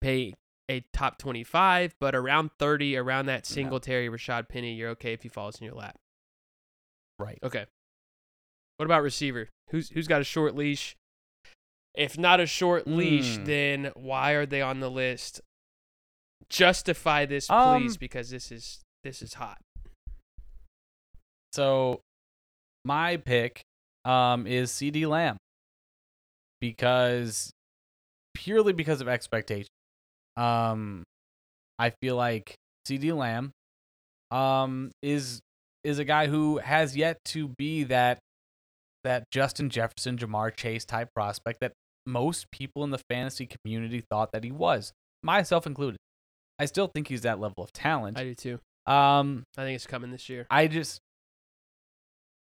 pay 0.00 0.34
a 0.68 0.84
top 0.92 1.18
twenty-five, 1.18 1.94
but 2.00 2.14
around 2.14 2.50
thirty, 2.58 2.96
around 2.96 3.26
that 3.26 3.48
No. 3.50 3.54
Singletary, 3.54 4.08
Rashad 4.08 4.48
Penny, 4.48 4.74
you're 4.74 4.90
okay 4.90 5.12
if 5.12 5.22
he 5.22 5.28
falls 5.28 5.60
in 5.60 5.64
your 5.64 5.74
lap. 5.74 5.96
Right. 7.18 7.38
Okay. 7.42 7.66
What 8.78 8.84
about 8.86 9.02
receiver? 9.02 9.48
Who's 9.70 9.90
who's 9.90 10.06
got 10.06 10.20
a 10.20 10.24
short 10.24 10.54
leash? 10.54 10.96
If 11.94 12.18
not 12.18 12.40
a 12.40 12.46
short 12.46 12.86
leash, 12.86 13.38
Mm. 13.38 13.44
then 13.46 13.92
why 13.94 14.32
are 14.32 14.44
they 14.44 14.60
on 14.60 14.80
the 14.80 14.90
list? 14.90 15.40
Justify 16.50 17.24
this, 17.26 17.48
Um, 17.50 17.80
please, 17.82 17.96
because 17.96 18.30
this 18.30 18.52
is 18.52 18.82
this 19.02 19.22
is 19.22 19.34
hot. 19.34 19.58
So, 21.56 22.00
my 22.84 23.16
pick 23.16 23.62
um 24.04 24.46
is 24.46 24.70
CeeDee 24.70 25.08
Lamb 25.08 25.38
because 26.60 27.50
purely 28.34 28.74
because 28.74 29.00
of 29.00 29.08
expectation. 29.08 29.70
Um, 30.36 31.02
I 31.78 31.90
feel 32.02 32.14
like 32.14 32.54
CeeDee 32.86 33.16
Lamb 33.16 33.52
um 34.30 34.90
is 35.02 35.40
is 35.82 35.98
a 35.98 36.04
guy 36.04 36.26
who 36.26 36.58
has 36.58 36.94
yet 36.94 37.16
to 37.24 37.48
be 37.56 37.84
that 37.84 38.18
that 39.04 39.24
Justin 39.30 39.70
Jefferson, 39.70 40.18
Ja'Marr 40.18 40.54
Chase 40.54 40.84
type 40.84 41.08
prospect 41.14 41.60
that 41.60 41.72
most 42.04 42.50
people 42.50 42.84
in 42.84 42.90
the 42.90 43.00
fantasy 43.08 43.46
community 43.46 44.04
thought 44.10 44.32
that 44.32 44.44
he 44.44 44.52
was, 44.52 44.92
myself 45.22 45.66
included. 45.66 45.96
I 46.58 46.66
still 46.66 46.90
think 46.94 47.08
he's 47.08 47.22
that 47.22 47.40
level 47.40 47.64
of 47.64 47.72
talent. 47.72 48.18
I 48.18 48.24
do 48.24 48.34
too. 48.34 48.58
Um, 48.86 49.44
I 49.56 49.62
think 49.62 49.76
it's 49.76 49.86
coming 49.86 50.10
this 50.10 50.28
year. 50.28 50.46
I 50.50 50.66
just 50.66 51.00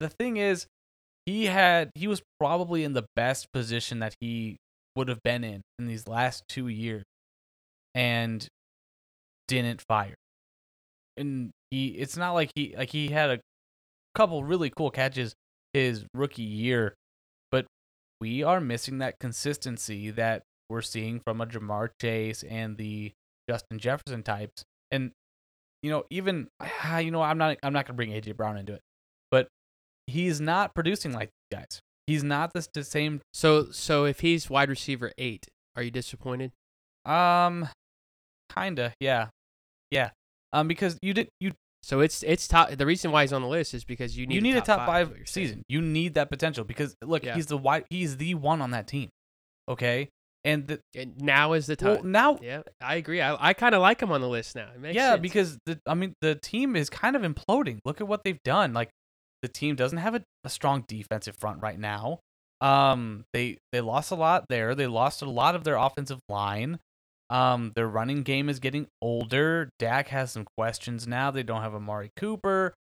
the 0.01 0.09
thing 0.09 0.36
is 0.36 0.66
he 1.24 1.47
had 1.47 1.90
he 1.94 2.07
was 2.07 2.22
probably 2.38 2.84
in 2.84 2.92
the 2.92 3.07
best 3.16 3.53
position 3.53 3.99
that 4.01 4.14
he 4.20 4.57
would 4.94 5.09
have 5.09 5.22
been 5.22 5.44
in 5.44 5.62
in 5.78 5.86
these 5.86 6.07
last 6.07 6.44
2 6.49 6.68
years 6.68 7.05
and 7.94 8.49
didn't 9.49 9.82
fire. 9.88 10.14
And 11.16 11.51
he 11.70 11.88
it's 11.88 12.16
not 12.16 12.32
like 12.32 12.51
he 12.55 12.74
like 12.76 12.90
he 12.90 13.09
had 13.09 13.30
a 13.30 13.40
couple 14.14 14.44
really 14.44 14.70
cool 14.70 14.90
catches 14.90 15.34
his 15.72 16.05
rookie 16.14 16.42
year, 16.42 16.94
but 17.51 17.66
we 18.20 18.42
are 18.42 18.61
missing 18.61 18.99
that 18.99 19.18
consistency 19.18 20.11
that 20.11 20.42
we're 20.68 20.82
seeing 20.82 21.20
from 21.20 21.40
a 21.40 21.47
Ja'Marr 21.47 21.90
Chase 22.01 22.42
and 22.42 22.76
the 22.76 23.12
Justin 23.49 23.78
Jefferson 23.78 24.22
types. 24.22 24.64
And 24.90 25.12
you 25.82 25.90
know, 25.90 26.05
even 26.11 26.49
you 27.01 27.11
know, 27.11 27.22
I'm 27.22 27.38
not 27.38 27.57
I'm 27.62 27.72
not 27.72 27.86
gonna 27.86 27.97
bring 27.97 28.11
AJ 28.11 28.36
Brown 28.36 28.57
into 28.59 28.74
it, 28.74 28.80
but 29.30 29.49
he's 30.07 30.40
not 30.40 30.74
producing 30.74 31.12
like 31.12 31.30
these 31.50 31.59
guys. 31.59 31.80
He's 32.07 32.22
not 32.22 32.52
the, 32.52 32.66
the 32.72 32.84
same. 32.84 33.20
So 33.32 33.70
so 33.70 34.04
if 34.04 34.20
he's 34.20 34.48
wide 34.48 34.68
receiver 34.70 35.12
eight, 35.18 35.46
are 35.76 35.82
you 35.82 35.90
disappointed? 35.90 36.52
Um, 37.04 37.68
kinda, 38.54 38.92
yeah, 39.00 39.28
yeah. 39.90 40.11
Um, 40.52 40.68
because 40.68 40.98
you 41.02 41.12
did 41.14 41.28
you 41.40 41.52
So 41.82 42.00
it's 42.00 42.22
it's 42.22 42.48
top. 42.48 42.70
The 42.70 42.86
reason 42.86 43.11
why 43.12 43.22
he's 43.22 43.32
on 43.32 43.42
the 43.42 43.48
list 43.48 43.74
is 43.74 43.84
because 43.84 44.16
you 44.16 44.26
need 44.26 44.34
you 44.36 44.40
need 44.40 44.57
a 44.57 44.61
top 44.61 44.80
is 44.82 44.86
five 44.86 45.09
what 45.09 45.16
you're 45.18 45.26
saying. 45.26 45.46
season. 45.48 45.62
You 45.68 45.80
need 45.82 46.14
that 46.14 46.30
potential 46.30 46.64
because 46.64 46.94
look, 47.04 47.24
Yeah. 47.24 47.34
he's 47.34 47.46
the 47.46 47.59
wide, 47.59 47.84
he's 47.90 48.16
the 48.16 48.34
one 48.34 48.61
on 48.62 48.70
that 48.70 48.86
team. 48.86 49.09
Okay, 49.68 50.09
And 50.44 50.68
the, 50.68 50.80
And 50.94 51.20
now 51.20 51.52
is 51.54 51.66
the 51.66 51.74
time. 51.74 51.94
well, 51.94 52.04
now, 52.04 52.38
yeah, 52.40 52.62
I 52.80 52.94
agree. 52.96 53.20
I, 53.20 53.48
I 53.48 53.52
kind 53.52 53.74
of 53.74 53.82
like 53.82 54.00
him 54.00 54.12
on 54.12 54.20
the 54.20 54.28
list 54.28 54.54
now. 54.54 54.68
It 54.72 54.80
makes 54.80 54.94
yeah, 54.94 55.11
sense. 55.11 55.22
because 55.22 55.59
the 55.66 55.80
I 55.86 55.94
mean 55.94 56.14
the 56.20 56.36
team 56.36 56.76
is 56.76 56.88
kind 56.88 57.16
of 57.16 57.22
imploding. 57.22 57.80
Look 57.84 58.00
at 58.00 58.07
what 58.09 58.22
they've 58.24 58.42
done. 58.44 58.72
Like 58.72 58.90
the 59.43 59.49
team 59.49 59.76
doesn't 59.76 59.99
have 59.99 60.14
a, 60.14 60.22
a 60.45 60.49
strong 60.49 60.84
defensive 60.87 61.37
front 61.37 61.62
right 61.62 61.78
now. 61.78 62.20
Um, 62.61 63.24
they 63.32 63.59
they 63.72 63.80
lost 63.80 64.11
a 64.11 64.14
lot 64.14 64.47
there. 64.49 64.74
They 64.74 64.87
lost 64.87 65.22
a 65.22 65.30
lot 65.30 65.55
of 65.55 65.64
their 65.64 65.76
offensive 65.76 66.20
line. 66.28 66.78
Um, 67.28 67.72
their 67.74 67.89
running 67.89 68.22
game 68.22 68.49
is 68.49 68.61
getting 68.61 68.87
older. 69.03 69.68
Dak 69.78 70.09
has 70.09 70.32
some 70.32 70.47
questions 70.57 71.07
now. 71.07 71.30
They 71.30 71.43
don't 71.43 71.62
have 71.62 71.74
Amari 71.74 72.11
Cooper. 72.16 72.74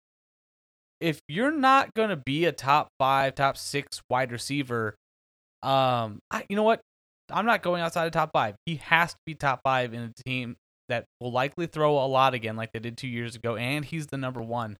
If 1.00 1.20
you're 1.28 1.52
not 1.52 1.92
gonna 1.94 2.16
be 2.16 2.46
a 2.46 2.52
top 2.52 2.88
five, 2.98 3.34
top 3.34 3.58
six 3.58 4.00
wide 4.08 4.32
receiver, 4.32 4.94
um, 5.62 6.20
I, 6.30 6.46
you 6.48 6.56
know 6.56 6.62
what? 6.62 6.80
I'm 7.30 7.44
not 7.44 7.62
going 7.62 7.82
outside 7.82 8.06
of 8.06 8.12
top 8.12 8.30
five. 8.32 8.54
He 8.66 8.76
has 8.76 9.12
to 9.12 9.18
be 9.26 9.34
top 9.34 9.60
five 9.64 9.92
in 9.92 10.02
a 10.02 10.22
team 10.24 10.56
that 10.88 11.04
will 11.20 11.32
likely 11.32 11.66
throw 11.66 11.98
a 11.98 12.06
lot 12.06 12.34
again, 12.34 12.56
like 12.56 12.70
they 12.72 12.78
did 12.78 12.96
two 12.96 13.08
years 13.08 13.34
ago, 13.34 13.56
and 13.56 13.84
he's 13.84 14.06
the 14.06 14.16
number 14.16 14.40
one. 14.40 14.76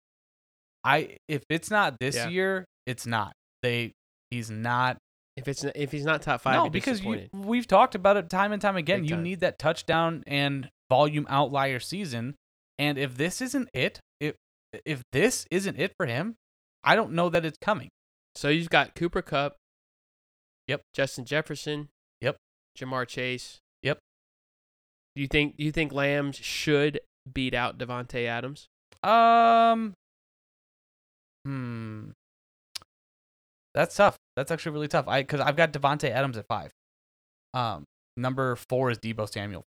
I 0.87 1.16
if 1.28 1.43
it's 1.51 1.70
not 1.70 1.99
this 2.01 2.16
Yeah. 2.16 2.28
year, 2.28 2.64
it's 2.87 3.07
not. 3.07 3.32
They 3.62 3.93
he's 4.30 4.51
not. 4.51 4.99
if 5.37 5.49
it's 5.49 5.64
if 5.64 5.93
he's 5.93 6.05
not 6.05 6.22
top 6.22 6.41
five, 6.41 6.55
no, 6.55 6.70
because 6.70 7.03
you, 7.03 7.28
we've 7.34 7.66
talked 7.66 7.95
about 7.95 8.16
it 8.16 8.30
time 8.30 8.53
and 8.53 8.62
time 8.62 8.76
again. 8.76 9.03
Big 9.03 9.11
you 9.11 9.16
time. 9.16 9.22
need 9.24 9.41
that 9.41 9.59
touchdown 9.59 10.22
and 10.26 10.70
volume 10.89 11.26
outlier 11.28 11.80
season, 11.80 12.37
and 12.78 12.97
if 12.97 13.16
this 13.16 13.41
isn't 13.43 13.68
it, 13.74 14.01
if 14.20 14.34
if 14.84 15.03
this 15.12 15.47
isn't 15.51 15.78
it 15.78 15.93
for 15.99 16.07
him, 16.07 16.37
I 16.84 16.95
don't 16.97 17.12
know 17.12 17.28
that 17.28 17.45
it's 17.45 17.59
coming. 17.61 17.89
So 18.34 18.49
you've 18.49 18.70
got 18.70 18.95
Cooper 18.95 19.22
Kupp. 19.22 19.57
Yep. 20.68 20.82
Justin 20.95 21.24
Jefferson. 21.24 21.89
Yep. 22.20 22.37
Ja'Marr 22.78 23.07
Chase. 23.07 23.59
Yep. 23.82 23.99
Do 25.14 25.22
you 25.22 25.28
think 25.28 25.57
do 25.57 25.64
you 25.64 25.72
think 25.72 25.93
Lambs 25.93 26.37
should 26.37 27.01
beat 27.32 27.55
out 27.55 27.78
Davante 27.78 28.26
Adams? 28.26 28.66
Um. 29.03 29.95
Hmm. 31.47 32.11
That's 33.72 33.94
tough. 33.94 34.16
That's 34.34 34.51
actually 34.51 34.72
really 34.72 34.88
tough. 34.88 35.07
I 35.07 35.22
because 35.22 35.40
I've 35.40 35.55
got 35.55 35.72
Davante 35.72 36.11
Adams 36.11 36.36
at 36.36 36.47
five. 36.49 36.72
Um, 37.55 37.84
number 38.16 38.57
four 38.57 38.90
is 38.90 38.99
Deebo 38.99 39.30
Samuel. 39.30 39.64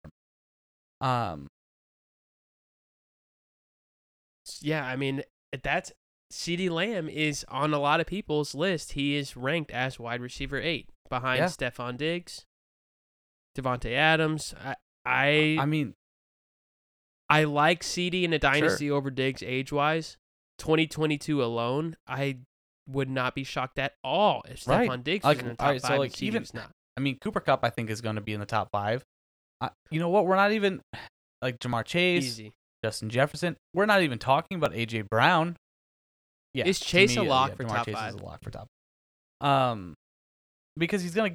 Um, 1.00 1.46
Yeah, 4.60 4.84
I 4.84 4.96
mean 4.96 5.22
that's 5.62 5.92
CeeDee 6.32 6.70
Lamb 6.70 7.08
is 7.08 7.44
on 7.48 7.72
a 7.72 7.78
lot 7.78 8.00
of 8.00 8.06
people's 8.06 8.54
list. 8.54 8.92
He 8.92 9.14
is 9.14 9.36
ranked 9.36 9.70
as 9.70 10.00
wide 10.00 10.20
receiver 10.20 10.60
eight 10.60 10.88
behind 11.08 11.38
Yeah. 11.38 11.46
Stefon 11.46 11.96
Diggs, 11.96 12.44
Davante 13.56 13.92
Adams. 13.92 14.52
I 14.58 14.74
I 15.04 15.56
I 15.60 15.66
mean, 15.66 15.94
I 17.28 17.44
like 17.44 17.82
CeeDee 17.82 18.24
in 18.24 18.32
a 18.32 18.38
dynasty 18.38 18.90
over 18.90 19.10
Diggs 19.10 19.42
age 19.42 19.70
wise. 19.70 20.16
2022 20.58 21.42
alone, 21.42 21.96
I 22.06 22.38
would 22.86 23.10
not 23.10 23.34
be 23.34 23.44
shocked 23.44 23.78
at 23.78 23.94
all 24.02 24.42
if 24.48 24.66
Right. 24.66 24.88
Stefon 24.88 25.04
Diggs 25.04 25.24
Like, 25.24 25.38
was 25.38 25.42
in 25.42 25.48
the 25.50 25.56
top 25.56 25.66
alright, 25.66 25.82
so, 25.82 25.88
five 25.88 25.98
like, 25.98 26.22
even- 26.22 26.46
not. 26.54 26.70
I 26.96 27.00
mean, 27.00 27.18
Cooper 27.20 27.40
Kupp 27.40 27.62
I 27.64 27.70
think 27.70 27.90
is 27.90 28.00
going 28.00 28.16
to 28.16 28.20
be 28.20 28.32
in 28.32 28.40
the 28.40 28.46
top 28.46 28.70
five. 28.72 29.04
I, 29.60 29.70
you 29.90 30.00
know 30.00 30.08
what? 30.08 30.26
We're 30.26 30.36
not 30.36 30.52
even 30.52 30.80
like 31.42 31.58
Ja'Marr 31.60 31.84
Chase, 31.84 32.24
Easy. 32.24 32.52
Justin 32.84 33.08
Jefferson. 33.10 33.56
We're 33.74 33.86
not 33.86 34.02
even 34.02 34.18
talking 34.18 34.56
about 34.56 34.72
AJ 34.72 35.08
Brown. 35.08 35.56
Yeah, 36.54 36.66
Is 36.66 36.80
Chase 36.80 37.16
a 37.16 37.22
lock 37.22 37.50
yeah, 37.50 37.54
for 37.56 37.64
Ja'Marr 37.64 37.68
top 37.76 37.86
Chase 37.86 37.94
five? 37.94 38.14
Is 38.14 38.20
a 38.20 38.24
lock 38.24 38.42
for 38.42 38.50
top. 38.50 38.66
Um, 39.40 39.94
because 40.76 41.02
he's 41.02 41.14
gonna. 41.14 41.34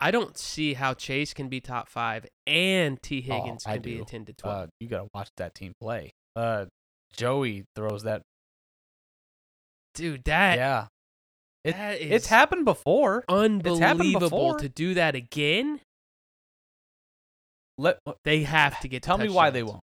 I 0.00 0.10
don't 0.10 0.36
see 0.36 0.74
how 0.74 0.94
Chase 0.94 1.32
can 1.32 1.48
be 1.48 1.60
top 1.60 1.88
five 1.88 2.26
and 2.46 3.00
T 3.02 3.26
Oh, 3.30 3.34
Higgins 3.34 3.66
I 3.66 3.74
can 3.74 3.82
be 3.82 4.00
a 4.00 4.04
10 4.04 4.24
to 4.26 4.32
12. 4.32 4.56
Uh, 4.56 4.66
you 4.80 4.88
gotta 4.88 5.08
watch 5.14 5.28
that 5.36 5.54
team 5.54 5.74
play. 5.80 6.10
Uh, 6.34 6.66
Joey 7.12 7.64
throws 7.76 8.02
that. 8.04 8.22
Dude, 9.94 10.24
that, 10.24 10.56
yeah, 10.58 10.86
it- 11.64 11.72
that 11.72 12.00
is 12.00 12.10
it's 12.12 12.26
happened 12.26 12.64
before. 12.64 13.24
happened 13.28 13.66
unbelievable 13.68 14.20
before. 14.28 14.58
to 14.58 14.68
do 14.68 14.94
that 14.94 15.14
again. 15.14 15.80
Let 17.78 17.98
uh, 18.06 18.12
They 18.24 18.42
have 18.44 18.80
to 18.80 18.88
get. 18.88 19.02
tell 19.02 19.18
me 19.18 19.28
why 19.28 19.50
they 19.50 19.62
won't. 19.62 19.80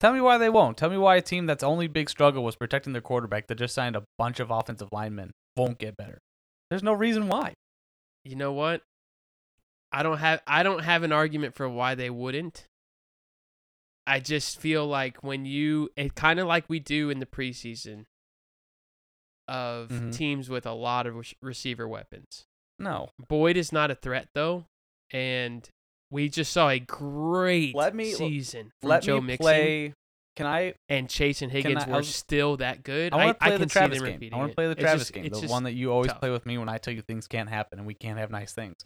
Tell 0.00 0.12
me 0.12 0.20
why 0.20 0.38
they 0.38 0.48
won't. 0.50 0.76
Tell 0.76 0.90
me 0.90 0.96
why 0.98 1.16
a 1.16 1.22
team 1.22 1.46
that's 1.46 1.62
only 1.62 1.86
big 1.86 2.10
struggle 2.10 2.42
was 2.42 2.56
protecting 2.56 2.92
their 2.92 3.02
quarterback 3.02 3.46
that 3.46 3.54
just 3.54 3.74
signed 3.74 3.94
a 3.94 4.02
bunch 4.18 4.40
of 4.40 4.50
offensive 4.50 4.88
linemen 4.90 5.30
won't 5.56 5.78
get 5.78 5.96
better. 5.96 6.18
There's 6.70 6.82
no 6.82 6.92
reason 6.92 7.28
why. 7.28 7.54
You 8.24 8.36
know 8.36 8.52
what? 8.52 8.82
I 9.92 10.02
don't 10.02 10.18
have 10.18 10.40
I 10.46 10.62
don't 10.62 10.82
have 10.82 11.02
an 11.02 11.12
argument 11.12 11.54
for 11.54 11.68
why 11.68 11.94
they 11.94 12.10
wouldn't. 12.10 12.64
I 14.06 14.18
just 14.20 14.58
feel 14.60 14.86
like 14.86 15.22
when 15.22 15.44
you 15.44 15.90
it 15.96 16.14
kind 16.14 16.40
of 16.40 16.46
like 16.46 16.68
we 16.68 16.80
do 16.80 17.10
in 17.10 17.20
the 17.20 17.26
preseason 17.26 18.06
of 19.48 19.88
Mhm. 19.90 20.14
teams 20.16 20.48
with 20.48 20.66
a 20.66 20.72
lot 20.72 21.06
of 21.06 21.14
rec- 21.16 21.36
receiver 21.42 21.86
weapons. 21.86 22.46
No. 22.78 23.10
Boyd 23.28 23.56
is 23.56 23.72
not 23.72 23.90
a 23.90 23.94
threat 23.94 24.28
though, 24.34 24.66
and 25.12 25.68
we 26.10 26.28
just 26.28 26.52
saw 26.52 26.68
a 26.68 26.78
great 26.78 27.74
Let 27.74 27.94
me- 27.94 28.12
season 28.12 28.72
from 28.80 28.90
Let 28.90 29.02
Joe 29.02 29.20
me 29.20 29.28
Mixon 29.28 29.44
play. 29.44 29.94
Can 30.34 30.46
I? 30.46 30.74
and 30.88 31.10
Chase 31.10 31.42
and 31.42 31.52
Higgins 31.52 31.82
I- 31.84 31.86
I 31.86 31.90
were 31.90 31.96
was- 31.98 32.14
still 32.14 32.56
that 32.56 32.82
good. 32.82 33.12
I 33.12 33.16
want 33.26 33.38
to 33.38 33.44
play 33.46 33.56
the 33.58 33.66
Travis 33.66 34.00
game. 34.00 34.30
I 34.32 34.36
want 34.36 34.50
to 34.52 34.54
play 34.54 34.66
the 34.68 34.74
Travis 34.74 35.10
game, 35.10 35.28
the 35.28 35.46
one 35.48 35.64
that 35.64 35.72
you 35.72 35.92
always 35.92 36.10
tough. 36.10 36.20
play 36.20 36.30
with 36.30 36.46
me 36.46 36.56
when 36.56 36.68
I 36.70 36.78
tell 36.78 36.94
you 36.94 37.02
things 37.02 37.26
can't 37.28 37.50
happen 37.50 37.78
and 37.78 37.86
we 37.86 37.94
can't 37.94 38.18
have 38.18 38.30
nice 38.30 38.52
things. 38.54 38.76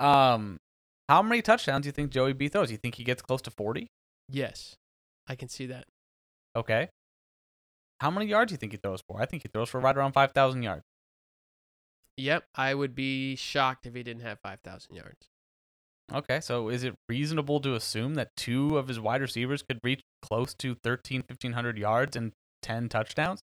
Um, 0.00 0.58
how 1.08 1.22
many 1.22 1.42
touchdowns 1.42 1.84
do 1.84 1.88
you 1.88 1.92
think 1.92 2.10
Joey 2.10 2.32
B 2.32 2.48
throws? 2.48 2.72
You 2.72 2.76
think 2.78 2.96
he 2.96 3.04
gets 3.04 3.22
close 3.22 3.40
to 3.42 3.50
forty? 3.52 3.92
Yes, 4.28 4.76
I 5.26 5.34
can 5.34 5.48
see 5.48 5.66
that. 5.66 5.84
Okay. 6.56 6.88
How 8.00 8.10
many 8.10 8.26
yards 8.26 8.50
do 8.50 8.54
you 8.54 8.58
think 8.58 8.72
he 8.72 8.78
throws 8.78 9.00
for? 9.08 9.20
I 9.20 9.26
think 9.26 9.42
he 9.42 9.48
throws 9.52 9.68
for 9.68 9.80
right 9.80 9.96
around 9.96 10.12
five 10.12 10.32
thousand 10.32 10.62
yards. 10.62 10.82
Yep, 12.16 12.44
I 12.54 12.74
would 12.74 12.94
be 12.94 13.34
shocked 13.36 13.86
if 13.86 13.94
he 13.94 14.02
didn't 14.02 14.22
have 14.22 14.38
5,000 14.40 14.94
yards. 14.94 15.28
Okay, 16.12 16.40
so 16.40 16.68
is 16.68 16.84
it 16.84 16.94
reasonable 17.08 17.60
to 17.60 17.74
assume 17.74 18.14
that 18.14 18.28
two 18.36 18.76
of 18.76 18.88
his 18.88 19.00
wide 19.00 19.20
receivers 19.20 19.62
could 19.62 19.80
reach 19.82 20.02
close 20.22 20.54
to 20.54 20.76
13, 20.84 21.20
1500 21.26 21.78
yards 21.78 22.14
and 22.14 22.32
10 22.62 22.88
touchdowns? 22.88 23.40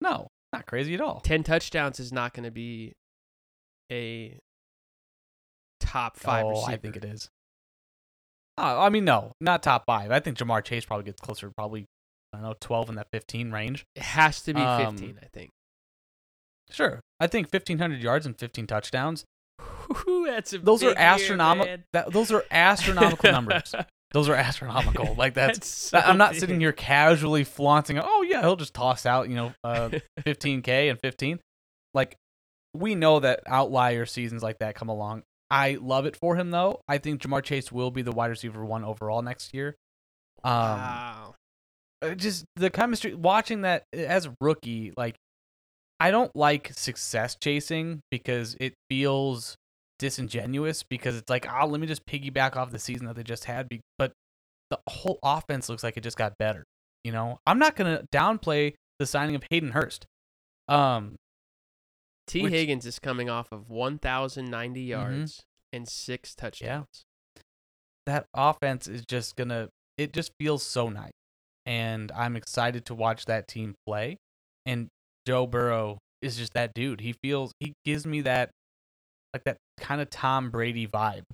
No, 0.00 0.28
not 0.52 0.66
crazy 0.66 0.94
at 0.94 1.00
all. 1.00 1.20
10 1.20 1.42
touchdowns 1.42 1.98
is 1.98 2.12
not 2.12 2.34
going 2.34 2.44
to 2.44 2.50
be 2.50 2.92
a 3.90 4.38
top 5.80 6.16
5 6.18 6.44
oh, 6.44 6.50
receiver. 6.50 6.70
I 6.70 6.76
think 6.76 6.96
it 6.96 7.04
is. 7.04 7.28
Uh, 8.58 8.80
I 8.80 8.88
mean, 8.88 9.04
no, 9.04 9.32
not 9.40 9.62
top 9.62 9.84
five. 9.86 10.10
I 10.10 10.20
think 10.20 10.38
Ja'Marr 10.38 10.64
Chase 10.64 10.84
probably 10.84 11.04
gets 11.04 11.20
closer 11.20 11.50
probably, 11.56 11.84
I 12.32 12.38
don't 12.38 12.42
know, 12.46 12.54
12 12.60 12.88
in 12.90 12.94
that 12.96 13.08
15 13.12 13.52
range. 13.52 13.84
It 13.94 14.02
has 14.02 14.40
to 14.42 14.54
be 14.54 14.60
Um, 14.60 14.96
15, 14.96 15.18
I 15.22 15.26
think. 15.32 15.50
Sure. 16.70 17.00
I 17.20 17.26
think 17.26 17.52
1,500 17.52 18.00
yards 18.02 18.26
and 18.26 18.36
15 18.38 18.66
touchdowns. 18.66 19.24
Whew, 20.04 20.26
That's 20.26 20.50
Those 20.50 20.82
are 20.82 20.90
big 20.90 20.98
year, 20.98 21.06
astronomical. 21.06 21.66
man. 21.66 21.84
That, 21.92 22.12
those 22.12 22.32
are 22.32 22.44
astronomical 22.50 23.30
numbers. 23.32 23.74
Those 24.12 24.28
are 24.28 24.34
astronomical. 24.34 25.14
Like 25.16 25.34
that's. 25.34 25.66
so 25.66 25.98
I'm 25.98 26.16
not 26.16 26.30
big. 26.32 26.40
sitting 26.40 26.60
here 26.60 26.72
casually 26.72 27.42
flaunting. 27.44 27.98
Oh 28.02 28.22
yeah, 28.22 28.40
he'll 28.40 28.56
just 28.56 28.72
toss 28.72 29.04
out 29.04 29.28
you 29.28 29.34
know 29.34 29.52
uh, 29.64 29.90
15k 30.20 30.90
and 30.90 30.98
15. 31.00 31.40
Like 31.92 32.16
we 32.72 32.94
know 32.94 33.18
that 33.20 33.40
outlier 33.46 34.06
seasons 34.06 34.42
like 34.44 34.60
that 34.60 34.74
come 34.76 34.88
along. 34.88 35.24
I 35.50 35.78
love 35.80 36.06
it 36.06 36.16
for 36.16 36.36
him 36.36 36.50
though. 36.50 36.80
I 36.88 36.98
think 36.98 37.22
Ja'Marr 37.22 37.42
Chase 37.42 37.70
will 37.70 37.90
be 37.90 38.02
the 38.02 38.12
wide 38.12 38.30
receiver 38.30 38.64
one 38.64 38.84
overall 38.84 39.22
next 39.22 39.54
year. 39.54 39.76
Um, 40.44 40.52
wow. 40.52 41.34
uh, 42.02 42.14
just 42.14 42.44
the 42.56 42.70
chemistry 42.70 43.14
watching 43.14 43.62
that 43.62 43.84
uh, 43.96 44.00
as 44.00 44.26
a 44.26 44.34
rookie 44.40 44.92
like 44.96 45.16
i 45.98 46.10
don't 46.10 46.30
like 46.36 46.70
success 46.74 47.36
chasing 47.40 48.00
because 48.10 48.54
it 48.60 48.74
feels 48.90 49.56
disingenuous 49.98 50.82
because 50.82 51.16
it's 51.16 51.30
like 51.30 51.46
oh 51.50 51.66
let 51.66 51.80
me 51.80 51.86
just 51.86 52.04
piggyback 52.06 52.54
off 52.54 52.70
the 52.70 52.78
season 52.78 53.06
that 53.06 53.16
they 53.16 53.22
just 53.22 53.46
had 53.46 53.66
but 53.98 54.12
the 54.70 54.78
whole 54.88 55.18
offense 55.22 55.68
looks 55.68 55.82
like 55.82 55.96
it 55.96 56.02
just 56.02 56.18
got 56.18 56.36
better 56.38 56.64
you 57.02 57.10
know 57.10 57.38
i'm 57.46 57.58
not 57.58 57.74
going 57.74 57.96
to 57.96 58.04
downplay 58.12 58.74
the 58.98 59.06
signing 59.06 59.34
of 59.34 59.42
hayden 59.50 59.70
hurst 59.70 60.06
um 60.68 61.16
T. 62.26 62.42
which- 62.42 62.52
Higgins 62.52 62.86
is 62.86 62.98
coming 62.98 63.30
off 63.30 63.52
of 63.52 63.68
1,090 63.70 64.80
mm-hmm. 64.80 64.88
yards 64.88 65.42
and 65.72 65.88
six 65.88 66.34
touchdowns. 66.34 67.04
that 68.06 68.26
offense 68.34 68.86
is 68.86 69.04
just 69.04 69.36
going 69.36 69.48
to 69.48 69.68
it 69.98 70.12
just 70.12 70.30
feels 70.38 70.62
so 70.62 70.88
nice 70.88 71.10
and 71.66 72.12
i'm 72.12 72.36
excited 72.36 72.84
to 72.84 72.94
watch 72.94 73.24
that 73.24 73.48
team 73.48 73.74
play 73.84 74.16
and 74.64 74.88
Joe 75.26 75.46
Burrow 75.46 75.98
is 76.22 76.36
just 76.36 76.54
that 76.54 76.72
dude. 76.74 77.00
He 77.00 77.14
feels 77.22 77.52
he 77.60 77.74
gives 77.84 78.06
me 78.06 78.22
that 78.22 78.50
like 79.34 79.44
that 79.44 79.56
kind 79.78 80.00
of 80.00 80.08
Tom 80.08 80.50
Brady 80.50 80.86
vibe 80.86 81.24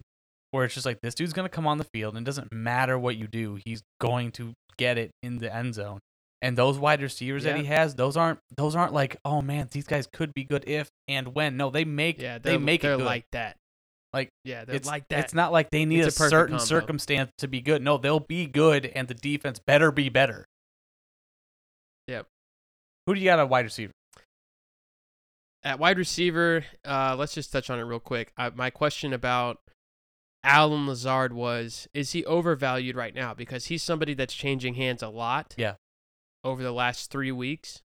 where 0.50 0.64
it's 0.64 0.74
just 0.74 0.86
like 0.86 1.00
this 1.02 1.14
dude's 1.14 1.32
going 1.32 1.48
to 1.48 1.54
come 1.54 1.66
on 1.66 1.78
the 1.78 1.86
field 1.94 2.14
and 2.14 2.26
it 2.26 2.26
doesn't 2.26 2.52
matter 2.52 2.98
what 2.98 3.16
you 3.16 3.26
do, 3.26 3.58
he's 3.64 3.82
going 4.00 4.30
to 4.32 4.52
get 4.76 4.98
it 4.98 5.10
in 5.22 5.38
the 5.38 5.54
end 5.54 5.74
zone. 5.74 5.98
And 6.42 6.58
those 6.58 6.76
wide 6.76 7.00
receivers 7.00 7.44
that 7.44 7.56
he 7.56 7.64
has, 7.66 7.94
those 7.94 8.16
aren't 8.16 8.40
those 8.56 8.74
aren't 8.74 8.92
like, 8.92 9.16
"Oh 9.24 9.40
man, 9.40 9.68
these 9.70 9.86
guys 9.86 10.08
could 10.12 10.34
be 10.34 10.42
good 10.42 10.64
if 10.66 10.90
and 11.06 11.34
when." 11.36 11.56
No, 11.56 11.70
they 11.70 11.84
make 11.84 12.20
Yeah, 12.20 12.38
they 12.38 12.58
make 12.58 12.82
they're 12.82 12.94
it 12.94 12.98
good. 12.98 13.06
like 13.06 13.26
that. 13.30 13.56
Like 14.12 14.28
yeah, 14.44 14.64
they're 14.64 14.74
It's 14.74 14.88
like 14.88 15.06
that. 15.10 15.20
It's 15.20 15.34
not 15.34 15.52
like 15.52 15.70
they 15.70 15.84
need 15.84 16.00
a, 16.00 16.08
It's 16.08 16.16
a 16.16 16.18
perfect 16.18 16.30
certain 16.32 16.56
combo. 16.56 16.64
circumstance 16.64 17.30
to 17.38 17.46
be 17.46 17.60
good. 17.60 17.80
No, 17.80 17.96
they'll 17.96 18.18
be 18.20 18.46
good, 18.46 18.86
and 18.86 19.06
the 19.06 19.14
defense 19.14 19.60
better 19.64 19.92
be 19.92 20.08
better. 20.08 20.44
Yep. 22.08 22.26
Who 23.06 23.14
do 23.14 23.20
you 23.20 23.26
got 23.26 23.38
at 23.38 23.48
wide 23.48 23.64
receiver? 23.64 23.92
At 25.64 25.78
wide 25.78 25.96
receiver, 25.96 26.64
uh, 26.84 27.14
let's 27.16 27.34
just 27.34 27.52
touch 27.52 27.70
on 27.70 27.78
it 27.78 27.82
real 27.82 28.00
quick. 28.00 28.32
Uh, 28.36 28.50
my 28.52 28.68
question 28.70 29.12
about 29.12 29.60
Allen 30.42 30.88
Lazard 30.88 31.32
was: 31.32 31.86
Is 31.94 32.10
he 32.12 32.24
overvalued 32.24 32.96
right 32.96 33.14
now? 33.14 33.32
Because 33.32 33.66
he's 33.66 33.82
somebody 33.84 34.12
that's 34.14 34.34
changing 34.34 34.74
hands 34.74 35.04
a 35.04 35.08
lot. 35.08 35.54
Yeah. 35.56 35.74
Over 36.44 36.62
the 36.62 36.72
last 36.72 37.10
three 37.10 37.32
weeks, 37.32 37.82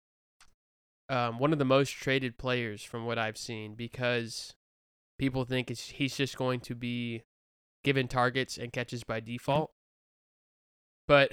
um, 1.09 1.37
one 1.39 1.53
of 1.53 1.59
the 1.59 1.65
most 1.65 1.91
traded 1.91 2.37
players 2.37 2.83
from 2.83 3.05
what 3.05 3.17
I've 3.19 3.37
seen, 3.37 3.75
because 3.75 4.55
people 5.19 5.45
think 5.45 5.69
it's, 5.69 5.89
he's 5.89 6.17
just 6.17 6.37
going 6.37 6.59
to 6.61 6.75
be 6.75 7.23
given 7.83 8.07
targets 8.07 8.57
and 8.57 8.73
catches 8.73 9.03
by 9.03 9.19
default. 9.19 9.71
But 11.07 11.31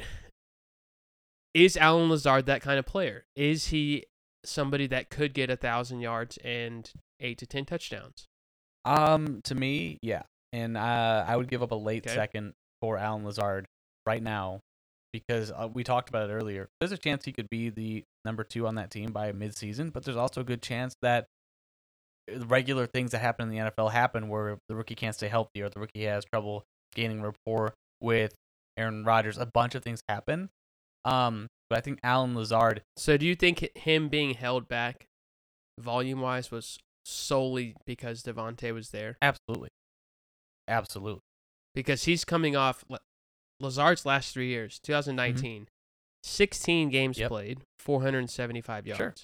is 1.54 1.76
Allen 1.76 2.10
Lazard 2.10 2.46
that 2.46 2.62
kind 2.62 2.78
of 2.78 2.86
player? 2.86 3.24
Is 3.34 3.68
he 3.68 4.04
somebody 4.44 4.86
that 4.88 5.08
could 5.08 5.32
get 5.32 5.50
a 5.50 5.56
thousand 5.56 6.00
yards 6.00 6.36
and 6.44 6.90
eight 7.20 7.38
to 7.38 7.46
ten 7.46 7.64
touchdowns? 7.64 8.26
Um, 8.84 9.40
to 9.44 9.54
me, 9.54 9.98
yeah, 10.02 10.24
and 10.52 10.76
uh, 10.76 11.24
I 11.26 11.36
would 11.36 11.48
give 11.48 11.62
up 11.62 11.70
a 11.70 11.76
late 11.76 12.06
Okay. 12.06 12.14
second 12.14 12.52
for 12.80 12.98
Allen 12.98 13.24
Lazard 13.24 13.66
right 14.04 14.22
now 14.22 14.60
because 15.14 15.52
uh, 15.52 15.68
we 15.72 15.84
talked 15.84 16.08
about 16.08 16.28
it 16.28 16.32
earlier. 16.32 16.68
There's 16.80 16.90
a 16.90 16.98
chance 16.98 17.24
he 17.24 17.30
could 17.30 17.48
be 17.48 17.70
the 17.70 18.02
number 18.24 18.42
two 18.42 18.66
on 18.66 18.74
that 18.74 18.90
team 18.90 19.12
by 19.12 19.30
midseason, 19.30 19.92
but 19.92 20.04
there's 20.04 20.16
also 20.16 20.40
a 20.40 20.44
good 20.44 20.60
chance 20.60 20.96
that 21.02 21.26
regular 22.36 22.86
things 22.86 23.12
that 23.12 23.20
happen 23.20 23.48
in 23.48 23.56
the 23.56 23.70
NFL 23.70 23.92
happen 23.92 24.28
where 24.28 24.58
the 24.68 24.74
rookie 24.74 24.96
can't 24.96 25.14
stay 25.14 25.28
healthy 25.28 25.62
or 25.62 25.68
the 25.68 25.78
rookie 25.78 26.02
has 26.04 26.24
trouble 26.24 26.64
gaining 26.96 27.22
rapport 27.22 27.74
with 28.00 28.34
Aaron 28.76 29.04
Rodgers. 29.04 29.38
A 29.38 29.46
bunch 29.46 29.76
of 29.76 29.84
things 29.84 30.00
happen. 30.08 30.50
Um, 31.04 31.46
but 31.70 31.78
I 31.78 31.80
think 31.80 32.00
Allen 32.02 32.34
Lazard, 32.34 32.82
So 32.96 33.16
do 33.16 33.24
you 33.24 33.36
think 33.36 33.68
him 33.76 34.08
being 34.08 34.34
held 34.34 34.66
back 34.66 35.06
volume 35.80 36.20
wise 36.20 36.50
was 36.50 36.78
solely 37.04 37.76
because 37.86 38.24
Davante 38.24 38.74
was 38.74 38.88
there? 38.90 39.16
absolutely, 39.22 39.68
absolutely, 40.66 41.20
Because 41.72 42.04
he's 42.04 42.24
coming 42.24 42.56
off 42.56 42.84
Lazard's 43.64 44.06
last 44.06 44.32
three 44.32 44.48
years, 44.48 44.78
2019, 44.82 45.68
16 46.22 46.88
games 46.90 47.16
Mm-hmm. 47.16 47.22
Yep. 47.22 47.28
played, 47.30 47.60
475 47.80 48.86
yards. 48.86 48.98
Sure. 48.98 49.14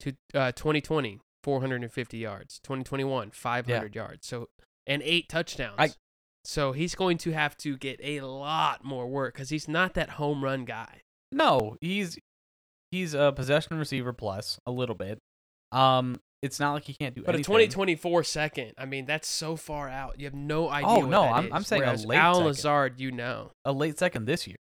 To 0.00 0.12
uh, 0.34 0.52
2020, 0.52 1.20
450 1.44 2.18
yards. 2.18 2.58
2021, 2.64 3.30
500 3.30 3.94
yards. 3.94 4.26
So 4.26 4.48
and 4.86 5.02
eight 5.02 5.28
touchdowns. 5.28 5.76
I- 5.78 5.90
so 6.44 6.70
he's 6.70 6.94
going 6.94 7.18
to 7.18 7.32
have 7.32 7.56
to 7.58 7.76
get 7.76 7.98
a 8.00 8.20
lot 8.20 8.84
more 8.84 9.08
work 9.08 9.34
because 9.34 9.48
he's 9.48 9.66
not 9.66 9.94
that 9.94 10.10
home 10.10 10.44
run 10.44 10.64
guy. 10.64 11.00
No, 11.32 11.76
he's 11.80 12.18
he's 12.92 13.14
a 13.14 13.32
possession 13.34 13.78
receiver 13.78 14.12
plus 14.12 14.60
a 14.64 14.70
little 14.70 14.94
bit. 14.94 15.18
Um, 15.72 16.20
it's 16.42 16.60
not 16.60 16.72
like 16.74 16.84
he 16.84 16.94
can't 16.94 17.14
do 17.14 17.20
anything. 17.22 17.32
But 17.32 17.40
a 17.40 17.44
2024 17.44 18.24
second, 18.24 18.72
I 18.78 18.84
mean, 18.86 19.06
that's 19.06 19.26
so 19.28 19.56
far 19.56 19.88
out. 19.88 20.18
You 20.20 20.26
have 20.26 20.34
no 20.34 20.68
idea. 20.68 20.88
Oh, 20.88 21.00
no, 21.02 21.22
I'm- 21.22 21.52
I'm 21.52 21.64
saying 21.64 21.82
a 21.82 21.94
late 21.94 22.18
Allen 22.18 22.34
second. 22.36 22.46
Lazard, 22.46 23.00
you 23.00 23.10
know. 23.10 23.52
a 23.64 23.72
late 23.72 23.98
second 23.98 24.26
this 24.26 24.46
year. 24.46 24.56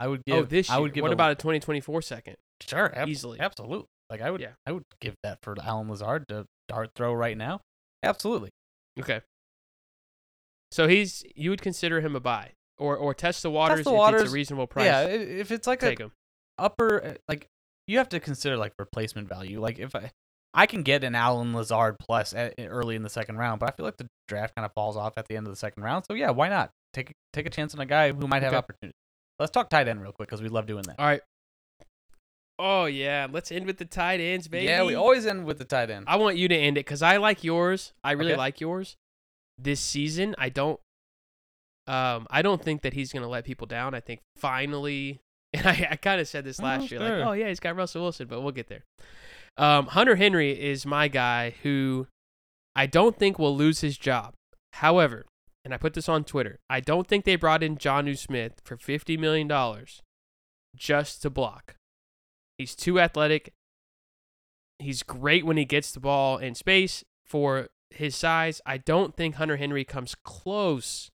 I 0.00 0.08
would 0.08 0.24
give. 0.24 0.36
oh, 0.36 0.42
this 0.44 0.68
year. 0.68 0.76
I 0.76 0.80
would 0.80 0.92
give. 0.94 1.02
what 1.02 1.10
a- 1.10 1.14
about 1.14 1.32
a 1.32 1.34
2024 1.34 2.02
second? 2.02 2.36
sure 2.60 2.96
ab- 2.96 3.08
easily? 3.08 3.40
Absolutely. 3.40 3.86
Like 4.08 4.20
I 4.20 4.30
would. 4.30 4.40
Yeah. 4.40 4.52
I 4.66 4.72
would 4.72 4.84
give 5.00 5.14
that 5.22 5.38
for 5.42 5.56
Allen 5.62 5.88
Lazard 5.88 6.28
to 6.28 6.46
dart 6.68 6.90
throw 6.94 7.12
right 7.12 7.36
now. 7.36 7.60
Absolutely. 8.02 8.50
Okay. 9.00 9.20
So 10.70 10.86
he's 10.88 11.24
you 11.34 11.50
would 11.50 11.60
consider 11.62 12.00
him 12.00 12.14
a 12.16 12.20
buy 12.20 12.52
or 12.78 12.96
or 12.96 13.14
test 13.14 13.42
the 13.42 13.50
waters 13.50 13.84
the 13.84 13.92
if 13.94 14.14
it's 14.14 14.30
a 14.30 14.34
reasonable 14.34 14.66
price. 14.66 14.86
Yeah. 14.86 15.02
If 15.06 15.50
it's 15.50 15.66
like 15.66 15.82
a 15.82 15.90
him. 15.90 16.12
upper, 16.58 17.04
uh, 17.04 17.14
like 17.28 17.46
you 17.86 17.98
have 17.98 18.08
to 18.10 18.20
consider 18.20 18.56
like 18.56 18.72
replacement 18.78 19.28
value. 19.28 19.60
Like 19.60 19.78
if 19.78 19.94
I, 19.94 20.10
I 20.54 20.66
can 20.66 20.82
get 20.82 21.02
an 21.04 21.14
Allen 21.14 21.54
Lazard 21.54 21.98
plus 21.98 22.34
at, 22.34 22.54
early 22.58 22.94
in 22.96 23.02
the 23.02 23.08
second 23.10 23.36
round, 23.38 23.58
but 23.60 23.68
I 23.70 23.72
feel 23.76 23.86
like 23.86 23.96
the 23.96 24.06
draft 24.28 24.54
kind 24.54 24.66
of 24.66 24.72
falls 24.74 24.96
off 24.96 25.14
at 25.16 25.26
the 25.28 25.36
end 25.36 25.46
of 25.46 25.52
the 25.52 25.56
second 25.56 25.82
round. 25.82 26.04
So 26.06 26.14
yeah, 26.14 26.30
why 26.30 26.48
not 26.48 26.70
take 26.92 27.12
take 27.32 27.46
a 27.46 27.50
chance 27.50 27.74
on 27.74 27.80
a 27.80 27.86
guy 27.86 28.12
who 28.12 28.26
might 28.26 28.42
have 28.42 28.52
Okay. 28.52 28.58
opportunity. 28.58 28.94
Let's 29.38 29.50
talk 29.50 29.70
tight 29.70 29.88
end 29.88 30.02
real 30.02 30.12
quick 30.12 30.28
because 30.28 30.42
we 30.42 30.48
love 30.48 30.66
doing 30.66 30.82
that. 30.84 30.96
All 30.98 31.06
right. 31.06 31.22
Oh 32.58 32.84
yeah, 32.84 33.26
let's 33.30 33.50
end 33.50 33.66
with 33.66 33.78
the 33.78 33.84
tight 33.84 34.20
ends, 34.20 34.46
baby. 34.46 34.66
Yeah, 34.66 34.84
we 34.84 34.94
always 34.94 35.26
end 35.26 35.46
with 35.46 35.58
the 35.58 35.64
tight 35.64 35.90
end. 35.90 36.04
I 36.06 36.16
want 36.16 36.36
you 36.36 36.48
to 36.48 36.54
end 36.54 36.76
it 36.76 36.80
because 36.84 37.02
I 37.02 37.16
like 37.16 37.42
yours. 37.42 37.92
I 38.04 38.12
really 38.12 38.32
Okay. 38.32 38.38
like 38.38 38.60
yours. 38.60 38.96
This 39.58 39.80
season, 39.80 40.34
I 40.38 40.48
don't. 40.50 40.78
Um, 41.86 42.26
I 42.30 42.42
don't 42.42 42.62
think 42.62 42.82
that 42.82 42.92
he's 42.92 43.12
gonna 43.12 43.26
let 43.28 43.44
people 43.44 43.66
down. 43.66 43.94
I 43.94 44.00
think 44.00 44.20
finally, 44.36 45.20
and 45.54 45.66
I, 45.66 45.88
I 45.92 45.96
kind 45.96 46.20
of 46.20 46.28
said 46.28 46.44
this 46.44 46.60
Oh, 46.60 46.64
last 46.64 46.90
year, 46.90 47.00
sure. 47.00 47.18
like, 47.18 47.26
oh 47.26 47.32
yeah, 47.32 47.48
he's 47.48 47.58
got 47.60 47.74
Russell 47.74 48.02
Wilson, 48.02 48.26
but 48.28 48.42
we'll 48.42 48.52
get 48.52 48.68
there. 48.68 48.84
Um, 49.56 49.86
Hunter 49.86 50.16
Henry 50.16 50.58
is 50.58 50.86
my 50.86 51.08
guy 51.08 51.54
who 51.62 52.06
I 52.74 52.86
don't 52.86 53.18
think 53.18 53.38
will 53.38 53.56
lose 53.56 53.80
his 53.80 53.98
job. 53.98 54.34
However, 54.74 55.26
and 55.64 55.74
I 55.74 55.76
put 55.76 55.94
this 55.94 56.08
on 56.08 56.24
Twitter, 56.24 56.58
I 56.70 56.80
don't 56.80 57.06
think 57.06 57.24
they 57.24 57.36
brought 57.36 57.62
in 57.62 57.76
Jonnu 57.76 58.16
Smith 58.16 58.60
for 58.64 58.76
fifty 58.76 59.16
million 59.16 59.46
dollars 59.46 60.00
just 60.74 61.22
to 61.22 61.30
block. 61.30 61.74
He's 62.58 62.74
too 62.74 62.98
athletic. 62.98 63.52
He's 64.78 65.02
great 65.02 65.44
when 65.44 65.56
he 65.56 65.64
gets 65.64 65.92
the 65.92 66.00
ball 66.00 66.38
in 66.38 66.54
space 66.54 67.04
for 67.26 67.68
his 67.90 68.16
size. 68.16 68.60
I 68.66 68.78
don't 68.78 69.14
think 69.14 69.34
Hunter 69.36 69.56
Henry 69.56 69.84
comes 69.84 70.14
close 70.24 71.10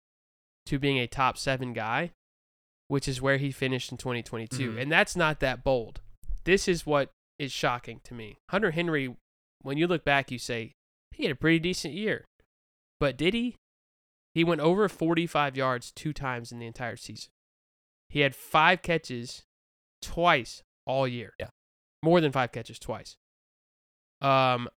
to 0.65 0.79
being 0.79 0.97
a 0.97 1.07
top 1.07 1.37
seven 1.37 1.71
guy, 1.73 2.11
which 2.87 3.07
is 3.07 3.21
where 3.21 3.37
he 3.37 3.51
finished 3.51 3.91
in 3.91 3.97
2022. 3.97 4.71
Mhm. 4.73 4.81
And 4.81 4.91
that's 4.91 5.15
not 5.15 5.39
that 5.41 5.63
bold. 5.63 6.01
This 6.45 6.67
is 6.67 6.85
what 6.85 7.11
is 7.39 7.51
shocking 7.51 7.99
to 8.05 8.13
me. 8.13 8.37
Hunter 8.49 8.71
Henry, 8.71 9.15
when 9.61 9.77
you 9.77 9.87
look 9.87 10.03
back, 10.05 10.31
you 10.31 10.37
say, 10.39 10.73
he 11.11 11.23
had 11.23 11.31
a 11.31 11.35
pretty 11.35 11.59
decent 11.59 11.93
year. 11.93 12.25
But 12.99 13.17
did 13.17 13.33
he? 13.33 13.55
He 14.33 14.43
went 14.43 14.61
over 14.61 14.87
45 14.89 15.55
yards 15.55 15.91
two 15.91 16.13
times 16.13 16.51
in 16.51 16.59
the 16.59 16.65
entire 16.65 16.95
season. 16.95 17.29
He 18.09 18.21
had 18.21 18.35
five 18.35 18.81
catches 18.81 19.43
twice 20.01 20.63
all 20.85 21.07
year. 21.07 21.33
Yeah. 21.39 21.49
More 22.01 22.19
than 22.21 22.31
five 22.31 22.51
catches 22.51 22.79
twice. 22.79 23.15
Um 24.21 24.69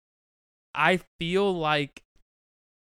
I 0.74 1.00
feel 1.18 1.52
like 1.54 2.02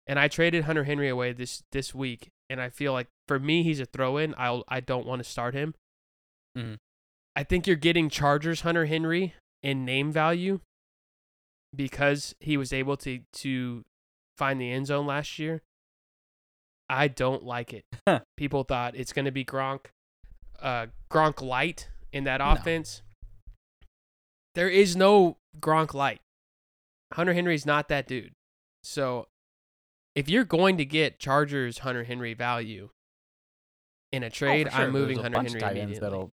and 0.06 0.18
I 0.18 0.28
traded 0.28 0.64
Hunter 0.64 0.84
Henry 0.84 1.08
away 1.08 1.32
this 1.32 1.62
this 1.72 1.94
week 1.94 2.28
and 2.50 2.60
I 2.60 2.68
feel 2.68 2.92
like 2.92 3.08
for 3.26 3.38
me 3.38 3.62
he's 3.62 3.80
a 3.80 3.86
throw 3.86 4.16
in. 4.16 4.34
I'll 4.36 4.64
I 4.68 4.80
don't 4.80 5.06
want 5.06 5.22
to 5.22 5.28
start 5.28 5.54
him. 5.54 5.74
Mhm. 6.56 6.76
I 7.34 7.42
think 7.42 7.66
you're 7.66 7.76
getting 7.76 8.08
Chargers 8.08 8.60
Hunter 8.62 8.86
Henry 8.86 9.34
in 9.66 9.84
name 9.84 10.12
value 10.12 10.60
because 11.74 12.36
he 12.38 12.56
was 12.56 12.72
able 12.72 12.96
to 12.96 13.20
to 13.32 13.84
find 14.38 14.60
the 14.60 14.70
end 14.70 14.86
zone 14.86 15.06
last 15.06 15.40
year. 15.40 15.62
I 16.88 17.08
don't 17.08 17.42
like 17.42 17.72
it. 17.74 17.84
People 18.36 18.62
thought 18.62 18.94
it's 18.94 19.12
going 19.12 19.24
to 19.24 19.32
be 19.32 19.44
Gronk 19.44 19.86
uh 20.62 20.86
Gronk 21.10 21.42
light 21.42 21.88
in 22.12 22.22
that 22.24 22.38
No. 22.38 22.52
offense. 22.52 23.02
There 24.54 24.68
is 24.70 24.94
no 24.94 25.36
Gronk 25.58 25.92
light. 25.94 26.20
Hunter 27.12 27.34
Henry's 27.34 27.66
not 27.66 27.88
that 27.88 28.06
dude. 28.06 28.32
So 28.84 29.26
if 30.14 30.28
you're 30.28 30.44
going 30.44 30.76
to 30.76 30.84
get 30.84 31.18
Chargers 31.18 31.78
Hunter 31.78 32.04
Henry 32.04 32.34
value 32.34 32.90
in 34.12 34.22
a 34.22 34.26
Oh, 34.26 34.30
trade, 34.30 34.68
for 34.68 34.74
sure. 34.76 34.84
I'm 34.84 34.92
moving 34.92 35.18
Hunter 35.18 35.42
Henry 35.42 35.60
immediately. 35.60 35.98
That'll, 35.98 36.32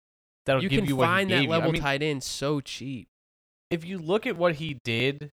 that'll 0.47 0.63
you 0.63 0.69
give 0.69 0.81
can 0.81 0.89
you 0.89 0.97
find 0.99 1.29
that 1.31 1.43
you. 1.43 1.49
I 1.49 1.57
level 1.57 1.73
mean, 1.73 1.83
tight 1.83 2.03
end 2.03 2.23
so 2.23 2.61
cheap. 2.61 3.09
If 3.71 3.85
you 3.85 3.99
look 3.99 4.27
at 4.27 4.37
what 4.37 4.57
he 4.57 4.79
did, 4.85 5.31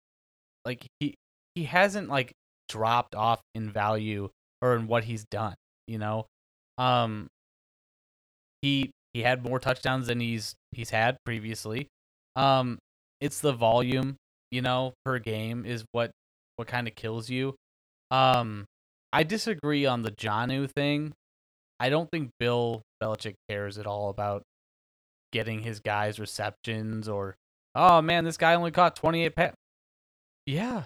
like 0.65 0.85
he 0.99 1.15
he 1.55 1.63
hasn't 1.65 2.09
like 2.09 2.33
dropped 2.69 3.15
off 3.15 3.41
in 3.53 3.69
value 3.69 4.29
or 4.61 4.75
in 4.75 4.87
what 4.87 5.03
he's 5.03 5.25
done. 5.25 5.55
You 5.87 5.99
know, 5.99 6.25
um, 6.77 7.27
he 8.61 8.91
he 9.13 9.21
had 9.21 9.43
more 9.43 9.59
touchdowns 9.59 10.07
than 10.07 10.19
he's 10.19 10.55
he's 10.71 10.89
had 10.89 11.17
previously. 11.25 11.87
Um, 12.35 12.79
it's 13.21 13.39
the 13.39 13.53
volume, 13.53 14.15
you 14.51 14.61
know, 14.61 14.93
per 15.05 15.19
game 15.19 15.65
is 15.65 15.85
what 15.91 16.11
what 16.55 16.67
kind 16.67 16.87
of 16.87 16.95
kills 16.95 17.29
you. 17.29 17.55
Um, 18.11 18.65
I 19.11 19.23
disagree 19.23 19.85
on 19.85 20.01
the 20.01 20.11
Jonnu 20.11 20.69
thing. 20.71 21.13
I 21.79 21.89
don't 21.89 22.09
think 22.09 22.31
Bill 22.39 22.81
Belichick 23.01 23.35
cares 23.49 23.77
at 23.77 23.85
all 23.85 24.09
about 24.09 24.43
getting 25.31 25.59
his 25.59 25.79
guys 25.79 26.19
receptions 26.19 27.09
or 27.09 27.35
oh 27.75 28.01
man, 28.01 28.23
this 28.25 28.37
guy 28.37 28.53
only 28.55 28.71
caught 28.71 28.95
28 28.95 29.35
pa 29.35 29.51
Yeah. 30.45 30.83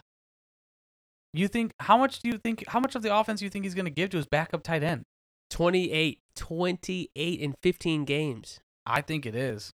You 1.33 1.47
think 1.47 1.73
how 1.79 1.97
much 1.97 2.19
do 2.19 2.29
you 2.29 2.37
think 2.37 2.63
how 2.67 2.79
much 2.79 2.95
of 2.95 3.01
the 3.01 3.15
offense 3.15 3.39
do 3.39 3.45
you 3.45 3.49
think 3.49 3.65
he's 3.65 3.75
going 3.75 3.85
to 3.85 3.91
give 3.91 4.09
to 4.11 4.17
his 4.17 4.25
backup 4.25 4.63
tight 4.63 4.83
end? 4.83 5.03
28, 5.49 6.19
28 6.35 7.39
in 7.39 7.55
15 7.61 8.05
games. 8.05 8.59
I 8.85 9.01
think 9.01 9.25
it 9.25 9.35
is. 9.35 9.71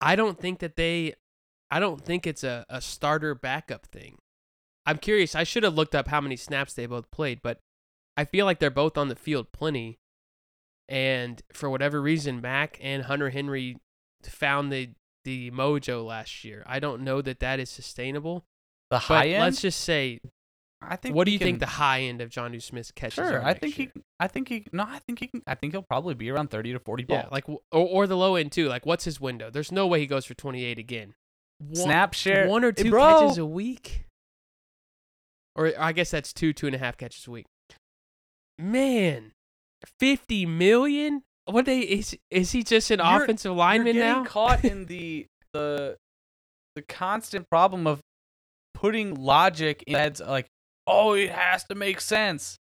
I 0.00 0.16
don't 0.16 0.38
think 0.38 0.60
that 0.60 0.76
they 0.76 1.14
I 1.70 1.80
don't 1.80 2.04
think 2.04 2.26
it's 2.26 2.44
a, 2.44 2.64
a 2.68 2.80
starter 2.80 3.34
backup 3.34 3.86
thing. 3.86 4.18
I'm 4.86 4.98
curious. 4.98 5.34
I 5.34 5.44
should 5.44 5.62
have 5.62 5.74
looked 5.74 5.94
up 5.94 6.08
how 6.08 6.20
many 6.20 6.36
snaps 6.36 6.74
they 6.74 6.86
both 6.86 7.10
played, 7.10 7.40
but 7.42 7.58
I 8.16 8.24
feel 8.24 8.44
like 8.44 8.58
they're 8.58 8.70
both 8.70 8.96
on 8.98 9.08
the 9.08 9.16
field 9.16 9.50
plenty. 9.52 9.98
And 10.88 11.42
for 11.52 11.70
whatever 11.70 12.00
reason, 12.00 12.40
Mac 12.40 12.78
and 12.82 13.04
Hunter 13.04 13.30
Henry 13.30 13.78
found 14.22 14.70
the 14.70 14.90
the 15.24 15.50
mojo 15.50 16.04
last 16.04 16.44
year. 16.44 16.62
I 16.66 16.78
don't 16.80 17.02
know 17.02 17.20
that 17.22 17.40
that 17.40 17.58
is 17.60 17.70
sustainable. 17.70 18.44
The 18.90 18.98
high 18.98 19.28
end. 19.28 19.42
let's 19.42 19.60
just 19.62 19.80
say, 19.80 20.20
I 20.82 20.96
think. 20.96 21.14
what 21.16 21.24
do 21.24 21.30
you 21.32 21.38
think 21.38 21.58
the 21.60 21.66
high 21.66 22.02
end 22.02 22.20
of 22.20 22.28
John 22.30 22.58
Smith's 22.60 22.90
catches 22.90 23.14
Sure. 23.26 23.42
I 23.44 23.54
think 23.54 23.78
year? 23.78 23.90
he. 23.94 24.02
I 24.20 24.28
think 24.28 24.48
he. 24.48 24.66
No, 24.72 24.84
I 24.84 24.98
think 25.00 25.18
he 25.20 25.26
can. 25.28 25.42
I 25.46 25.54
think 25.54 25.72
he'll 25.72 25.82
probably 25.82 26.14
be 26.14 26.30
around 26.30 26.50
thirty 26.50 26.72
to 26.72 26.78
forty 26.78 27.04
balls. 27.04 27.22
Yeah, 27.24 27.28
like 27.32 27.48
or, 27.48 27.60
or 27.72 28.06
the 28.06 28.16
low 28.16 28.36
end 28.36 28.52
too. 28.52 28.68
Like, 28.68 28.84
what's 28.86 29.04
his 29.04 29.20
window? 29.20 29.50
There's 29.50 29.72
no 29.72 29.86
way 29.86 30.00
he 30.00 30.06
goes 30.06 30.24
for 30.26 30.34
28 30.34 30.78
again. 30.78 31.14
One- 31.58 31.74
snap 31.74 32.12
share. 32.14 32.46
one 32.48 32.62
or 32.64 32.72
Hey, 32.76 32.82
two 32.84 32.90
bro. 32.90 33.20
catches 33.20 33.38
a 33.38 33.46
week, 33.46 34.04
or 35.56 35.72
I 35.78 35.92
guess 35.92 36.10
that's 36.10 36.32
two 36.32 36.52
two 36.52 36.66
and 36.66 36.74
a 36.76 36.78
half 36.78 36.96
catches 36.96 37.26
a 37.26 37.30
week. 37.30 37.46
Man, 38.58 39.32
50 39.98 40.46
million. 40.46 41.22
What 41.46 41.66
they 41.66 41.80
is 41.80 42.16
is 42.30 42.52
he 42.52 42.62
just 42.62 42.90
an 42.90 43.00
You're- 43.00 43.24
offensive 43.24 43.54
lineman 43.54 43.94
You're 43.96 44.04
getting 44.04 44.22
now? 44.24 44.28
caught 44.28 44.64
in 44.64 44.86
the 44.86 45.26
the 45.52 45.96
the 46.76 46.82
constant 46.82 47.48
problem 47.50 47.86
of 47.86 48.00
putting 48.74 49.14
logic 49.14 49.84
in 49.86 49.94
heads 49.94 50.20
like, 50.20 50.46
oh, 50.86 51.12
it 51.14 51.30
has 51.30 51.64
to 51.64 51.74
make 51.74 52.00
sense. 52.00 52.56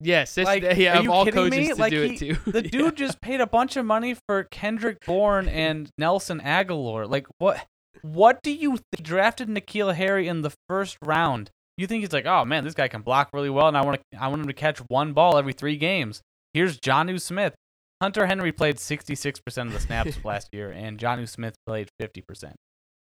yes, 0.00 0.34
this, 0.36 0.46
like, 0.46 0.62
yeah, 0.76 0.94
are 0.94 0.98
of 0.98 1.04
you 1.04 1.12
all 1.12 1.26
coaches 1.26 1.50
me? 1.58 1.68
to 1.68 1.74
Like, 1.74 1.90
do 1.90 2.02
he- 2.02 2.14
it 2.14 2.18
too. 2.18 2.36
The 2.50 2.62
Yeah. 2.64 2.70
dude 2.70 2.96
just 2.96 3.20
paid 3.20 3.40
a 3.40 3.46
bunch 3.46 3.76
of 3.76 3.84
money 3.84 4.16
for 4.26 4.44
Kendrick 4.44 4.98
Bourne 5.04 5.48
and 5.48 5.90
Nelson 5.98 6.40
Agholor. 6.40 7.08
Like 7.10 7.26
what? 7.38 7.64
What 8.02 8.42
do 8.42 8.52
you 8.52 8.78
think? 8.92 9.02
drafted 9.02 9.48
N'Keal 9.48 9.94
Harry 9.96 10.28
in 10.28 10.42
the 10.42 10.52
first 10.68 10.96
round? 11.04 11.50
You 11.76 11.86
think 11.88 12.02
he's 12.02 12.12
like, 12.12 12.26
oh 12.26 12.44
man, 12.44 12.64
this 12.64 12.74
guy 12.74 12.88
can 12.88 13.02
block 13.02 13.28
really 13.32 13.50
well, 13.50 13.68
and 13.68 13.76
I 13.76 13.84
want 13.84 14.00
to, 14.12 14.18
I 14.22 14.28
want 14.28 14.40
him 14.42 14.46
to 14.48 14.52
catch 14.54 14.78
one 14.88 15.12
ball 15.12 15.36
every 15.36 15.52
three 15.52 15.76
games. 15.76 16.22
Here's 16.54 16.78
Jonnu 16.78 17.20
Smith. 17.20 17.54
Hunter 18.00 18.26
Henry 18.26 18.52
played 18.52 18.76
66% 18.76 19.66
of 19.66 19.72
the 19.72 19.80
snaps 19.80 20.24
last 20.24 20.48
year, 20.52 20.70
and 20.70 20.98
Jonnu 20.98 21.28
Smith 21.28 21.54
played 21.66 21.88
50%. 22.00 22.52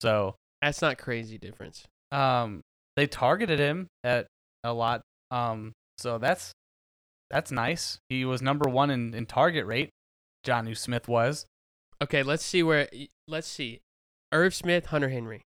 So 0.00 0.36
That's 0.62 0.80
not 0.82 0.98
crazy 0.98 1.38
difference. 1.38 1.84
um, 2.12 2.60
they 2.96 3.06
targeted 3.06 3.58
him 3.58 3.88
at 4.04 4.26
a 4.64 4.72
lot. 4.72 5.02
Um, 5.30 5.72
so 5.98 6.16
that's 6.18 6.52
that's 7.30 7.50
nice. 7.50 7.98
He 8.08 8.24
was 8.24 8.40
number 8.40 8.70
one 8.70 8.90
in, 8.90 9.12
in 9.12 9.26
target 9.26 9.66
rate. 9.66 9.90
Jonnu 10.46 10.76
Smith 10.76 11.08
was. 11.08 11.44
Okay, 12.02 12.22
let's 12.22 12.44
see 12.44 12.62
where. 12.62 12.88
Let's 13.28 13.48
see. 13.48 13.80
Irv 14.32 14.54
Smith, 14.54 14.86
Hunter 14.86 15.08
Henry, 15.10 15.42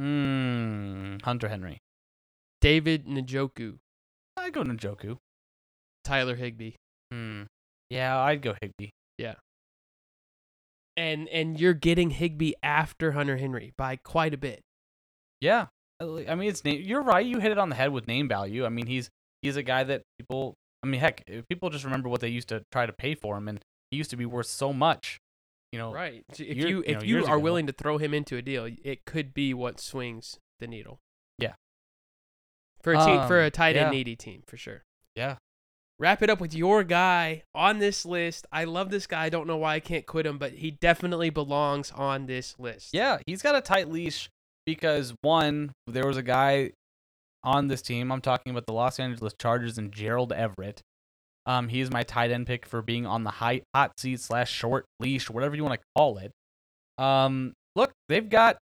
Mm, 0.00 1.22
Hunter 1.22 1.48
Henry. 1.48 1.78
David 2.60 3.06
Njoku, 3.06 3.76
I'd 4.36 4.52
go 4.52 4.62
Njoku. 4.62 5.16
Tyler 6.04 6.36
Higbee. 6.36 6.72
Hmm. 7.12 7.42
Yeah, 7.90 8.18
I'd 8.18 8.42
go 8.42 8.54
Higbee. 8.60 8.90
Yeah. 9.18 9.34
And 10.96 11.28
and 11.28 11.60
you're 11.60 11.74
getting 11.74 12.10
Higbee 12.10 12.52
after 12.62 13.12
Hunter 13.12 13.36
Henry 13.36 13.72
by 13.76 13.96
quite 13.96 14.32
a 14.34 14.38
bit. 14.38 14.60
Yeah. 15.40 15.66
I 16.00 16.34
mean, 16.34 16.48
it's 16.48 16.64
name. 16.64 16.82
You're 16.82 17.02
right. 17.02 17.24
You 17.24 17.38
hit 17.40 17.52
it 17.52 17.58
on 17.58 17.68
the 17.70 17.74
head 17.74 17.90
with 17.92 18.06
name 18.06 18.28
value. 18.28 18.64
I 18.66 18.68
mean, 18.70 18.86
he's 18.86 19.08
he's 19.42 19.56
a 19.56 19.62
guy 19.62 19.84
that 19.84 20.02
people. 20.18 20.54
I 20.82 20.86
mean, 20.88 21.00
heck, 21.00 21.22
people 21.48 21.70
just 21.70 21.84
remember 21.84 22.08
what 22.08 22.20
they 22.20 22.28
used 22.28 22.48
to 22.48 22.62
try 22.70 22.86
to 22.86 22.92
pay 22.92 23.14
for 23.14 23.36
him, 23.36 23.48
and 23.48 23.60
he 23.90 23.96
used 23.96 24.10
to 24.10 24.16
be 24.16 24.26
worth 24.26 24.46
so 24.46 24.72
much. 24.72 25.18
You 25.72 25.78
know, 25.80 25.92
Right. 25.92 26.22
If 26.30 26.40
year- 26.40 26.54
you 26.54 26.66
you 26.78 26.82
if 26.86 26.98
know, 27.00 27.02
you 27.06 27.18
are 27.26 27.34
ago. 27.36 27.38
willing 27.40 27.66
to 27.66 27.72
throw 27.72 27.98
him 27.98 28.14
into 28.14 28.36
a 28.36 28.42
deal, 28.42 28.68
it 28.84 29.04
could 29.04 29.34
be 29.34 29.52
what 29.52 29.80
swings 29.80 30.38
the 30.60 30.66
needle. 30.66 30.98
Yeah. 31.38 31.54
For 32.82 32.92
a 32.92 33.04
team, 33.04 33.26
for 33.26 33.40
Um, 33.40 33.46
a 33.46 33.50
tight 33.50 33.76
end 33.76 33.86
yeah. 33.86 33.90
needy 33.90 34.16
team, 34.16 34.42
for 34.46 34.56
sure. 34.56 34.84
Yeah. 35.16 35.36
Wrap 35.98 36.22
it 36.22 36.28
up 36.28 36.40
with 36.40 36.54
your 36.54 36.84
guy 36.84 37.42
on 37.54 37.78
this 37.78 38.04
list. 38.04 38.46
I 38.52 38.64
love 38.64 38.90
this 38.90 39.06
guy. 39.06 39.24
I 39.24 39.28
don't 39.30 39.46
know 39.46 39.56
why 39.56 39.76
I 39.76 39.80
can't 39.80 40.04
quit 40.04 40.26
him, 40.26 40.36
but 40.36 40.52
he 40.52 40.70
definitely 40.70 41.30
belongs 41.30 41.90
on 41.90 42.26
this 42.26 42.54
list. 42.58 42.90
Yeah, 42.92 43.18
he's 43.26 43.40
got 43.40 43.56
a 43.56 43.62
tight 43.62 43.88
leash 43.88 44.28
because 44.66 45.14
one, 45.22 45.72
there 45.86 46.06
was 46.06 46.18
a 46.18 46.22
guy 46.22 46.72
on 47.42 47.68
this 47.68 47.80
team. 47.80 48.12
I'm 48.12 48.20
talking 48.20 48.50
about 48.50 48.66
the 48.66 48.74
Los 48.74 49.00
Angeles 49.00 49.32
Chargers 49.40 49.78
and 49.78 49.90
Gerald 49.90 50.32
Everett. 50.32 50.82
Um, 51.46 51.68
he 51.68 51.80
is 51.80 51.90
my 51.90 52.02
tight 52.02 52.30
end 52.30 52.46
pick 52.46 52.66
for 52.66 52.82
being 52.82 53.06
on 53.06 53.24
the 53.24 53.30
high 53.30 53.62
hot 53.74 53.98
seat 53.98 54.20
slash 54.20 54.50
short 54.50 54.84
leash, 55.00 55.30
whatever 55.30 55.54
you 55.54 55.62
want 55.62 55.80
to 55.80 55.86
call 55.96 56.18
it. 56.18 56.32
Um, 56.98 57.54
look, 57.76 57.92
they've 58.08 58.28
got 58.28 58.58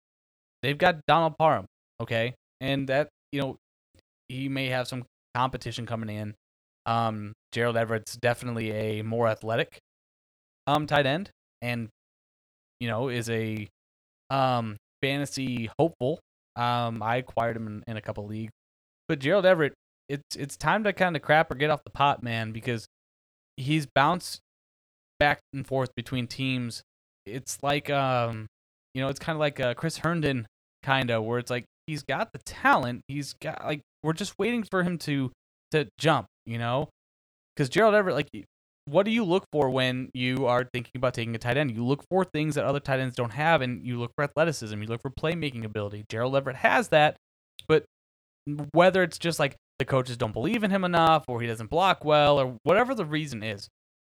they've 0.62 0.78
got 0.78 1.04
Donald 1.06 1.36
Parham, 1.38 1.66
okay, 2.00 2.34
and 2.60 2.88
that 2.88 3.08
you 3.32 3.40
know 3.40 3.56
he 4.28 4.48
may 4.48 4.68
have 4.68 4.88
some 4.88 5.04
competition 5.34 5.84
coming 5.84 6.08
in. 6.08 6.34
Um, 6.86 7.32
Gerald 7.52 7.76
Everett's 7.76 8.16
definitely 8.16 8.70
a 8.72 9.02
more 9.02 9.28
athletic 9.28 9.78
um 10.66 10.86
tight 10.86 11.06
end, 11.06 11.30
and 11.62 11.88
you 12.78 12.88
know 12.88 13.08
is 13.08 13.28
a 13.30 13.68
um 14.30 14.76
fantasy 15.02 15.70
hopeful. 15.78 16.20
Um, 16.56 17.02
I 17.02 17.16
acquired 17.16 17.56
him 17.56 17.66
in, 17.66 17.82
in 17.86 17.96
a 17.96 18.00
couple 18.00 18.26
leagues, 18.26 18.52
but 19.08 19.18
Gerald 19.18 19.46
Everett, 19.46 19.74
it's 20.08 20.36
it's 20.36 20.56
time 20.56 20.84
to 20.84 20.92
kind 20.92 21.16
of 21.16 21.22
crap 21.22 21.50
or 21.50 21.54
get 21.54 21.70
off 21.70 21.84
the 21.84 21.90
pot, 21.90 22.22
man, 22.22 22.52
because 22.52 22.86
he's 23.56 23.86
bounced 23.86 24.40
back 25.18 25.40
and 25.52 25.66
forth 25.66 25.90
between 25.94 26.26
teams. 26.26 26.82
It's 27.26 27.58
like 27.62 27.90
um, 27.90 28.46
you 28.94 29.02
know, 29.02 29.08
it's 29.08 29.20
kind 29.20 29.36
of 29.36 29.40
like 29.40 29.60
uh, 29.60 29.74
Chris 29.74 29.98
Herndon, 29.98 30.46
kind 30.82 31.10
of 31.10 31.24
where 31.24 31.38
it's 31.38 31.50
like 31.50 31.64
he's 31.86 32.02
got 32.02 32.32
the 32.32 32.40
talent, 32.44 33.02
he's 33.08 33.34
got 33.34 33.64
like 33.64 33.82
we're 34.02 34.12
just 34.12 34.34
waiting 34.38 34.64
for 34.64 34.82
him 34.82 34.98
to 34.98 35.30
to 35.70 35.88
jump, 35.98 36.26
you 36.46 36.58
know, 36.58 36.88
because 37.54 37.68
Gerald 37.68 37.94
Everett, 37.94 38.16
like 38.16 38.28
what 38.86 39.04
do 39.04 39.12
you 39.12 39.24
look 39.24 39.44
for 39.52 39.70
when 39.70 40.10
you 40.14 40.46
are 40.46 40.64
thinking 40.64 40.92
about 40.96 41.14
taking 41.14 41.34
a 41.34 41.38
tight 41.38 41.56
end? 41.56 41.70
You 41.70 41.84
look 41.84 42.04
for 42.10 42.24
things 42.24 42.56
that 42.56 42.64
other 42.64 42.80
tight 42.80 43.00
ends 43.00 43.14
don't 43.14 43.32
have, 43.32 43.62
and 43.62 43.86
you 43.86 43.98
look 43.98 44.12
for 44.16 44.24
athleticism. 44.24 44.80
You 44.80 44.88
look 44.88 45.02
for 45.02 45.10
playmaking 45.10 45.64
ability. 45.64 46.04
Gerald 46.08 46.34
Everett 46.34 46.56
has 46.56 46.88
that, 46.88 47.16
but 47.68 47.84
whether 48.72 49.02
it's 49.02 49.18
just 49.18 49.38
like 49.38 49.56
the 49.78 49.84
coaches 49.84 50.16
don't 50.16 50.32
believe 50.32 50.64
in 50.64 50.70
him 50.70 50.84
enough, 50.84 51.24
or 51.28 51.40
he 51.40 51.46
doesn't 51.46 51.70
block 51.70 52.04
well, 52.04 52.40
or 52.40 52.56
whatever 52.64 52.94
the 52.94 53.04
reason 53.04 53.42
is, 53.42 53.68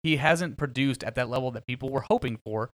he 0.03 0.17
hasn't 0.17 0.57
produced 0.57 1.05
at 1.05 1.15
that 1.17 1.29
level 1.29 1.51
that 1.51 1.67
people 1.67 1.91
were 1.91 2.05
hoping 2.09 2.39
for 2.45 2.71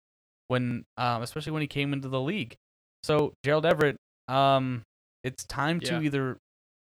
when, 0.50 0.84
um, 0.98 1.22
especially 1.22 1.52
when 1.52 1.62
he 1.62 1.68
came 1.68 1.94
into 1.94 2.10
the 2.10 2.22
league. 2.22 2.56
So 3.04 3.34
Gerald 3.44 3.66
Everett, 3.66 3.98
um, 4.28 4.84
it's 5.24 5.46
time 5.46 5.80
to 5.82 6.02
either 6.02 6.38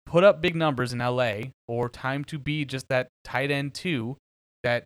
put 0.07 0.25
up 0.25 0.41
big 0.41 0.57
numbers 0.57 0.93
in 0.93 1.01
LA 1.01 1.35
or 1.69 1.89
time 1.89 2.25
to 2.25 2.39
be 2.39 2.65
just 2.65 2.89
that 2.89 3.09
tight 3.25 3.51
end 3.51 3.75
two 3.75 4.17
that 4.63 4.85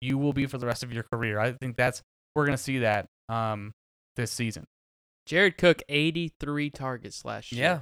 you 0.00 0.18
will 0.18 0.32
be 0.32 0.46
for 0.46 0.58
the 0.58 0.66
rest 0.66 0.82
of 0.82 0.92
your 0.92 1.04
career. 1.04 1.38
I 1.38 1.52
think 1.52 1.76
that's 1.76 2.02
we're 2.34 2.44
gonna 2.44 2.58
see 2.58 2.80
that 2.80 3.06
um 3.28 3.72
this 4.16 4.30
season. 4.30 4.64
Jared 5.24 5.56
Cook, 5.56 5.82
83 5.88 6.70
targets 6.70 7.24
last 7.24 7.52
year. 7.52 7.62
Yeah. 7.62 7.80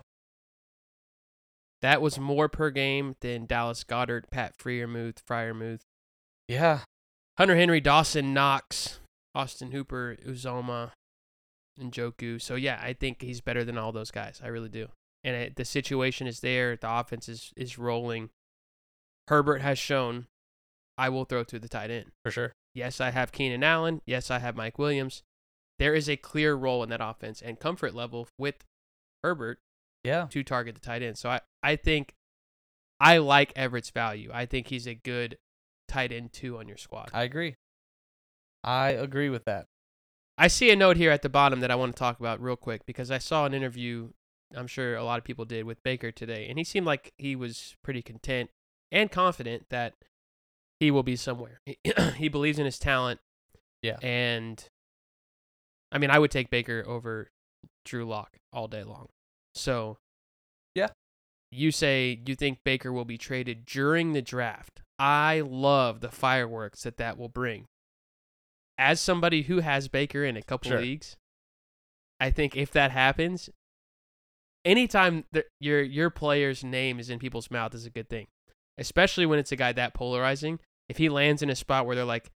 That 1.81 2.03
was 2.03 2.19
more 2.19 2.51
per 2.51 2.71
game 2.71 3.17
than 3.23 3.47
Dallas 3.47 3.85
Goedert, 3.85 4.25
Pat 4.31 4.53
Freiermuth, 4.59 5.17
Fryermuth, 5.27 5.81
yeah, 6.47 6.81
Hunter 7.39 7.57
Henry, 7.57 7.81
Dawson 7.81 8.35
Knox, 8.35 9.01
Austin 9.35 9.71
Hooper, 9.71 10.19
Uzoma, 10.27 10.91
and 11.79 11.91
Joku. 11.91 12.41
So 12.41 12.55
yeah, 12.55 12.79
I 12.83 12.93
think 12.93 13.23
he's 13.23 13.41
better 13.41 13.65
than 13.65 13.79
all 13.79 13.93
those 13.93 14.11
guys. 14.11 14.43
I 14.45 14.49
really 14.49 14.69
do. 14.69 14.89
And 15.23 15.37
it, 15.37 15.57
the 15.57 15.65
situation 15.65 16.27
is 16.27 16.41
there. 16.41 16.77
The 16.77 16.91
offense 16.91 17.29
is 17.29 17.53
is 17.57 17.79
rolling. 17.79 18.31
Herbert 19.29 19.61
has 19.61 19.79
shown 19.79 20.27
I 20.99 21.09
will 21.09 21.25
throw 21.25 21.45
to 21.45 21.59
the 21.59 21.69
tight 21.69 21.91
end. 21.91 22.13
for 22.25 22.31
sure. 22.31 22.53
Yes, 22.75 23.01
I 23.01 23.11
have 23.11 23.33
Keenan 23.33 23.65
Allen. 23.65 24.01
Yes, 24.07 24.31
I 24.31 24.39
have 24.39 24.57
Mike 24.57 24.79
Williams. 24.79 25.23
There 25.79 25.95
is 25.95 26.09
a 26.09 26.17
clear 26.17 26.55
role 26.55 26.83
in 26.83 26.91
that 26.91 27.01
offense 27.03 27.41
and 27.41 27.59
comfort 27.59 27.95
level 27.95 28.29
with 28.39 28.65
Herbert 29.23 29.59
Yeah, 30.05 30.27
to 30.31 30.43
target 30.43 30.75
the 30.75 30.81
tight 30.81 31.03
end. 31.03 31.17
So 31.19 31.31
I, 31.31 31.41
I 31.63 31.77
think 31.77 32.15
I 33.01 33.19
like 33.19 33.53
Everett's 33.57 33.91
value. 33.91 34.31
I 34.33 34.47
think 34.47 34.69
he's 34.69 34.87
a 34.87 34.95
good 34.95 35.39
tight 35.89 36.13
end 36.13 36.33
two 36.33 36.59
on 36.59 36.69
your 36.69 36.77
squad. 36.77 37.11
I 37.13 37.23
agree. 37.23 37.57
I 38.63 38.91
agree 38.91 39.31
with 39.31 39.45
that. 39.47 39.67
I 40.37 40.49
see 40.49 40.71
a 40.71 40.77
note 40.77 40.97
here 40.97 41.11
at 41.11 41.23
the 41.23 41.29
bottom 41.29 41.61
that 41.61 41.71
I 41.71 41.77
want 41.77 41.95
to 41.95 41.99
talk 41.99 42.21
about 42.21 42.41
real 42.43 42.57
quick 42.57 42.85
because 42.87 43.11
I 43.11 43.19
saw 43.19 43.47
an 43.47 43.55
interview, 43.55 44.11
I'm 44.55 44.67
sure 44.67 44.97
a 44.97 45.05
lot 45.05 45.19
of 45.19 45.25
people 45.25 45.45
did, 45.45 45.65
with 45.65 45.83
Baker 45.83 46.11
today, 46.11 46.47
and 46.49 46.59
he 46.59 46.65
seemed 46.65 46.87
like 46.87 47.13
he 47.19 47.37
was 47.37 47.77
pretty 47.83 48.03
content 48.03 48.51
and 48.91 49.11
confident 49.11 49.67
that 49.71 49.95
he 50.81 50.91
will 50.91 51.03
be 51.03 51.17
somewhere. 51.17 51.61
He, 51.67 51.79
he 52.17 52.29
believes 52.29 52.59
in 52.59 52.65
his 52.65 52.79
talent. 52.79 53.21
Yeah. 53.83 53.97
And 54.03 54.63
I 55.93 55.99
mean, 55.99 56.11
I 56.11 56.19
would 56.19 56.31
take 56.31 56.51
Baker 56.51 56.85
over 56.87 57.31
Drew 57.85 58.05
Lock 58.05 58.39
all 58.53 58.69
day 58.69 58.83
long. 58.83 59.09
So, 59.55 59.99
Yeah. 60.75 60.89
You 61.53 61.73
say 61.73 62.21
you 62.27 62.37
think 62.37 62.61
Baker 62.65 62.93
will 62.93 63.05
be 63.05 63.19
traded 63.19 63.67
during 63.67 64.13
the 64.13 64.23
draft. 64.23 64.83
I 64.99 65.43
love 65.45 66.01
the 66.01 66.11
fireworks 66.11 66.83
that 66.85 66.97
that 66.99 67.19
will 67.19 67.29
bring 67.29 67.67
as 68.79 69.01
somebody 69.01 69.43
who 69.43 69.59
has 69.61 69.89
Baker 69.89 70.25
in 70.25 70.37
a 70.37 70.43
couple 70.43 70.71
Sure. 70.71 70.81
leagues, 70.81 71.17
I 72.19 72.31
think 72.31 72.57
if 72.57 72.71
that 72.73 72.91
happens, 72.93 73.51
anytime 74.65 75.25
that 75.33 75.47
your 75.61 75.83
your 75.83 76.11
player's 76.11 76.63
name 76.65 76.99
is 76.99 77.11
in 77.11 77.19
people's 77.19 77.51
mouth 77.51 77.75
is 77.75 77.87
a 77.87 77.91
good 77.91 78.09
thing, 78.09 78.27
especially 78.79 79.27
when 79.27 79.39
it's 79.39 79.53
a 79.53 79.57
guy 79.57 79.73
that 79.73 79.95
polarizing. 79.95 80.59
If 80.89 80.97
he 80.99 81.09
lands 81.09 81.43
in 81.43 81.51
a 81.51 81.57
spot 81.57 81.87
where 81.87 81.95
they're 81.97 82.05
like, 82.05 82.31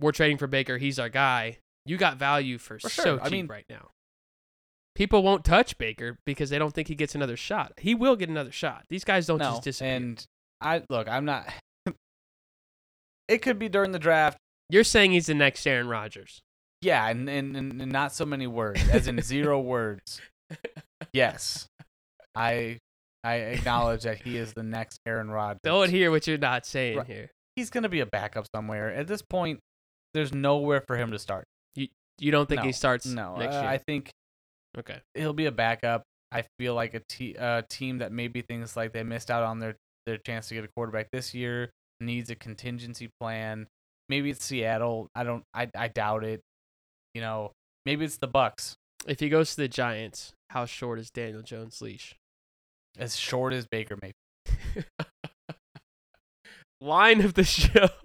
"We're 0.00 0.12
trading 0.12 0.38
for 0.38 0.46
Baker, 0.46 0.78
he's 0.78 0.98
our 0.98 1.08
guy," 1.08 1.58
you 1.84 1.96
got 1.96 2.16
value 2.16 2.58
for, 2.58 2.78
For 2.78 2.88
so 2.88 3.02
sure. 3.02 3.16
cheap 3.18 3.26
I 3.26 3.28
mean- 3.30 3.46
right 3.46 3.64
now. 3.68 3.90
People 4.94 5.22
won't 5.22 5.44
touch 5.44 5.78
Baker 5.78 6.18
because 6.26 6.50
they 6.50 6.58
don't 6.58 6.74
think 6.74 6.88
he 6.88 6.96
gets 6.96 7.14
another 7.14 7.36
shot. 7.36 7.72
He 7.78 7.94
will 7.94 8.16
get 8.16 8.28
another 8.28 8.50
shot. 8.50 8.84
These 8.88 9.04
guys 9.04 9.26
don't 9.26 9.38
no, 9.38 9.50
just 9.52 9.62
disappear. 9.62 9.94
and 9.94 10.26
I 10.60 10.82
look. 10.90 11.08
I'm 11.08 11.24
not. 11.24 11.46
it 13.28 13.38
could 13.42 13.58
be 13.60 13.68
during 13.68 13.92
the 13.92 13.98
draft. 14.00 14.38
You're 14.70 14.82
saying 14.84 15.12
he's 15.12 15.26
the 15.26 15.34
next 15.34 15.66
Aaron 15.66 15.86
Rodgers. 15.88 16.40
Yeah, 16.82 17.06
and, 17.08 17.28
and 17.28 17.56
and 17.56 17.92
not 17.92 18.12
so 18.12 18.24
many 18.26 18.46
words, 18.48 18.88
as 18.88 19.06
in 19.08 19.20
zero 19.22 19.60
words. 19.60 20.20
Yes, 21.12 21.66
I 22.34 22.78
I 23.24 23.34
acknowledge 23.36 24.02
that 24.04 24.18
he 24.22 24.36
is 24.36 24.52
the 24.52 24.62
next 24.62 25.00
Aaron 25.06 25.30
Rodgers. 25.30 25.60
Don't 25.64 25.90
hear 25.90 26.10
what 26.10 26.26
you're 26.26 26.38
not 26.38 26.64
saying 26.66 26.98
Right. 26.98 27.06
here. 27.06 27.30
He's 27.56 27.70
gonna 27.70 27.88
be 27.88 28.00
a 28.00 28.06
backup 28.06 28.46
somewhere. 28.54 28.92
At 28.92 29.06
this 29.08 29.22
point, 29.22 29.60
there's 30.14 30.32
nowhere 30.32 30.80
for 30.86 30.96
him 30.96 31.10
to 31.10 31.18
start. 31.18 31.44
You 31.74 31.88
you 32.18 32.30
don't 32.30 32.48
think 32.48 32.62
he 32.62 32.72
starts 32.72 33.06
No, 33.06 33.36
next 33.36 33.56
uh. 33.56 33.64
I 33.64 33.78
think 33.78 34.10
okay. 34.76 35.00
he'll 35.14 35.32
be 35.32 35.46
a 35.46 35.52
backup. 35.52 36.02
I 36.30 36.44
feel 36.58 36.74
like 36.74 36.94
a 36.94 37.00
te- 37.08 37.36
uh, 37.36 37.62
team 37.70 37.98
that 37.98 38.12
maybe 38.12 38.42
thinks 38.42 38.76
like 38.76 38.92
they 38.92 39.02
missed 39.02 39.30
out 39.30 39.42
on 39.42 39.58
their 39.60 39.76
their 40.06 40.18
chance 40.18 40.48
to 40.48 40.54
get 40.54 40.64
a 40.64 40.68
quarterback 40.76 41.08
this 41.12 41.34
year 41.34 41.70
needs 42.00 42.30
a 42.30 42.34
contingency 42.36 43.08
plan. 43.20 43.66
Maybe 44.08 44.30
it's 44.30 44.44
Seattle. 44.44 45.08
I 45.14 45.24
don't. 45.24 45.42
I 45.54 45.68
I 45.76 45.88
doubt 45.88 46.24
it. 46.24 46.40
You 47.14 47.20
know, 47.22 47.52
maybe 47.86 48.04
it's 48.04 48.18
the 48.18 48.26
Bucks. 48.28 48.76
If 49.06 49.20
he 49.20 49.28
goes 49.28 49.50
to 49.50 49.56
the 49.62 49.68
Giants, 49.68 50.32
how 50.50 50.64
short 50.66 50.98
is 50.98 51.10
Daniel 51.10 51.42
Jones' 51.42 51.80
leash? 51.80 52.14
As 52.98 53.16
short 53.16 53.52
as 53.52 53.66
Baker 53.66 53.96
Mayfield. 54.00 54.86
Line 56.80 57.20
of 57.20 57.34
the 57.34 57.44
show. 57.44 57.88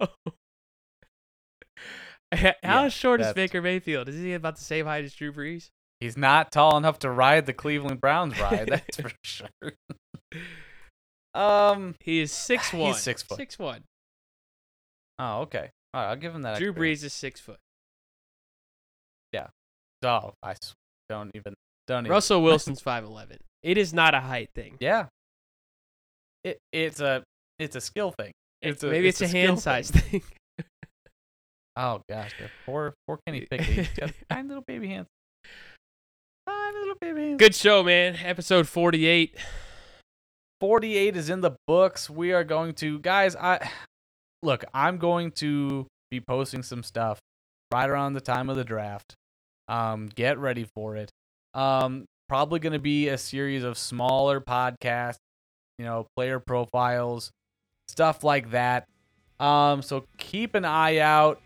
How 2.32 2.52
Yeah, 2.64 2.88
short 2.88 3.20
is 3.20 3.32
Baker 3.32 3.62
Mayfield? 3.62 4.08
Is 4.08 4.16
he 4.16 4.32
about 4.32 4.56
the 4.56 4.64
same 4.64 4.86
height 4.86 5.04
as 5.04 5.14
Drew 5.14 5.32
Brees? 5.32 5.70
He's 6.00 6.16
not 6.16 6.50
tall 6.50 6.76
enough 6.76 6.98
to 7.00 7.10
ride 7.10 7.46
the 7.46 7.52
Cleveland 7.52 8.00
Browns 8.00 8.38
ride. 8.40 8.66
That's 8.70 8.96
for 9.00 9.12
sure. 9.22 9.48
Um. 11.32 11.94
He 12.00 12.20
is 12.20 12.32
six 12.32 12.70
He's 12.72 12.80
one. 12.80 12.94
six 12.94 13.22
foot. 13.22 13.38
Six 13.38 13.58
one. 13.58 13.84
Oh, 15.18 15.42
okay. 15.42 15.70
All 15.92 16.02
right, 16.02 16.10
I'll 16.10 16.16
give 16.16 16.34
him 16.34 16.42
that. 16.42 16.58
Drew 16.58 16.70
extra. 16.70 16.84
Brees 16.84 17.04
is 17.04 17.12
six 17.12 17.40
foot. 17.40 17.58
Yeah. 19.32 19.46
Oh, 20.02 20.32
I 20.42 20.54
don't 21.08 21.30
even. 21.34 21.54
Don't 21.86 22.04
even. 22.06 22.10
Russell 22.10 22.42
Wilson's 22.42 22.80
five 22.80 23.04
eleven. 23.04 23.38
It 23.62 23.78
is 23.78 23.94
not 23.94 24.14
a 24.14 24.20
height 24.20 24.50
thing. 24.54 24.76
Yeah. 24.80 25.06
It 26.42 26.58
it's 26.72 27.00
a 27.00 27.22
it's 27.58 27.76
a 27.76 27.80
skill 27.80 28.12
thing. 28.12 28.32
It's 28.60 28.82
a, 28.82 28.88
Maybe 28.88 29.08
it's, 29.08 29.20
a, 29.20 29.28
skill 29.28 29.40
hand 29.40 29.56
thing. 29.56 29.60
size 29.60 29.90
thing. 29.90 30.22
Oh 31.76 32.02
gosh, 32.08 32.32
yeah. 32.40 32.46
poor 32.66 32.94
poor 33.06 33.18
Kenny 33.26 33.46
Pickett. 33.50 33.66
He's 33.66 33.88
got 33.88 34.12
tiny 34.30 34.48
little 34.48 34.64
baby 34.66 34.88
hands. 34.88 35.08
Tiny 36.46 36.78
little 36.78 36.96
baby 37.00 37.20
hands. 37.28 37.38
Good 37.38 37.54
show, 37.54 37.82
man. 37.82 38.16
Episode 38.22 38.68
forty 38.68 39.06
eight. 39.06 39.36
48 40.60 41.16
is 41.16 41.28
in 41.28 41.42
the 41.42 41.56
books. 41.66 42.08
We 42.08 42.32
are 42.32 42.44
going 42.44 42.72
to 42.74 42.98
guys, 43.00 43.36
I 43.36 43.68
look, 44.42 44.64
I'm 44.72 44.96
going 44.96 45.30
to 45.32 45.86
be 46.10 46.20
posting 46.20 46.62
some 46.62 46.82
stuff 46.82 47.18
right 47.70 47.90
around 47.90 48.14
the 48.14 48.22
time 48.22 48.48
of 48.48 48.56
the 48.56 48.64
draft. 48.64 49.14
Um 49.68 50.08
get 50.14 50.38
ready 50.38 50.66
for 50.74 50.96
it. 50.96 51.10
Um 51.54 52.06
probably 52.28 52.58
going 52.58 52.72
to 52.72 52.78
be 52.78 53.08
a 53.08 53.18
series 53.18 53.62
of 53.64 53.76
smaller 53.76 54.40
podcasts, 54.40 55.18
you 55.78 55.84
know, 55.84 56.06
player 56.16 56.40
profiles, 56.40 57.30
stuff 57.88 58.24
like 58.24 58.50
that. 58.50 58.86
Um 59.38 59.82
so 59.82 60.04
keep 60.18 60.54
an 60.54 60.64
eye 60.64 60.98
out. 60.98 61.40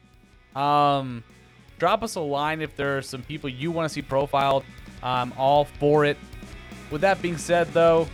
Um 0.55 1.25
drop 1.79 2.03
us 2.03 2.15
a 2.17 2.21
line 2.21 2.61
if 2.61 2.77
there 2.77 2.99
are 2.99 3.03
some 3.03 3.23
people 3.23 3.49
you 3.49 3.71
want 3.71 3.89
to 3.89 3.93
see 3.93 4.03
profiled. 4.03 4.65
I'm 5.03 5.33
all 5.37 5.65
for 5.65 6.05
it. 6.05 6.17
With 6.91 7.03
that 7.03 7.21
being 7.23 7.37
said 7.37 7.69
though, 7.73 8.09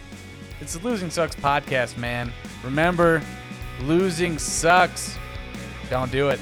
it's 0.61 0.75
the 0.75 0.87
Losing 0.87 1.11
Sucks 1.11 1.35
podcast, 1.37 1.97
man. 1.97 2.33
Remember, 2.63 3.23
losing 3.83 4.39
sucks. 4.39 5.17
Don't 5.91 6.11
do 6.11 6.29
it. 6.29 6.41